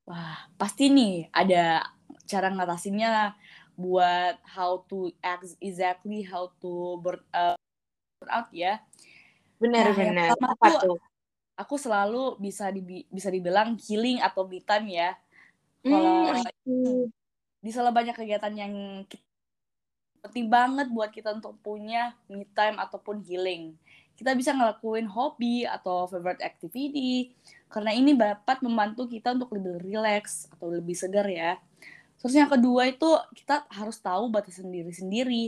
Wah, 0.09 0.49
pasti 0.61 0.93
nih 0.93 1.33
ada 1.33 1.89
cara 2.29 2.53
ngatasinnya 2.53 3.37
buat 3.75 4.37
how 4.45 4.85
to 4.89 5.09
act 5.25 5.57
exactly 5.65 6.25
how 6.25 6.53
to 6.61 7.01
burn, 7.01 7.21
uh, 7.33 7.57
burn 8.21 8.31
out 8.31 8.49
ya. 8.53 8.85
Benar-benar. 9.57 10.37
Nah, 10.37 10.53
Apa 10.55 10.85
tuh? 10.85 11.01
Aku 11.59 11.75
selalu 11.75 12.39
bisa 12.39 12.71
di, 12.71 13.03
bisa 13.11 13.35
dibilang 13.35 13.75
healing 13.83 14.23
atau 14.23 14.47
me 14.47 14.63
time 14.63 14.95
ya 14.95 15.11
kalau 15.85 16.35
hmm, 16.67 17.03
di 17.63 17.71
salah 17.71 17.93
banyak 17.95 18.15
kegiatan 18.15 18.55
yang 18.55 18.75
penting 20.29 20.53
banget 20.53 20.93
buat 20.93 21.09
kita 21.09 21.33
untuk 21.33 21.57
punya 21.65 22.13
me 22.29 22.45
time 22.53 22.77
ataupun 22.77 23.25
healing. 23.25 23.73
Kita 24.15 24.37
bisa 24.37 24.53
ngelakuin 24.53 25.09
hobi 25.09 25.65
atau 25.65 26.05
favorite 26.05 26.45
activity 26.45 27.33
karena 27.73 27.97
ini 27.97 28.13
dapat 28.13 28.61
membantu 28.61 29.09
kita 29.09 29.33
untuk 29.33 29.57
lebih 29.57 29.81
relax 29.81 30.47
atau 30.53 30.69
lebih 30.69 30.93
segar 30.93 31.25
ya. 31.25 31.57
Terus 32.21 32.35
yang 32.35 32.51
kedua 32.51 32.91
itu 32.91 33.09
kita 33.33 33.65
harus 33.73 33.97
tahu 34.03 34.29
batasan 34.29 34.69
diri 34.69 34.91
sendiri. 34.91 35.45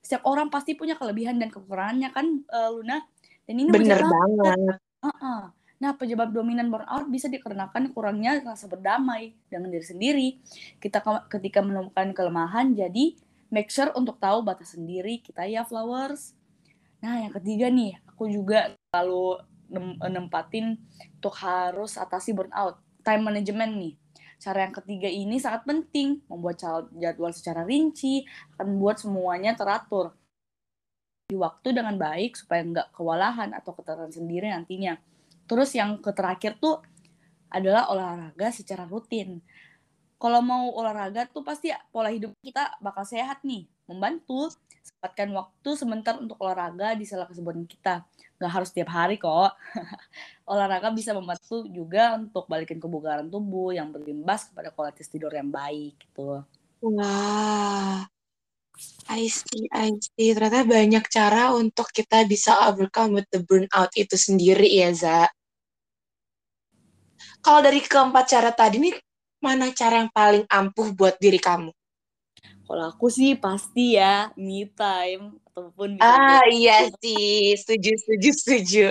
Setiap 0.00 0.24
orang 0.26 0.48
pasti 0.48 0.74
punya 0.74 0.96
kelebihan 0.96 1.36
dan 1.36 1.52
kekurangannya 1.52 2.10
kan 2.10 2.26
uh, 2.48 2.74
Luna. 2.74 3.04
Dan 3.44 3.54
ini 3.60 3.68
bener 3.68 4.00
banget. 4.00 4.80
Uh 5.04 5.08
-uh. 5.08 5.42
Nah, 5.84 5.92
penyebab 6.00 6.32
dominan 6.32 6.72
burnout 6.72 7.12
bisa 7.12 7.28
dikarenakan 7.28 7.92
kurangnya 7.92 8.40
rasa 8.40 8.70
berdamai 8.72 9.36
dengan 9.52 9.68
diri 9.68 9.84
sendiri. 9.84 10.28
Kita 10.80 11.04
ketika 11.28 11.60
menemukan 11.60 12.16
kelemahan, 12.16 12.72
jadi 12.72 13.12
make 13.54 13.70
sure 13.70 13.94
untuk 13.94 14.18
tahu 14.18 14.42
batas 14.42 14.74
sendiri 14.74 15.22
kita 15.22 15.46
ya 15.46 15.62
flowers. 15.62 16.34
Nah, 16.98 17.22
yang 17.22 17.30
ketiga 17.38 17.70
nih, 17.70 17.94
aku 18.10 18.26
juga 18.26 18.74
selalu 18.90 19.38
nempatin 20.10 20.74
untuk 21.22 21.38
harus 21.38 21.94
atasi 21.94 22.34
burnout. 22.34 22.82
Time 23.06 23.22
management 23.22 23.72
nih. 23.78 23.94
Cara 24.42 24.66
yang 24.66 24.74
ketiga 24.74 25.06
ini 25.06 25.38
sangat 25.38 25.62
penting, 25.68 26.18
membuat 26.26 26.58
jadwal 26.98 27.30
secara 27.30 27.62
rinci, 27.62 28.26
akan 28.58 28.74
membuat 28.74 28.98
semuanya 28.98 29.54
teratur 29.54 30.18
di 31.24 31.38
waktu 31.40 31.72
dengan 31.72 31.96
baik 31.96 32.36
supaya 32.36 32.60
nggak 32.60 32.88
kewalahan 32.92 33.54
atau 33.56 33.72
keterangan 33.72 34.12
sendiri 34.12 34.52
nantinya. 34.52 35.00
Terus 35.48 35.72
yang 35.72 36.02
terakhir 36.02 36.60
tuh 36.60 36.84
adalah 37.48 37.88
olahraga 37.88 38.50
secara 38.52 38.84
rutin. 38.84 39.40
Kalau 40.24 40.40
mau 40.40 40.72
olahraga 40.72 41.28
tuh 41.28 41.44
pasti 41.44 41.68
pola 41.92 42.08
hidup 42.08 42.32
kita 42.40 42.80
bakal 42.80 43.04
sehat 43.04 43.44
nih. 43.44 43.68
membantu 43.84 44.48
sempatkan 44.80 45.28
waktu 45.36 45.70
sebentar 45.76 46.16
untuk 46.16 46.40
olahraga 46.40 46.96
di 46.96 47.04
sela 47.04 47.28
kesibukan 47.28 47.68
kita. 47.68 48.00
Nggak 48.40 48.52
harus 48.56 48.72
tiap 48.72 48.88
hari 48.88 49.20
kok. 49.20 49.52
olahraga 50.48 50.88
bisa 50.96 51.12
membantu 51.12 51.68
juga 51.68 52.16
untuk 52.16 52.48
balikin 52.48 52.80
kebugaran 52.80 53.28
tubuh 53.28 53.76
yang 53.76 53.92
berimbas 53.92 54.48
kepada 54.48 54.72
kualitas 54.72 55.12
tidur 55.12 55.28
yang 55.36 55.52
baik 55.52 56.00
gitu. 56.00 56.40
Wah, 56.80 58.08
I 59.12 59.28
see, 59.28 59.68
I 59.76 59.92
see. 60.00 60.32
Ternyata 60.32 60.64
banyak 60.64 61.04
cara 61.12 61.52
untuk 61.52 61.92
kita 61.92 62.24
bisa 62.24 62.72
overcome 62.72 63.20
with 63.20 63.28
the 63.28 63.44
burnout 63.44 63.92
itu 63.92 64.16
sendiri 64.16 64.72
ya, 64.72 64.88
Za. 64.96 65.28
Kalau 67.44 67.60
dari 67.60 67.84
keempat 67.84 68.24
cara 68.24 68.48
tadi 68.56 68.80
nih, 68.80 69.03
mana 69.44 69.68
cara 69.76 70.00
yang 70.00 70.08
paling 70.08 70.48
ampuh 70.48 70.88
buat 70.96 71.20
diri 71.20 71.36
kamu? 71.36 71.68
Kalau 72.64 72.84
aku 72.88 73.12
sih 73.12 73.36
pasti 73.36 74.00
ya 74.00 74.32
me 74.40 74.64
time 74.72 75.36
ataupun 75.52 76.00
Ah 76.00 76.48
iya 76.48 76.88
sih, 77.00 77.52
setuju 77.60 77.92
setuju 78.00 78.30
setuju. 78.32 78.86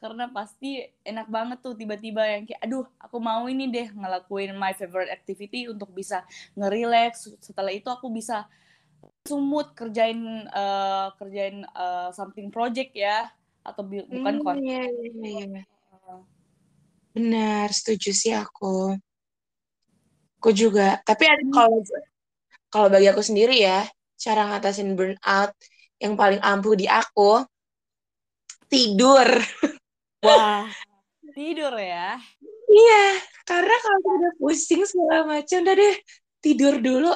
Karena 0.00 0.28
pasti 0.32 0.80
enak 1.04 1.28
banget 1.28 1.58
tuh 1.60 1.76
tiba-tiba 1.76 2.24
yang 2.24 2.44
kayak 2.44 2.60
aduh, 2.64 2.84
aku 3.00 3.16
mau 3.20 3.48
ini 3.48 3.68
deh 3.68 3.88
ngelakuin 3.92 4.52
my 4.56 4.72
favorite 4.76 5.12
activity 5.12 5.68
untuk 5.72 5.88
bisa 5.92 6.24
ngerelax. 6.56 7.32
Setelah 7.40 7.72
itu 7.72 7.88
aku 7.88 8.12
bisa 8.12 8.44
sumut 9.24 9.72
kerjain 9.76 10.48
uh, 10.52 11.12
kerjain 11.20 11.64
uh, 11.76 12.12
something 12.12 12.48
project 12.52 12.92
ya 12.96 13.28
atau 13.64 13.84
bukan 13.84 14.40
hmm, 14.40 14.44
konten. 14.44 14.64
Iya, 14.64 14.84
iya, 14.88 15.44
iya. 15.52 15.62
Benar, 17.12 17.68
setuju 17.74 18.10
sih 18.14 18.32
aku. 18.32 18.96
Aku 20.40 20.56
juga. 20.56 20.96
Tapi 21.04 21.28
ada 21.28 21.44
kalau 21.52 21.84
kalau 22.72 22.88
bagi 22.88 23.12
aku 23.12 23.20
sendiri 23.20 23.60
ya, 23.60 23.84
cara 24.16 24.48
ngatasin 24.48 24.96
burnout 24.96 25.52
yang 26.00 26.16
paling 26.16 26.40
ampuh 26.40 26.72
di 26.72 26.88
aku 26.88 27.44
tidur. 28.72 29.28
Wah, 30.24 30.64
tidur 31.36 31.76
ya? 31.76 32.16
Iya, 32.72 33.04
karena 33.44 33.76
kalau 33.84 34.00
udah 34.00 34.32
pusing 34.40 34.88
segala 34.88 35.28
macam, 35.28 35.60
udah 35.60 35.76
deh 35.76 35.96
tidur 36.40 36.80
dulu 36.80 37.12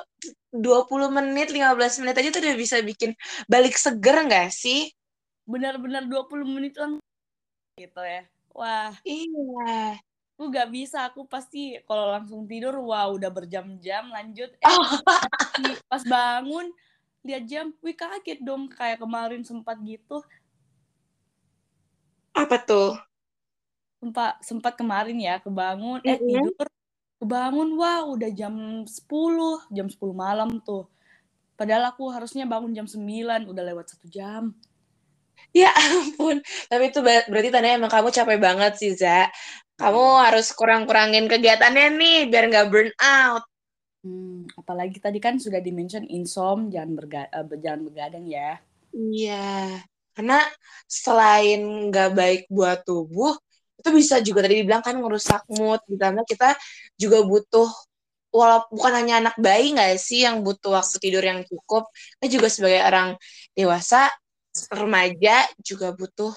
20 0.52 1.08
menit, 1.08 1.48
15 1.48 2.04
menit 2.04 2.20
aja 2.20 2.28
tuh 2.28 2.44
udah 2.44 2.56
bisa 2.60 2.76
bikin 2.84 3.16
balik 3.48 3.80
seger 3.80 4.20
nggak 4.20 4.52
sih? 4.52 4.92
Benar-benar 5.48 6.04
20 6.12 6.44
menit 6.44 6.76
lang 6.76 7.00
gitu 7.80 8.04
ya. 8.04 8.28
Wah. 8.52 8.92
Iya 9.00 9.96
aku 10.34 10.50
gak 10.50 10.68
bisa 10.74 11.06
aku 11.06 11.30
pasti 11.30 11.78
kalau 11.86 12.10
langsung 12.10 12.42
tidur 12.50 12.74
wah 12.82 13.06
udah 13.06 13.30
berjam-jam 13.30 14.10
lanjut 14.10 14.50
eh, 14.62 14.66
oh. 14.66 14.98
pas 15.86 16.02
bangun 16.02 16.74
lihat 17.22 17.46
jam 17.46 17.70
wih 17.78 17.94
kaget 17.94 18.42
dong 18.42 18.66
kayak 18.66 18.98
kemarin 18.98 19.46
sempat 19.46 19.78
gitu 19.86 20.18
apa 22.34 22.58
tuh 22.66 22.98
sempat 24.02 24.42
sempat 24.42 24.74
kemarin 24.74 25.16
ya 25.22 25.38
kebangun 25.38 26.02
eh 26.02 26.18
mm-hmm. 26.18 26.26
tidur 26.26 26.66
kebangun 27.22 27.78
wah 27.78 28.02
udah 28.10 28.30
jam 28.34 28.82
10 28.82 29.70
jam 29.70 29.86
10 29.86 29.96
malam 30.12 30.58
tuh 30.66 30.90
padahal 31.54 31.94
aku 31.94 32.10
harusnya 32.10 32.42
bangun 32.42 32.74
jam 32.74 32.90
9 32.90 33.46
udah 33.46 33.62
lewat 33.70 33.86
satu 33.94 34.10
jam 34.10 34.50
Ya 35.54 35.70
ampun, 35.86 36.42
tapi 36.66 36.90
itu 36.90 36.98
berarti 37.02 37.48
tandanya 37.54 37.78
emang 37.78 37.92
kamu 37.92 38.10
capek 38.10 38.38
banget 38.42 38.72
sih, 38.74 38.90
Za. 38.98 39.30
Kamu 39.74 40.04
hmm. 40.04 40.20
harus 40.22 40.46
kurang-kurangin 40.54 41.26
kegiatannya 41.26 41.98
nih, 41.98 42.18
biar 42.30 42.44
nggak 42.46 42.68
burn 42.70 42.90
out. 43.02 43.44
Hmm, 44.04 44.44
apalagi 44.54 45.00
tadi 45.00 45.18
kan 45.18 45.40
sudah 45.40 45.58
dimention 45.64 46.04
insom, 46.06 46.68
jangan, 46.68 46.92
berga 46.92 47.26
uh, 47.32 47.48
jangan 47.58 47.80
begadang 47.88 48.24
ya. 48.28 48.60
Iya, 48.94 49.82
karena 50.14 50.38
selain 50.86 51.90
nggak 51.90 52.10
baik 52.14 52.42
buat 52.46 52.86
tubuh, 52.86 53.34
itu 53.80 53.88
bisa 53.90 54.22
juga 54.22 54.46
tadi 54.46 54.62
dibilang 54.62 54.84
kan 54.84 54.94
ngerusak 54.94 55.42
mood, 55.50 55.82
ditambah 55.90 56.22
kita 56.28 56.54
juga 56.94 57.26
butuh 57.26 57.66
walaupun 58.34 58.70
bukan 58.78 58.92
hanya 58.98 59.14
anak 59.22 59.36
bayi 59.38 59.74
nggak 59.74 59.94
sih 59.98 60.26
yang 60.26 60.42
butuh 60.42 60.74
waktu 60.74 60.96
tidur 61.02 61.22
yang 61.22 61.42
cukup, 61.46 61.90
kita 62.18 62.26
juga 62.30 62.46
sebagai 62.50 62.82
orang 62.82 63.08
dewasa 63.54 64.10
remaja 64.70 65.46
juga 65.58 65.90
butuh 65.94 66.34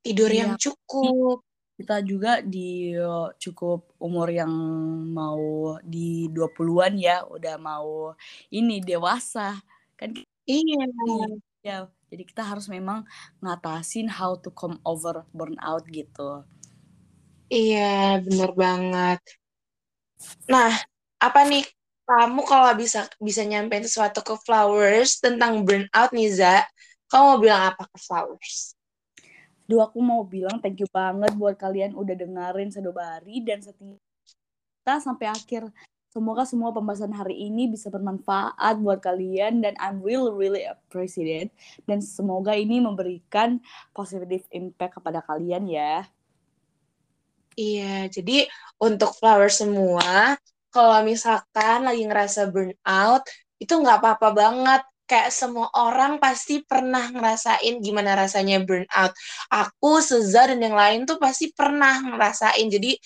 tidur 0.00 0.32
iya. 0.32 0.44
yang 0.44 0.52
cukup. 0.56 1.44
Kita 1.74 1.98
juga 2.06 2.38
di 2.38 2.94
cukup 3.42 3.98
umur 3.98 4.30
yang 4.30 4.52
mau 5.10 5.74
di 5.82 6.30
20-an 6.30 6.94
ya, 6.94 7.26
udah 7.26 7.54
mau 7.58 8.14
ini 8.54 8.78
dewasa. 8.78 9.58
Kan 9.98 10.14
Iya. 10.44 10.84
Ya, 11.64 11.88
jadi 12.12 12.22
kita 12.28 12.44
harus 12.44 12.68
memang 12.68 13.08
ngatasin 13.40 14.06
how 14.12 14.36
to 14.36 14.52
come 14.52 14.76
over 14.84 15.24
burnout 15.32 15.88
gitu. 15.88 16.44
Iya, 17.48 18.20
bener 18.20 18.50
banget. 18.52 19.20
Nah, 20.44 20.76
apa 21.16 21.40
nih 21.48 21.64
kamu 22.04 22.44
kalau 22.44 22.76
bisa 22.76 23.08
bisa 23.16 23.40
nyampein 23.48 23.88
sesuatu 23.88 24.20
ke 24.20 24.36
Flowers 24.44 25.24
tentang 25.24 25.64
burnout 25.64 26.12
nih, 26.12 26.28
Za, 26.28 26.60
kamu 27.08 27.24
mau 27.24 27.38
bilang 27.40 27.72
apa 27.72 27.88
ke 27.88 27.96
Flowers? 27.96 28.73
Duh, 29.64 29.80
aku 29.80 29.96
mau 30.04 30.20
bilang 30.28 30.60
thank 30.60 30.76
you 30.76 30.88
banget 30.92 31.32
buat 31.40 31.56
kalian 31.56 31.96
udah 31.96 32.12
dengerin 32.12 32.68
Sedobari 32.68 33.40
dan 33.40 33.64
setia 33.64 33.96
kita 34.84 35.00
sampai 35.00 35.32
akhir. 35.32 35.72
Semoga 36.12 36.46
semua 36.46 36.70
pembahasan 36.70 37.10
hari 37.10 37.48
ini 37.48 37.66
bisa 37.66 37.90
bermanfaat 37.90 38.78
buat 38.78 39.02
kalian 39.02 39.64
dan 39.64 39.74
I'm 39.82 39.98
really 40.04 40.30
really 40.30 40.62
appreciated 40.62 41.50
dan 41.90 41.98
semoga 42.04 42.54
ini 42.54 42.78
memberikan 42.78 43.58
positive 43.90 44.46
impact 44.54 45.00
kepada 45.00 45.24
kalian 45.26 45.66
ya. 45.66 46.06
Iya, 47.58 48.06
jadi 48.12 48.46
untuk 48.78 49.16
Flowers 49.16 49.58
semua, 49.64 50.36
kalau 50.70 50.98
misalkan 51.06 51.86
lagi 51.86 52.02
ngerasa 52.06 52.50
burnout, 52.50 53.24
itu 53.56 53.72
nggak 53.74 53.98
apa-apa 54.02 54.28
banget 54.34 54.82
kayak 55.04 55.30
semua 55.30 55.68
orang 55.76 56.16
pasti 56.16 56.64
pernah 56.64 57.12
ngerasain 57.12 57.80
gimana 57.84 58.16
rasanya 58.16 58.64
burnout. 58.64 59.12
Aku, 59.52 60.00
Seza, 60.00 60.48
dan 60.48 60.60
yang 60.64 60.76
lain 60.76 61.04
tuh 61.04 61.20
pasti 61.20 61.52
pernah 61.52 62.00
ngerasain. 62.00 62.66
Jadi 62.72 62.96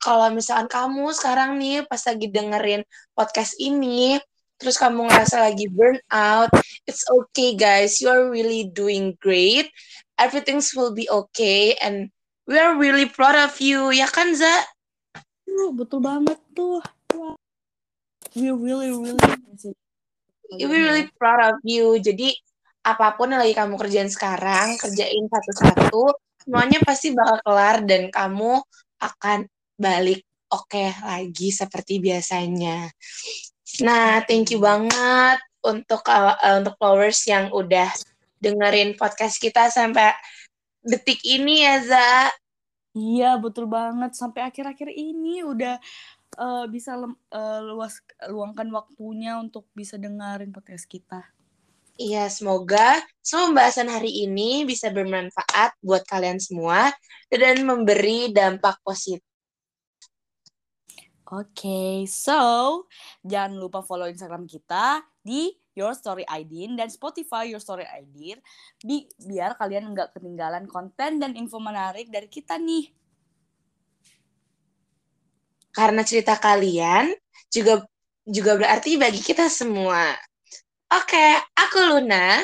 kalau 0.00 0.28
misalkan 0.32 0.68
kamu 0.68 1.12
sekarang 1.16 1.56
nih 1.56 1.84
pas 1.88 2.00
lagi 2.04 2.26
dengerin 2.28 2.82
podcast 3.16 3.56
ini, 3.56 4.20
terus 4.60 4.76
kamu 4.76 5.08
ngerasa 5.08 5.40
lagi 5.48 5.66
burnout, 5.72 6.52
it's 6.84 7.06
okay 7.08 7.56
guys, 7.56 8.02
you 8.04 8.12
are 8.12 8.28
really 8.28 8.68
doing 8.68 9.16
great. 9.22 9.72
Everything 10.20 10.60
will 10.76 10.92
be 10.92 11.08
okay 11.08 11.78
and 11.80 12.12
we 12.44 12.58
are 12.60 12.76
really 12.76 13.08
proud 13.08 13.38
of 13.38 13.56
you. 13.62 13.88
Ya 13.94 14.10
kan, 14.10 14.36
Za? 14.36 14.66
Oh, 15.48 15.72
betul 15.72 16.04
banget 16.04 16.36
tuh. 16.52 16.82
We 18.36 18.52
really, 18.52 18.92
really 18.92 19.16
we 20.52 20.64
really 20.64 21.06
proud 21.16 21.54
of 21.54 21.58
you. 21.64 21.96
Jadi 22.00 22.32
apa 22.84 23.14
pun 23.18 23.34
yang 23.34 23.44
lagi 23.44 23.52
kamu 23.52 23.74
kerjain 23.76 24.08
sekarang, 24.08 24.80
kerjain 24.80 25.28
satu-satu, 25.28 26.16
semuanya 26.44 26.80
pasti 26.80 27.12
bakal 27.12 27.38
kelar 27.44 27.76
dan 27.84 28.08
kamu 28.08 28.64
akan 28.98 29.44
balik 29.76 30.24
oke 30.48 30.72
okay 30.72 30.90
lagi 31.04 31.52
seperti 31.52 32.00
biasanya. 32.00 32.88
Nah, 33.84 34.24
thank 34.24 34.48
you 34.48 34.58
banget 34.58 35.38
untuk 35.60 36.00
uh, 36.08 36.34
untuk 36.56 36.74
followers 36.80 37.20
yang 37.28 37.52
udah 37.52 37.92
dengerin 38.40 38.96
podcast 38.96 39.36
kita 39.36 39.68
sampai 39.68 40.16
detik 40.80 41.20
ini 41.26 41.68
ya, 41.68 41.76
Za. 41.84 42.12
Iya, 42.96 43.36
betul 43.38 43.68
banget. 43.68 44.16
Sampai 44.16 44.48
akhir-akhir 44.48 44.88
ini 44.90 45.44
udah 45.44 45.76
uh, 46.38 46.64
bisa 46.70 46.94
uh, 46.96 47.60
luas 47.66 47.98
luangkan 48.30 48.70
waktunya 48.70 49.36
untuk 49.36 49.66
bisa 49.74 49.98
dengerin 49.98 50.54
podcast 50.54 50.86
kita. 50.86 51.26
Iya, 51.98 52.30
semoga 52.30 53.02
semua 53.18 53.50
pembahasan 53.50 53.90
hari 53.90 54.22
ini 54.22 54.62
bisa 54.62 54.86
bermanfaat 54.86 55.74
buat 55.82 56.06
kalian 56.06 56.38
semua 56.38 56.94
dan 57.26 57.66
memberi 57.66 58.30
dampak 58.30 58.78
positif. 58.86 59.18
Oke, 61.28 61.52
okay, 61.60 61.94
so 62.08 62.86
jangan 63.20 63.58
lupa 63.58 63.84
follow 63.84 64.08
Instagram 64.08 64.48
kita 64.48 65.02
di 65.20 65.52
Your 65.76 65.92
Story 65.92 66.24
ID 66.24 66.72
dan 66.72 66.88
Spotify 66.88 67.50
Your 67.50 67.60
Story 67.60 67.84
ID 67.84 68.40
bi 68.80 69.04
biar 69.28 69.54
kalian 69.54 69.92
nggak 69.92 70.16
ketinggalan 70.16 70.64
konten 70.70 71.20
dan 71.20 71.36
info 71.36 71.60
menarik 71.60 72.08
dari 72.08 72.26
kita 72.32 72.56
nih. 72.56 72.88
Karena 75.72 76.02
cerita 76.02 76.34
kalian 76.36 77.12
juga 77.52 77.84
juga 78.28 78.60
berarti 78.60 79.00
bagi 79.00 79.24
kita 79.24 79.48
semua. 79.48 80.12
Oke, 80.88 81.36
aku 81.56 81.78
Luna. 81.84 82.40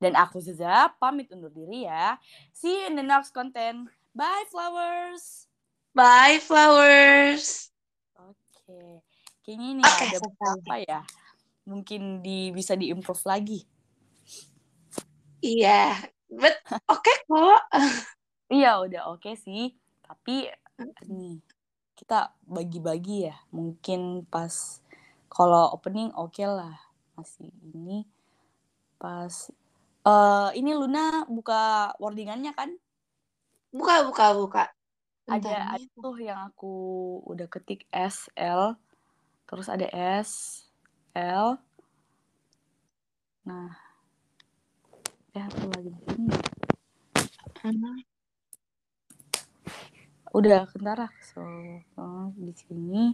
Dan 0.00 0.18
aku 0.18 0.42
Zeza, 0.42 0.90
pamit 0.98 1.30
undur 1.30 1.52
diri 1.52 1.86
ya. 1.86 2.18
See 2.50 2.72
you 2.72 2.90
in 2.90 2.98
the 2.98 3.06
next 3.06 3.30
content. 3.30 3.86
Bye, 4.12 4.44
flowers. 4.50 5.46
Bye, 5.94 6.40
flowers. 6.40 7.70
Oke. 8.18 9.04
Kayaknya 9.44 9.68
ini 9.78 9.82
okay, 9.84 10.08
ada 10.10 10.18
beberapa 10.20 10.74
ya. 10.82 11.00
mungkin 11.62 12.18
di 12.24 12.50
bisa 12.50 12.74
diimprove 12.74 13.22
lagi. 13.22 13.60
Iya, 15.38 16.02
but 16.26 16.58
oke 16.92 17.12
kok. 17.28 17.60
Iya, 18.50 18.82
udah 18.82 19.02
oke 19.14 19.32
sih. 19.38 19.74
Tapi 20.02 20.50
nih 21.06 21.38
kita 22.02 22.34
bagi-bagi 22.50 23.30
ya. 23.30 23.36
Mungkin 23.54 24.26
pas 24.26 24.82
kalau 25.30 25.70
opening 25.70 26.10
oke 26.18 26.42
lah 26.42 26.74
masih 27.14 27.54
ini 27.70 28.02
pas 28.98 29.30
eh 30.02 30.50
ini 30.58 30.74
Luna 30.74 31.22
buka 31.30 31.94
wordingannya 32.02 32.50
kan? 32.58 32.74
Buka, 33.70 34.02
buka, 34.04 34.26
buka. 34.34 34.64
ada 35.30 35.38
Bentar 35.38 35.78
ada 35.78 35.86
tuh 36.02 36.16
yang 36.18 36.40
aku 36.50 36.74
udah 37.30 37.46
ketik 37.46 37.86
S 37.94 38.26
L 38.34 38.74
terus 39.46 39.70
ada 39.70 39.86
S 39.94 40.62
L 41.14 41.54
nah 43.46 43.70
eh 45.34 45.42
aku 45.46 45.70
lagi 45.70 45.90
di 45.94 46.00
sini 46.10 46.34
Hmm. 47.62 48.02
Udah 50.32 50.64
kentara 50.72 51.12
so 51.20 51.44
oh, 52.00 52.32
di 52.34 52.52
sini 52.56 53.12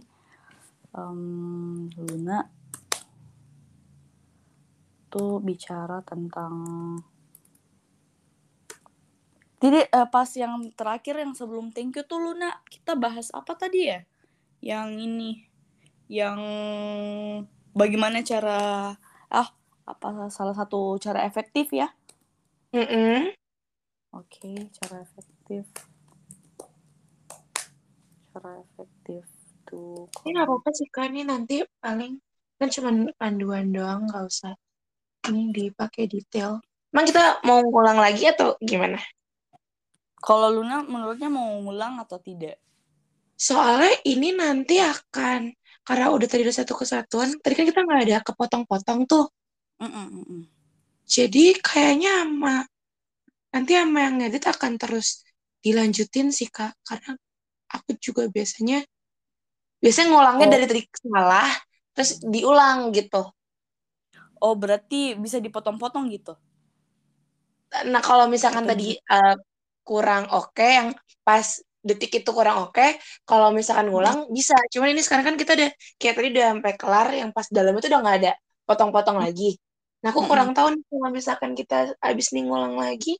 em, 0.95 1.91
Luna 1.99 2.39
tuh 5.09 5.41
bicara 5.43 5.99
tentang 6.05 6.53
jadi 9.59 9.91
eh, 9.91 10.07
pas 10.07 10.29
yang 10.39 10.71
terakhir 10.71 11.19
yang 11.19 11.35
sebelum 11.35 11.75
thank 11.75 11.99
you 11.99 12.03
tuh 12.07 12.15
Luna 12.15 12.63
kita 12.71 12.95
bahas 12.95 13.27
apa 13.35 13.59
tadi 13.59 13.91
ya? 13.91 13.99
Yang 14.63 14.87
ini 15.03 15.31
yang 16.07 16.39
bagaimana 17.75 18.23
cara 18.23 18.95
ah 19.27 19.49
apa 19.83 20.31
salah 20.31 20.55
satu 20.55 20.95
cara 21.03 21.27
efektif 21.27 21.75
ya? 21.75 21.91
Mm-mm. 22.71 23.33
oke 24.15 24.51
cara 24.79 25.01
efektif 25.03 25.67
cara 28.29 28.61
efektif 28.61 29.25
tuh 29.65 30.05
Ini 30.25 30.37
nggak 30.37 30.47
apa-apa 30.47 30.69
sih 30.73 30.87
kak, 30.89 31.09
ini 31.09 31.25
nanti 31.25 31.65
paling 31.81 32.17
kan 32.59 32.67
cuma 32.67 32.91
panduan 33.15 33.71
doang, 33.71 34.05
nggak 34.09 34.23
usah 34.27 34.53
ini 35.31 35.51
dipakai 35.51 36.05
detail. 36.11 36.59
Emang 36.89 37.05
kita 37.05 37.39
mau 37.45 37.61
ngulang 37.61 38.01
lagi 38.01 38.27
atau 38.27 38.57
gimana? 38.59 38.97
Kalau 40.19 40.51
Luna 40.51 40.83
menurutnya 40.83 41.31
mau 41.31 41.47
ngulang 41.63 42.01
atau 42.03 42.19
tidak? 42.19 42.59
Soalnya 43.39 43.95
ini 44.03 44.35
nanti 44.35 44.83
akan 44.83 45.53
karena 45.87 46.11
udah 46.11 46.27
tadi 46.27 46.43
ada 46.43 46.53
satu 46.53 46.75
kesatuan, 46.75 47.39
tadi 47.39 47.53
kan 47.55 47.65
kita 47.65 47.79
nggak 47.81 48.01
ada 48.03 48.17
kepotong-potong 48.21 49.07
tuh. 49.07 49.25
Mm-mm-mm. 49.79 50.43
Jadi 51.07 51.55
kayaknya 51.63 52.27
sama 52.27 52.67
nanti 53.49 53.71
sama 53.73 53.99
yang 54.05 54.15
ngedit 54.21 54.45
akan 54.45 54.75
terus 54.75 55.23
dilanjutin 55.63 56.29
sih 56.35 56.51
kak, 56.51 56.75
karena 56.83 57.15
aku 57.75 57.91
juga 58.05 58.23
biasanya 58.35 58.83
biasanya 59.83 60.07
ngulangnya 60.11 60.47
Oh. 60.49 60.53
dari 60.55 60.65
tadi 60.69 60.81
salah, 60.91 61.49
terus 61.95 62.11
diulang 62.33 62.79
gitu. 62.97 63.21
Oh 64.45 64.53
berarti 64.61 64.95
bisa 65.23 65.37
dipotong-potong 65.45 66.05
gitu? 66.15 66.33
Nah 67.91 68.01
kalau 68.01 68.25
misalkan 68.33 68.65
tadi 68.69 68.97
eh, 68.97 69.35
kurang 69.87 70.23
oke, 70.33 70.63
yang 70.77 70.89
pas 71.27 71.45
detik 71.87 72.11
itu 72.23 72.29
kurang 72.35 72.57
oke, 72.69 72.85
kalau 73.29 73.49
misalkan 73.55 73.87
ngulang 73.91 74.27
bisa. 74.37 74.55
Cuman 74.73 74.91
ini 74.93 75.01
sekarang 75.05 75.25
kan 75.33 75.35
kita 75.41 75.51
udah 75.57 75.69
kayak 75.99 76.13
tadi 76.17 76.27
udah 76.35 76.45
sampai 76.55 76.73
kelar, 76.81 77.07
yang 77.19 77.29
pas 77.35 77.47
dalam 77.57 77.73
itu 77.77 77.87
udah 77.91 77.99
nggak 78.03 78.17
ada 78.25 78.31
potong-potong 78.67 79.17
lagi. 79.23 79.55
Nah 80.03 80.09
aku 80.13 80.21
kurang 80.29 80.49
tahu 80.55 80.67
nih 80.75 80.83
kalau 80.89 81.09
misalkan 81.11 81.51
kita 81.59 81.75
abis 82.03 82.27
nih 82.35 82.43
ngulang 82.47 82.75
lagi, 82.79 83.19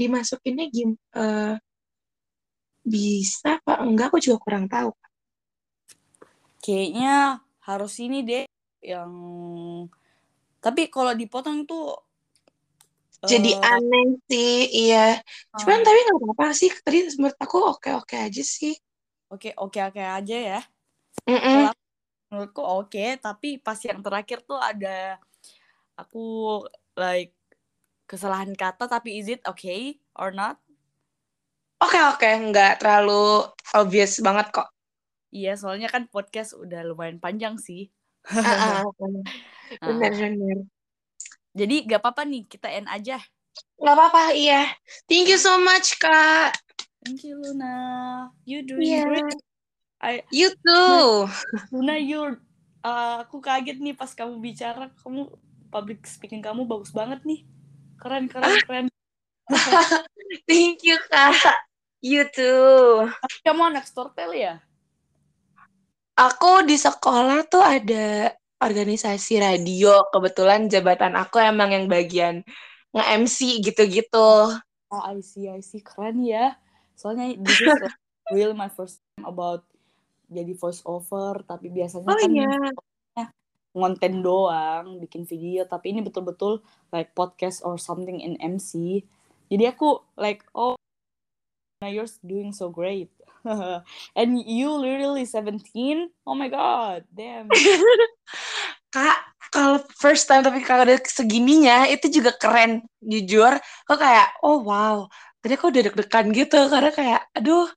dimasukinnya 0.00 0.64
gim 0.74 0.90
eh, 1.18 1.54
bisa 2.88 3.60
apa 3.60 3.84
enggak? 3.84 4.10
Aku 4.10 4.18
juga 4.18 4.38
kurang 4.40 4.66
tahu. 4.66 4.90
Kayaknya 6.58 7.44
harus 7.62 7.94
ini 8.02 8.24
deh 8.26 8.44
yang 8.82 9.12
tapi 10.58 10.90
kalau 10.90 11.14
dipotong 11.14 11.68
tuh 11.68 12.00
Jadi 13.18 13.50
eh, 13.50 13.66
aneh 13.66 14.14
sih, 14.30 14.54
iya. 14.86 15.18
Cuman 15.58 15.82
ah, 15.82 15.84
tapi 15.90 15.98
nggak 16.06 16.18
apa-apa 16.22 16.46
sih. 16.54 16.70
Tadi 16.70 17.18
menurut 17.18 17.34
aku 17.34 17.58
oke-oke 17.74 18.14
aja 18.14 18.42
sih. 18.46 18.78
oke 19.28 19.58
oke 19.58 19.78
oke 19.90 19.98
aja 19.98 20.36
ya. 20.38 20.60
Kalau 21.26 21.74
aku- 21.74 21.86
menurutku 22.30 22.62
oke, 22.62 23.06
tapi 23.18 23.58
pas 23.58 23.78
yang 23.82 23.98
terakhir 24.04 24.38
tuh 24.46 24.60
ada 24.60 25.18
aku 25.98 26.62
like 26.94 27.34
kesalahan 28.06 28.54
kata 28.54 28.86
tapi 28.86 29.18
is 29.18 29.26
it 29.26 29.42
okay 29.42 29.98
or 30.14 30.30
not? 30.30 30.62
Oke 31.78 31.98
oke, 32.10 32.26
nggak 32.50 32.82
terlalu 32.82 33.46
obvious 33.78 34.18
banget 34.18 34.50
kok. 34.50 34.66
Iya, 35.30 35.54
soalnya 35.54 35.86
kan 35.86 36.10
podcast 36.10 36.56
udah 36.58 36.82
lumayan 36.82 37.22
panjang 37.22 37.54
sih. 37.60 37.92
Ah, 38.32 38.82
ah, 38.82 38.84
Nah, 39.78 39.84
bener 39.84 40.12
bener. 40.16 40.58
jadi 41.52 41.84
gak 41.84 42.00
apa-apa 42.00 42.24
nih, 42.24 42.48
kita 42.48 42.72
end 42.72 42.88
aja. 42.88 43.20
Nggak 43.76 43.94
apa-apa, 43.94 44.32
iya. 44.32 44.64
Thank 45.04 45.28
you 45.28 45.36
so 45.36 45.60
much, 45.60 46.00
Kak. 46.00 46.56
Thank 47.04 47.28
you, 47.28 47.36
Luna. 47.36 47.76
You 48.48 48.64
doing 48.64 48.88
Iya. 48.88 49.04
great. 49.04 49.38
I, 50.00 50.12
You 50.32 50.50
too. 50.64 51.28
Luna, 51.68 52.00
you, 52.00 52.40
uh, 52.80 53.22
aku 53.22 53.44
kaget 53.44 53.76
nih 53.78 53.92
pas 53.92 54.08
kamu 54.16 54.40
bicara. 54.40 54.88
Kamu 55.04 55.36
public 55.68 56.08
speaking 56.08 56.40
kamu 56.40 56.64
bagus 56.64 56.90
banget 56.90 57.20
nih. 57.28 57.44
Keren, 58.00 58.24
keren, 58.26 58.56
keren. 58.64 58.86
Thank 60.48 60.80
you, 60.80 60.96
Kak. 61.12 61.67
You 61.98 62.30
too. 62.30 63.10
Kamu 63.42 63.74
anak 63.74 63.90
Storytel 63.90 64.30
ya? 64.38 64.54
Aku 66.14 66.62
di 66.62 66.78
sekolah 66.78 67.42
tuh 67.50 67.62
ada 67.62 68.30
organisasi 68.62 69.42
radio. 69.42 70.06
Kebetulan 70.14 70.70
jabatan 70.70 71.18
aku 71.18 71.42
emang 71.42 71.74
yang 71.74 71.90
bagian 71.90 72.46
nge-MC 72.94 73.66
gitu-gitu. 73.66 74.54
Oh, 74.94 75.02
I 75.02 75.18
see, 75.26 75.50
I 75.50 75.58
see. 75.58 75.82
Keren 75.82 76.22
ya. 76.22 76.54
Soalnya 76.94 77.34
this 77.34 77.58
is 77.58 77.66
really 78.34 78.54
my 78.54 78.70
first 78.70 79.02
time 79.18 79.26
about 79.26 79.66
jadi 80.30 80.54
voice 80.54 80.86
over. 80.86 81.42
Tapi 81.42 81.66
biasanya 81.66 82.06
Oh 82.06 82.14
kan 82.14 82.30
iya. 82.30 82.46
ngonten 83.74 84.22
doang, 84.22 85.02
bikin 85.02 85.26
video. 85.26 85.66
Tapi 85.66 85.98
ini 85.98 86.06
betul-betul 86.06 86.62
like 86.94 87.10
podcast 87.18 87.66
or 87.66 87.74
something 87.74 88.22
in 88.22 88.38
MC. 88.38 89.02
Jadi 89.50 89.64
aku 89.66 89.98
like, 90.14 90.46
oh, 90.54 90.77
you're 91.86 92.10
doing 92.26 92.50
so 92.50 92.70
great. 92.70 93.10
And 94.18 94.42
you 94.42 94.74
literally 94.74 95.26
17? 95.26 96.10
Oh 96.26 96.34
my 96.34 96.50
god, 96.50 97.06
damn. 97.14 97.46
Kak, 98.94 99.18
kalau 99.54 99.78
first 99.94 100.26
time 100.26 100.42
tapi 100.42 100.64
kalau 100.66 100.82
udah 100.82 100.98
segininya 101.06 101.86
itu 101.86 102.10
juga 102.10 102.34
keren. 102.34 102.82
Jujur, 102.98 103.62
kok 103.62 103.98
kayak 104.00 104.42
oh 104.42 104.58
wow. 104.66 105.06
Tadi 105.38 105.54
aku 105.54 105.70
udah 105.70 105.82
deg-degan 105.86 106.26
gitu 106.34 106.60
karena 106.66 106.90
kayak 106.90 107.22
aduh 107.30 107.70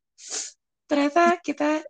ternyata 0.89 1.37
kita 1.45 1.85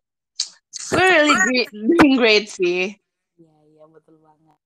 we're 0.91 1.07
really 1.07 1.35
great, 1.47 1.69
doing 1.71 2.13
great 2.19 2.45
sih. 2.51 2.91
Iya, 3.39 3.55
iya 3.71 3.83
betul 3.87 4.19
banget. 4.19 4.57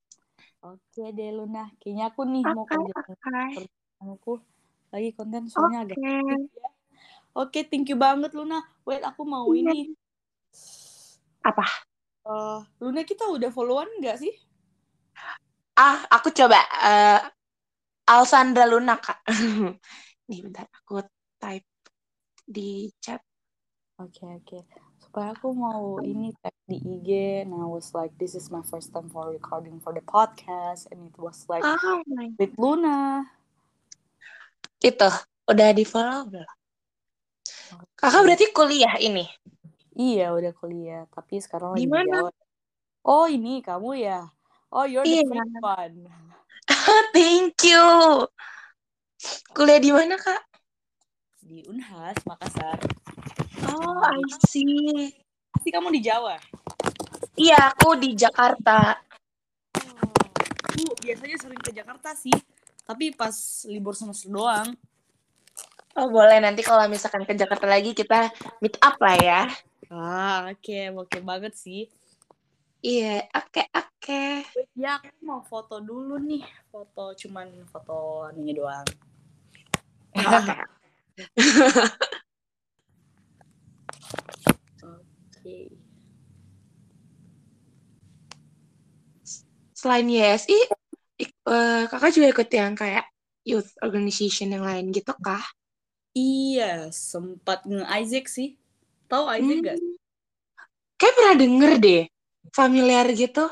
Oke 0.66 1.04
deh 1.14 1.30
Luna, 1.30 1.70
kayaknya 1.78 2.10
aku 2.10 2.26
nih 2.26 2.42
mau 2.50 2.66
Oke, 2.66 2.74
kerja 2.74 2.94
oke. 3.06 3.64
aku 4.02 4.34
lagi 4.90 5.10
konten 5.14 5.46
soalnya 5.46 5.86
agak 5.86 6.02
Oke. 6.02 6.10
hektik 6.10 6.52
ya. 6.58 6.70
Oke, 7.36 7.68
thank 7.68 7.92
you 7.92 8.00
banget 8.00 8.32
Luna. 8.32 8.64
Wait, 8.88 9.04
aku 9.04 9.28
mau 9.28 9.44
Iya. 9.52 9.76
ini. 9.76 9.92
Apa? 11.44 11.68
Eh, 12.26 12.60
Luna 12.80 13.04
kita 13.04 13.28
udah 13.28 13.52
followan 13.52 13.92
nggak 14.00 14.24
sih? 14.24 14.32
Ah, 15.76 16.08
aku 16.08 16.32
coba 16.32 16.56
eh 16.80 17.20
Alsandra 18.08 18.64
Luna, 18.64 18.96
Kak. 18.96 19.20
Nih 20.32 20.40
bentar 20.48 20.66
aku 20.72 21.04
type 21.38 21.68
di 22.48 22.88
chat. 23.04 23.20
Oke, 24.00 24.24
oke. 24.24 24.60
Supaya 25.04 25.36
aku 25.36 25.52
mau 25.52 26.00
ini 26.00 26.32
tag 26.40 26.56
di 26.66 26.80
IG, 26.80 27.10
and 27.44 27.52
I 27.52 27.68
was 27.68 27.92
like, 27.92 28.16
this 28.16 28.32
is 28.34 28.48
my 28.48 28.64
first 28.64 28.96
time 28.96 29.12
for 29.12 29.28
recording 29.28 29.84
for 29.84 29.92
the 29.92 30.02
podcast, 30.04 30.88
and 30.90 31.12
it 31.12 31.18
was 31.20 31.44
like 31.52 31.68
Oh 31.68 32.00
my. 32.08 32.32
with 32.40 32.56
Luna. 32.56 33.28
Itu 34.80 35.08
udah 35.52 35.68
di 35.76 35.84
follow 35.84 36.32
belum? 36.32 36.48
Kakak 37.96 38.22
berarti 38.26 38.46
kuliah 38.52 38.96
ini. 39.00 39.26
Iya, 39.96 40.36
udah 40.36 40.52
kuliah, 40.52 41.04
tapi 41.10 41.40
sekarang 41.40 41.74
lagi 41.74 41.84
Di 41.84 41.88
di 41.88 41.94
mana? 41.94 42.28
Jawa. 42.28 42.32
Oh, 43.06 43.26
ini 43.30 43.64
kamu 43.64 43.90
ya? 44.02 44.28
Oh, 44.74 44.84
you're 44.84 45.08
the 45.08 45.24
Iya. 45.24 45.30
fake 45.30 45.64
one. 45.64 45.98
Thank 47.16 47.56
you. 47.64 47.86
Kuliah 49.56 49.80
di 49.80 49.92
mana, 49.96 50.20
Kak? 50.20 50.42
Di 51.40 51.64
Unhas, 51.70 52.18
Makassar. 52.28 52.82
Oh, 53.72 54.02
I 54.04 54.20
see. 54.52 55.14
Pasti 55.56 55.70
kamu 55.72 55.96
di 55.96 56.02
Jawa. 56.04 56.36
Iya, 57.40 57.72
aku 57.72 57.96
di 57.96 58.18
Jakarta. 58.18 59.00
Oh, 59.80 60.92
biasanya 61.00 61.38
sering 61.40 61.62
ke 61.62 61.72
Jakarta 61.72 62.12
sih 62.18 62.36
tapi 62.86 63.10
pas 63.16 63.34
libur 63.66 63.98
semester 63.98 64.30
doang 64.30 64.78
Oh 65.96 66.12
boleh 66.12 66.44
nanti 66.44 66.60
kalau 66.60 66.92
misalkan 66.92 67.24
ke 67.24 67.32
Jakarta 67.40 67.64
lagi 67.72 67.96
kita 67.96 68.28
meet 68.60 68.76
up 68.84 69.00
lah 69.00 69.16
ya. 69.16 69.42
ah 69.88 70.50
oke 70.52 70.60
okay. 70.60 70.92
oke 70.92 71.08
okay 71.08 71.22
banget 71.24 71.54
sih 71.56 71.88
Iya, 72.86 73.24
oke 73.34 73.64
oke. 73.74 74.24
ya 74.76 75.00
aku 75.00 75.10
mau 75.24 75.42
foto 75.42 75.80
dulu 75.82 76.20
nih 76.22 76.44
foto 76.70 77.16
cuman 77.18 77.48
foto 77.70 78.28
ini 78.36 78.52
doang 78.54 78.86
Oke. 80.16 80.54
oke 84.84 85.58
Selain 89.76 90.08
YSI, 90.08 90.58
ik- 91.20 91.36
eh, 91.46 91.84
kakak 91.88 92.12
juga 92.16 92.28
ikut 92.32 92.50
yang 92.52 92.74
kayak 92.74 93.06
youth 93.46 93.70
organization 93.86 94.50
yang 94.56 94.66
lain 94.66 94.90
gitu 94.90 95.14
kah? 95.22 95.44
Iya 96.16 96.88
sempat 96.90 97.68
nge 97.68 97.84
Isaac 98.02 98.26
sih 98.26 98.56
tahu 99.06 99.28
Isaac 99.30 99.60
gak 99.62 99.78
Hmm. 99.78 99.94
Kayak 100.96 101.14
pernah 101.20 101.36
denger 101.36 101.72
deh, 101.78 102.04
familiar 102.50 103.06
gitu. 103.12 103.46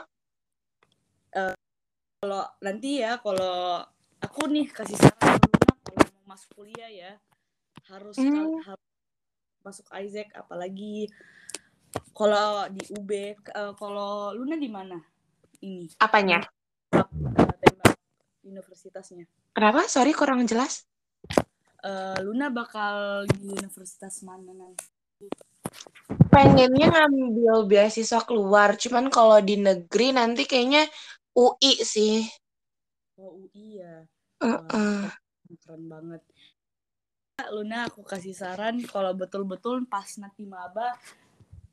kalau 2.24 2.48
nanti 2.64 3.04
ya 3.04 3.20
kalau 3.20 3.84
aku 4.18 4.48
nih 4.48 4.72
kasih 4.72 4.96
saran 4.96 5.44
kalau 5.44 6.08
mau 6.16 6.32
masuk 6.32 6.56
kuliah 6.56 6.88
ya 6.88 7.12
harus 7.92 8.16
Hmm. 8.16 8.64
harus 8.64 8.88
masuk 9.60 9.84
Isaac 9.92 10.32
apalagi 10.32 11.12
kalau 12.16 12.64
di 12.72 12.80
UB 12.96 13.12
eh, 13.36 13.36
kalau 13.76 14.32
Luna 14.32 14.56
di 14.56 14.72
mana 14.72 14.96
ini 15.60 15.92
Apanya? 16.00 16.48
eh, 16.96 17.56
tembak 17.60 17.92
universitasnya 18.40 19.28
Kenapa? 19.52 19.84
Sorry 19.86 20.16
kurang 20.16 20.48
jelas. 20.48 20.88
Eh, 21.84 22.18
Luna 22.24 22.48
bakal 22.48 23.28
di 23.28 23.52
universitas 23.52 24.24
mana 24.24 24.56
nanti 24.56 24.88
Pengennya 26.32 26.88
ngambil 26.90 27.68
beasiswa 27.68 28.24
keluar, 28.24 28.74
cuman 28.80 29.12
kalau 29.12 29.38
di 29.44 29.60
negeri 29.60 30.16
nanti 30.16 30.48
kayaknya 30.48 30.88
UI 31.36 31.74
sih. 31.84 32.24
oh 33.20 33.46
UI 33.46 33.84
ya 33.84 34.08
Heeh. 34.42 35.06
Wah, 35.06 35.12
keren 35.60 35.84
banget 35.86 36.22
Luna 37.52 37.86
aku 37.92 38.02
kasih 38.02 38.34
saran 38.34 38.80
kalau 38.88 39.12
betul-betul 39.14 39.84
pas 39.86 40.08
nanti 40.18 40.48
maba 40.48 40.96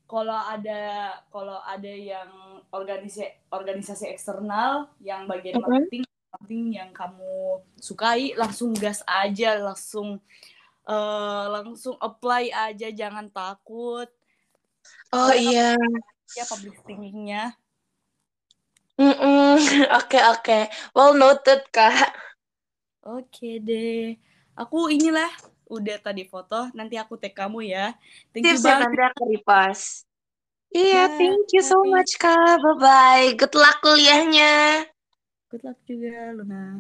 kalau 0.05 0.35
ada 0.37 1.15
kalau 1.31 1.63
ada 1.63 1.89
yang 1.93 2.29
organisasi 2.75 3.31
organisasi 3.49 4.11
eksternal 4.11 4.91
yang 5.01 5.31
bagian 5.31 5.61
Mhm. 5.61 5.65
marketing 5.65 6.05
marketing 6.31 6.78
yang 6.78 6.91
kamu 6.95 7.59
sukai 7.83 8.39
langsung 8.39 8.70
gas 8.78 9.03
aja 9.03 9.59
langsung 9.59 10.22
eh, 10.87 11.45
langsung 11.51 11.99
apply 11.99 12.55
aja 12.55 12.89
jangan 12.95 13.26
takut 13.31 14.07
Oh 15.11 15.35
iya. 15.35 15.74
ya 16.39 16.47
public 16.47 16.78
speakingnya 16.78 17.59
Mm-mm. 18.95 19.57
Oke 19.99 20.20
oke. 20.22 20.59
Well 20.95 21.16
noted 21.18 21.66
kak. 21.74 22.14
oke 23.01 23.51
deh 23.64 24.14
aku 24.55 24.93
inilah 24.93 25.33
udah 25.72 25.97
tadi 26.05 26.28
foto 26.28 26.68
nanti 26.76 27.01
aku 27.01 27.16
tag 27.16 27.33
kamu 27.33 27.64
ya 27.64 27.97
thank 28.31 28.45
you 28.45 28.55
Tips 28.55 28.62
ya 28.62 28.76
banget 28.76 28.87
nanti 28.93 29.03
aku 29.03 29.22
repost. 29.35 30.05
Iya, 30.70 31.11
Bye. 31.11 31.16
thank 31.18 31.49
you 31.51 31.62
so 31.66 31.83
much 31.83 32.14
kak. 32.20 32.61
Bye 32.62 32.76
bye. 32.78 33.26
Good 33.35 33.57
luck 33.59 33.83
kuliahnya. 33.83 34.87
Good 35.51 35.67
luck 35.67 35.79
juga 35.83 36.31
Luna 36.31 36.79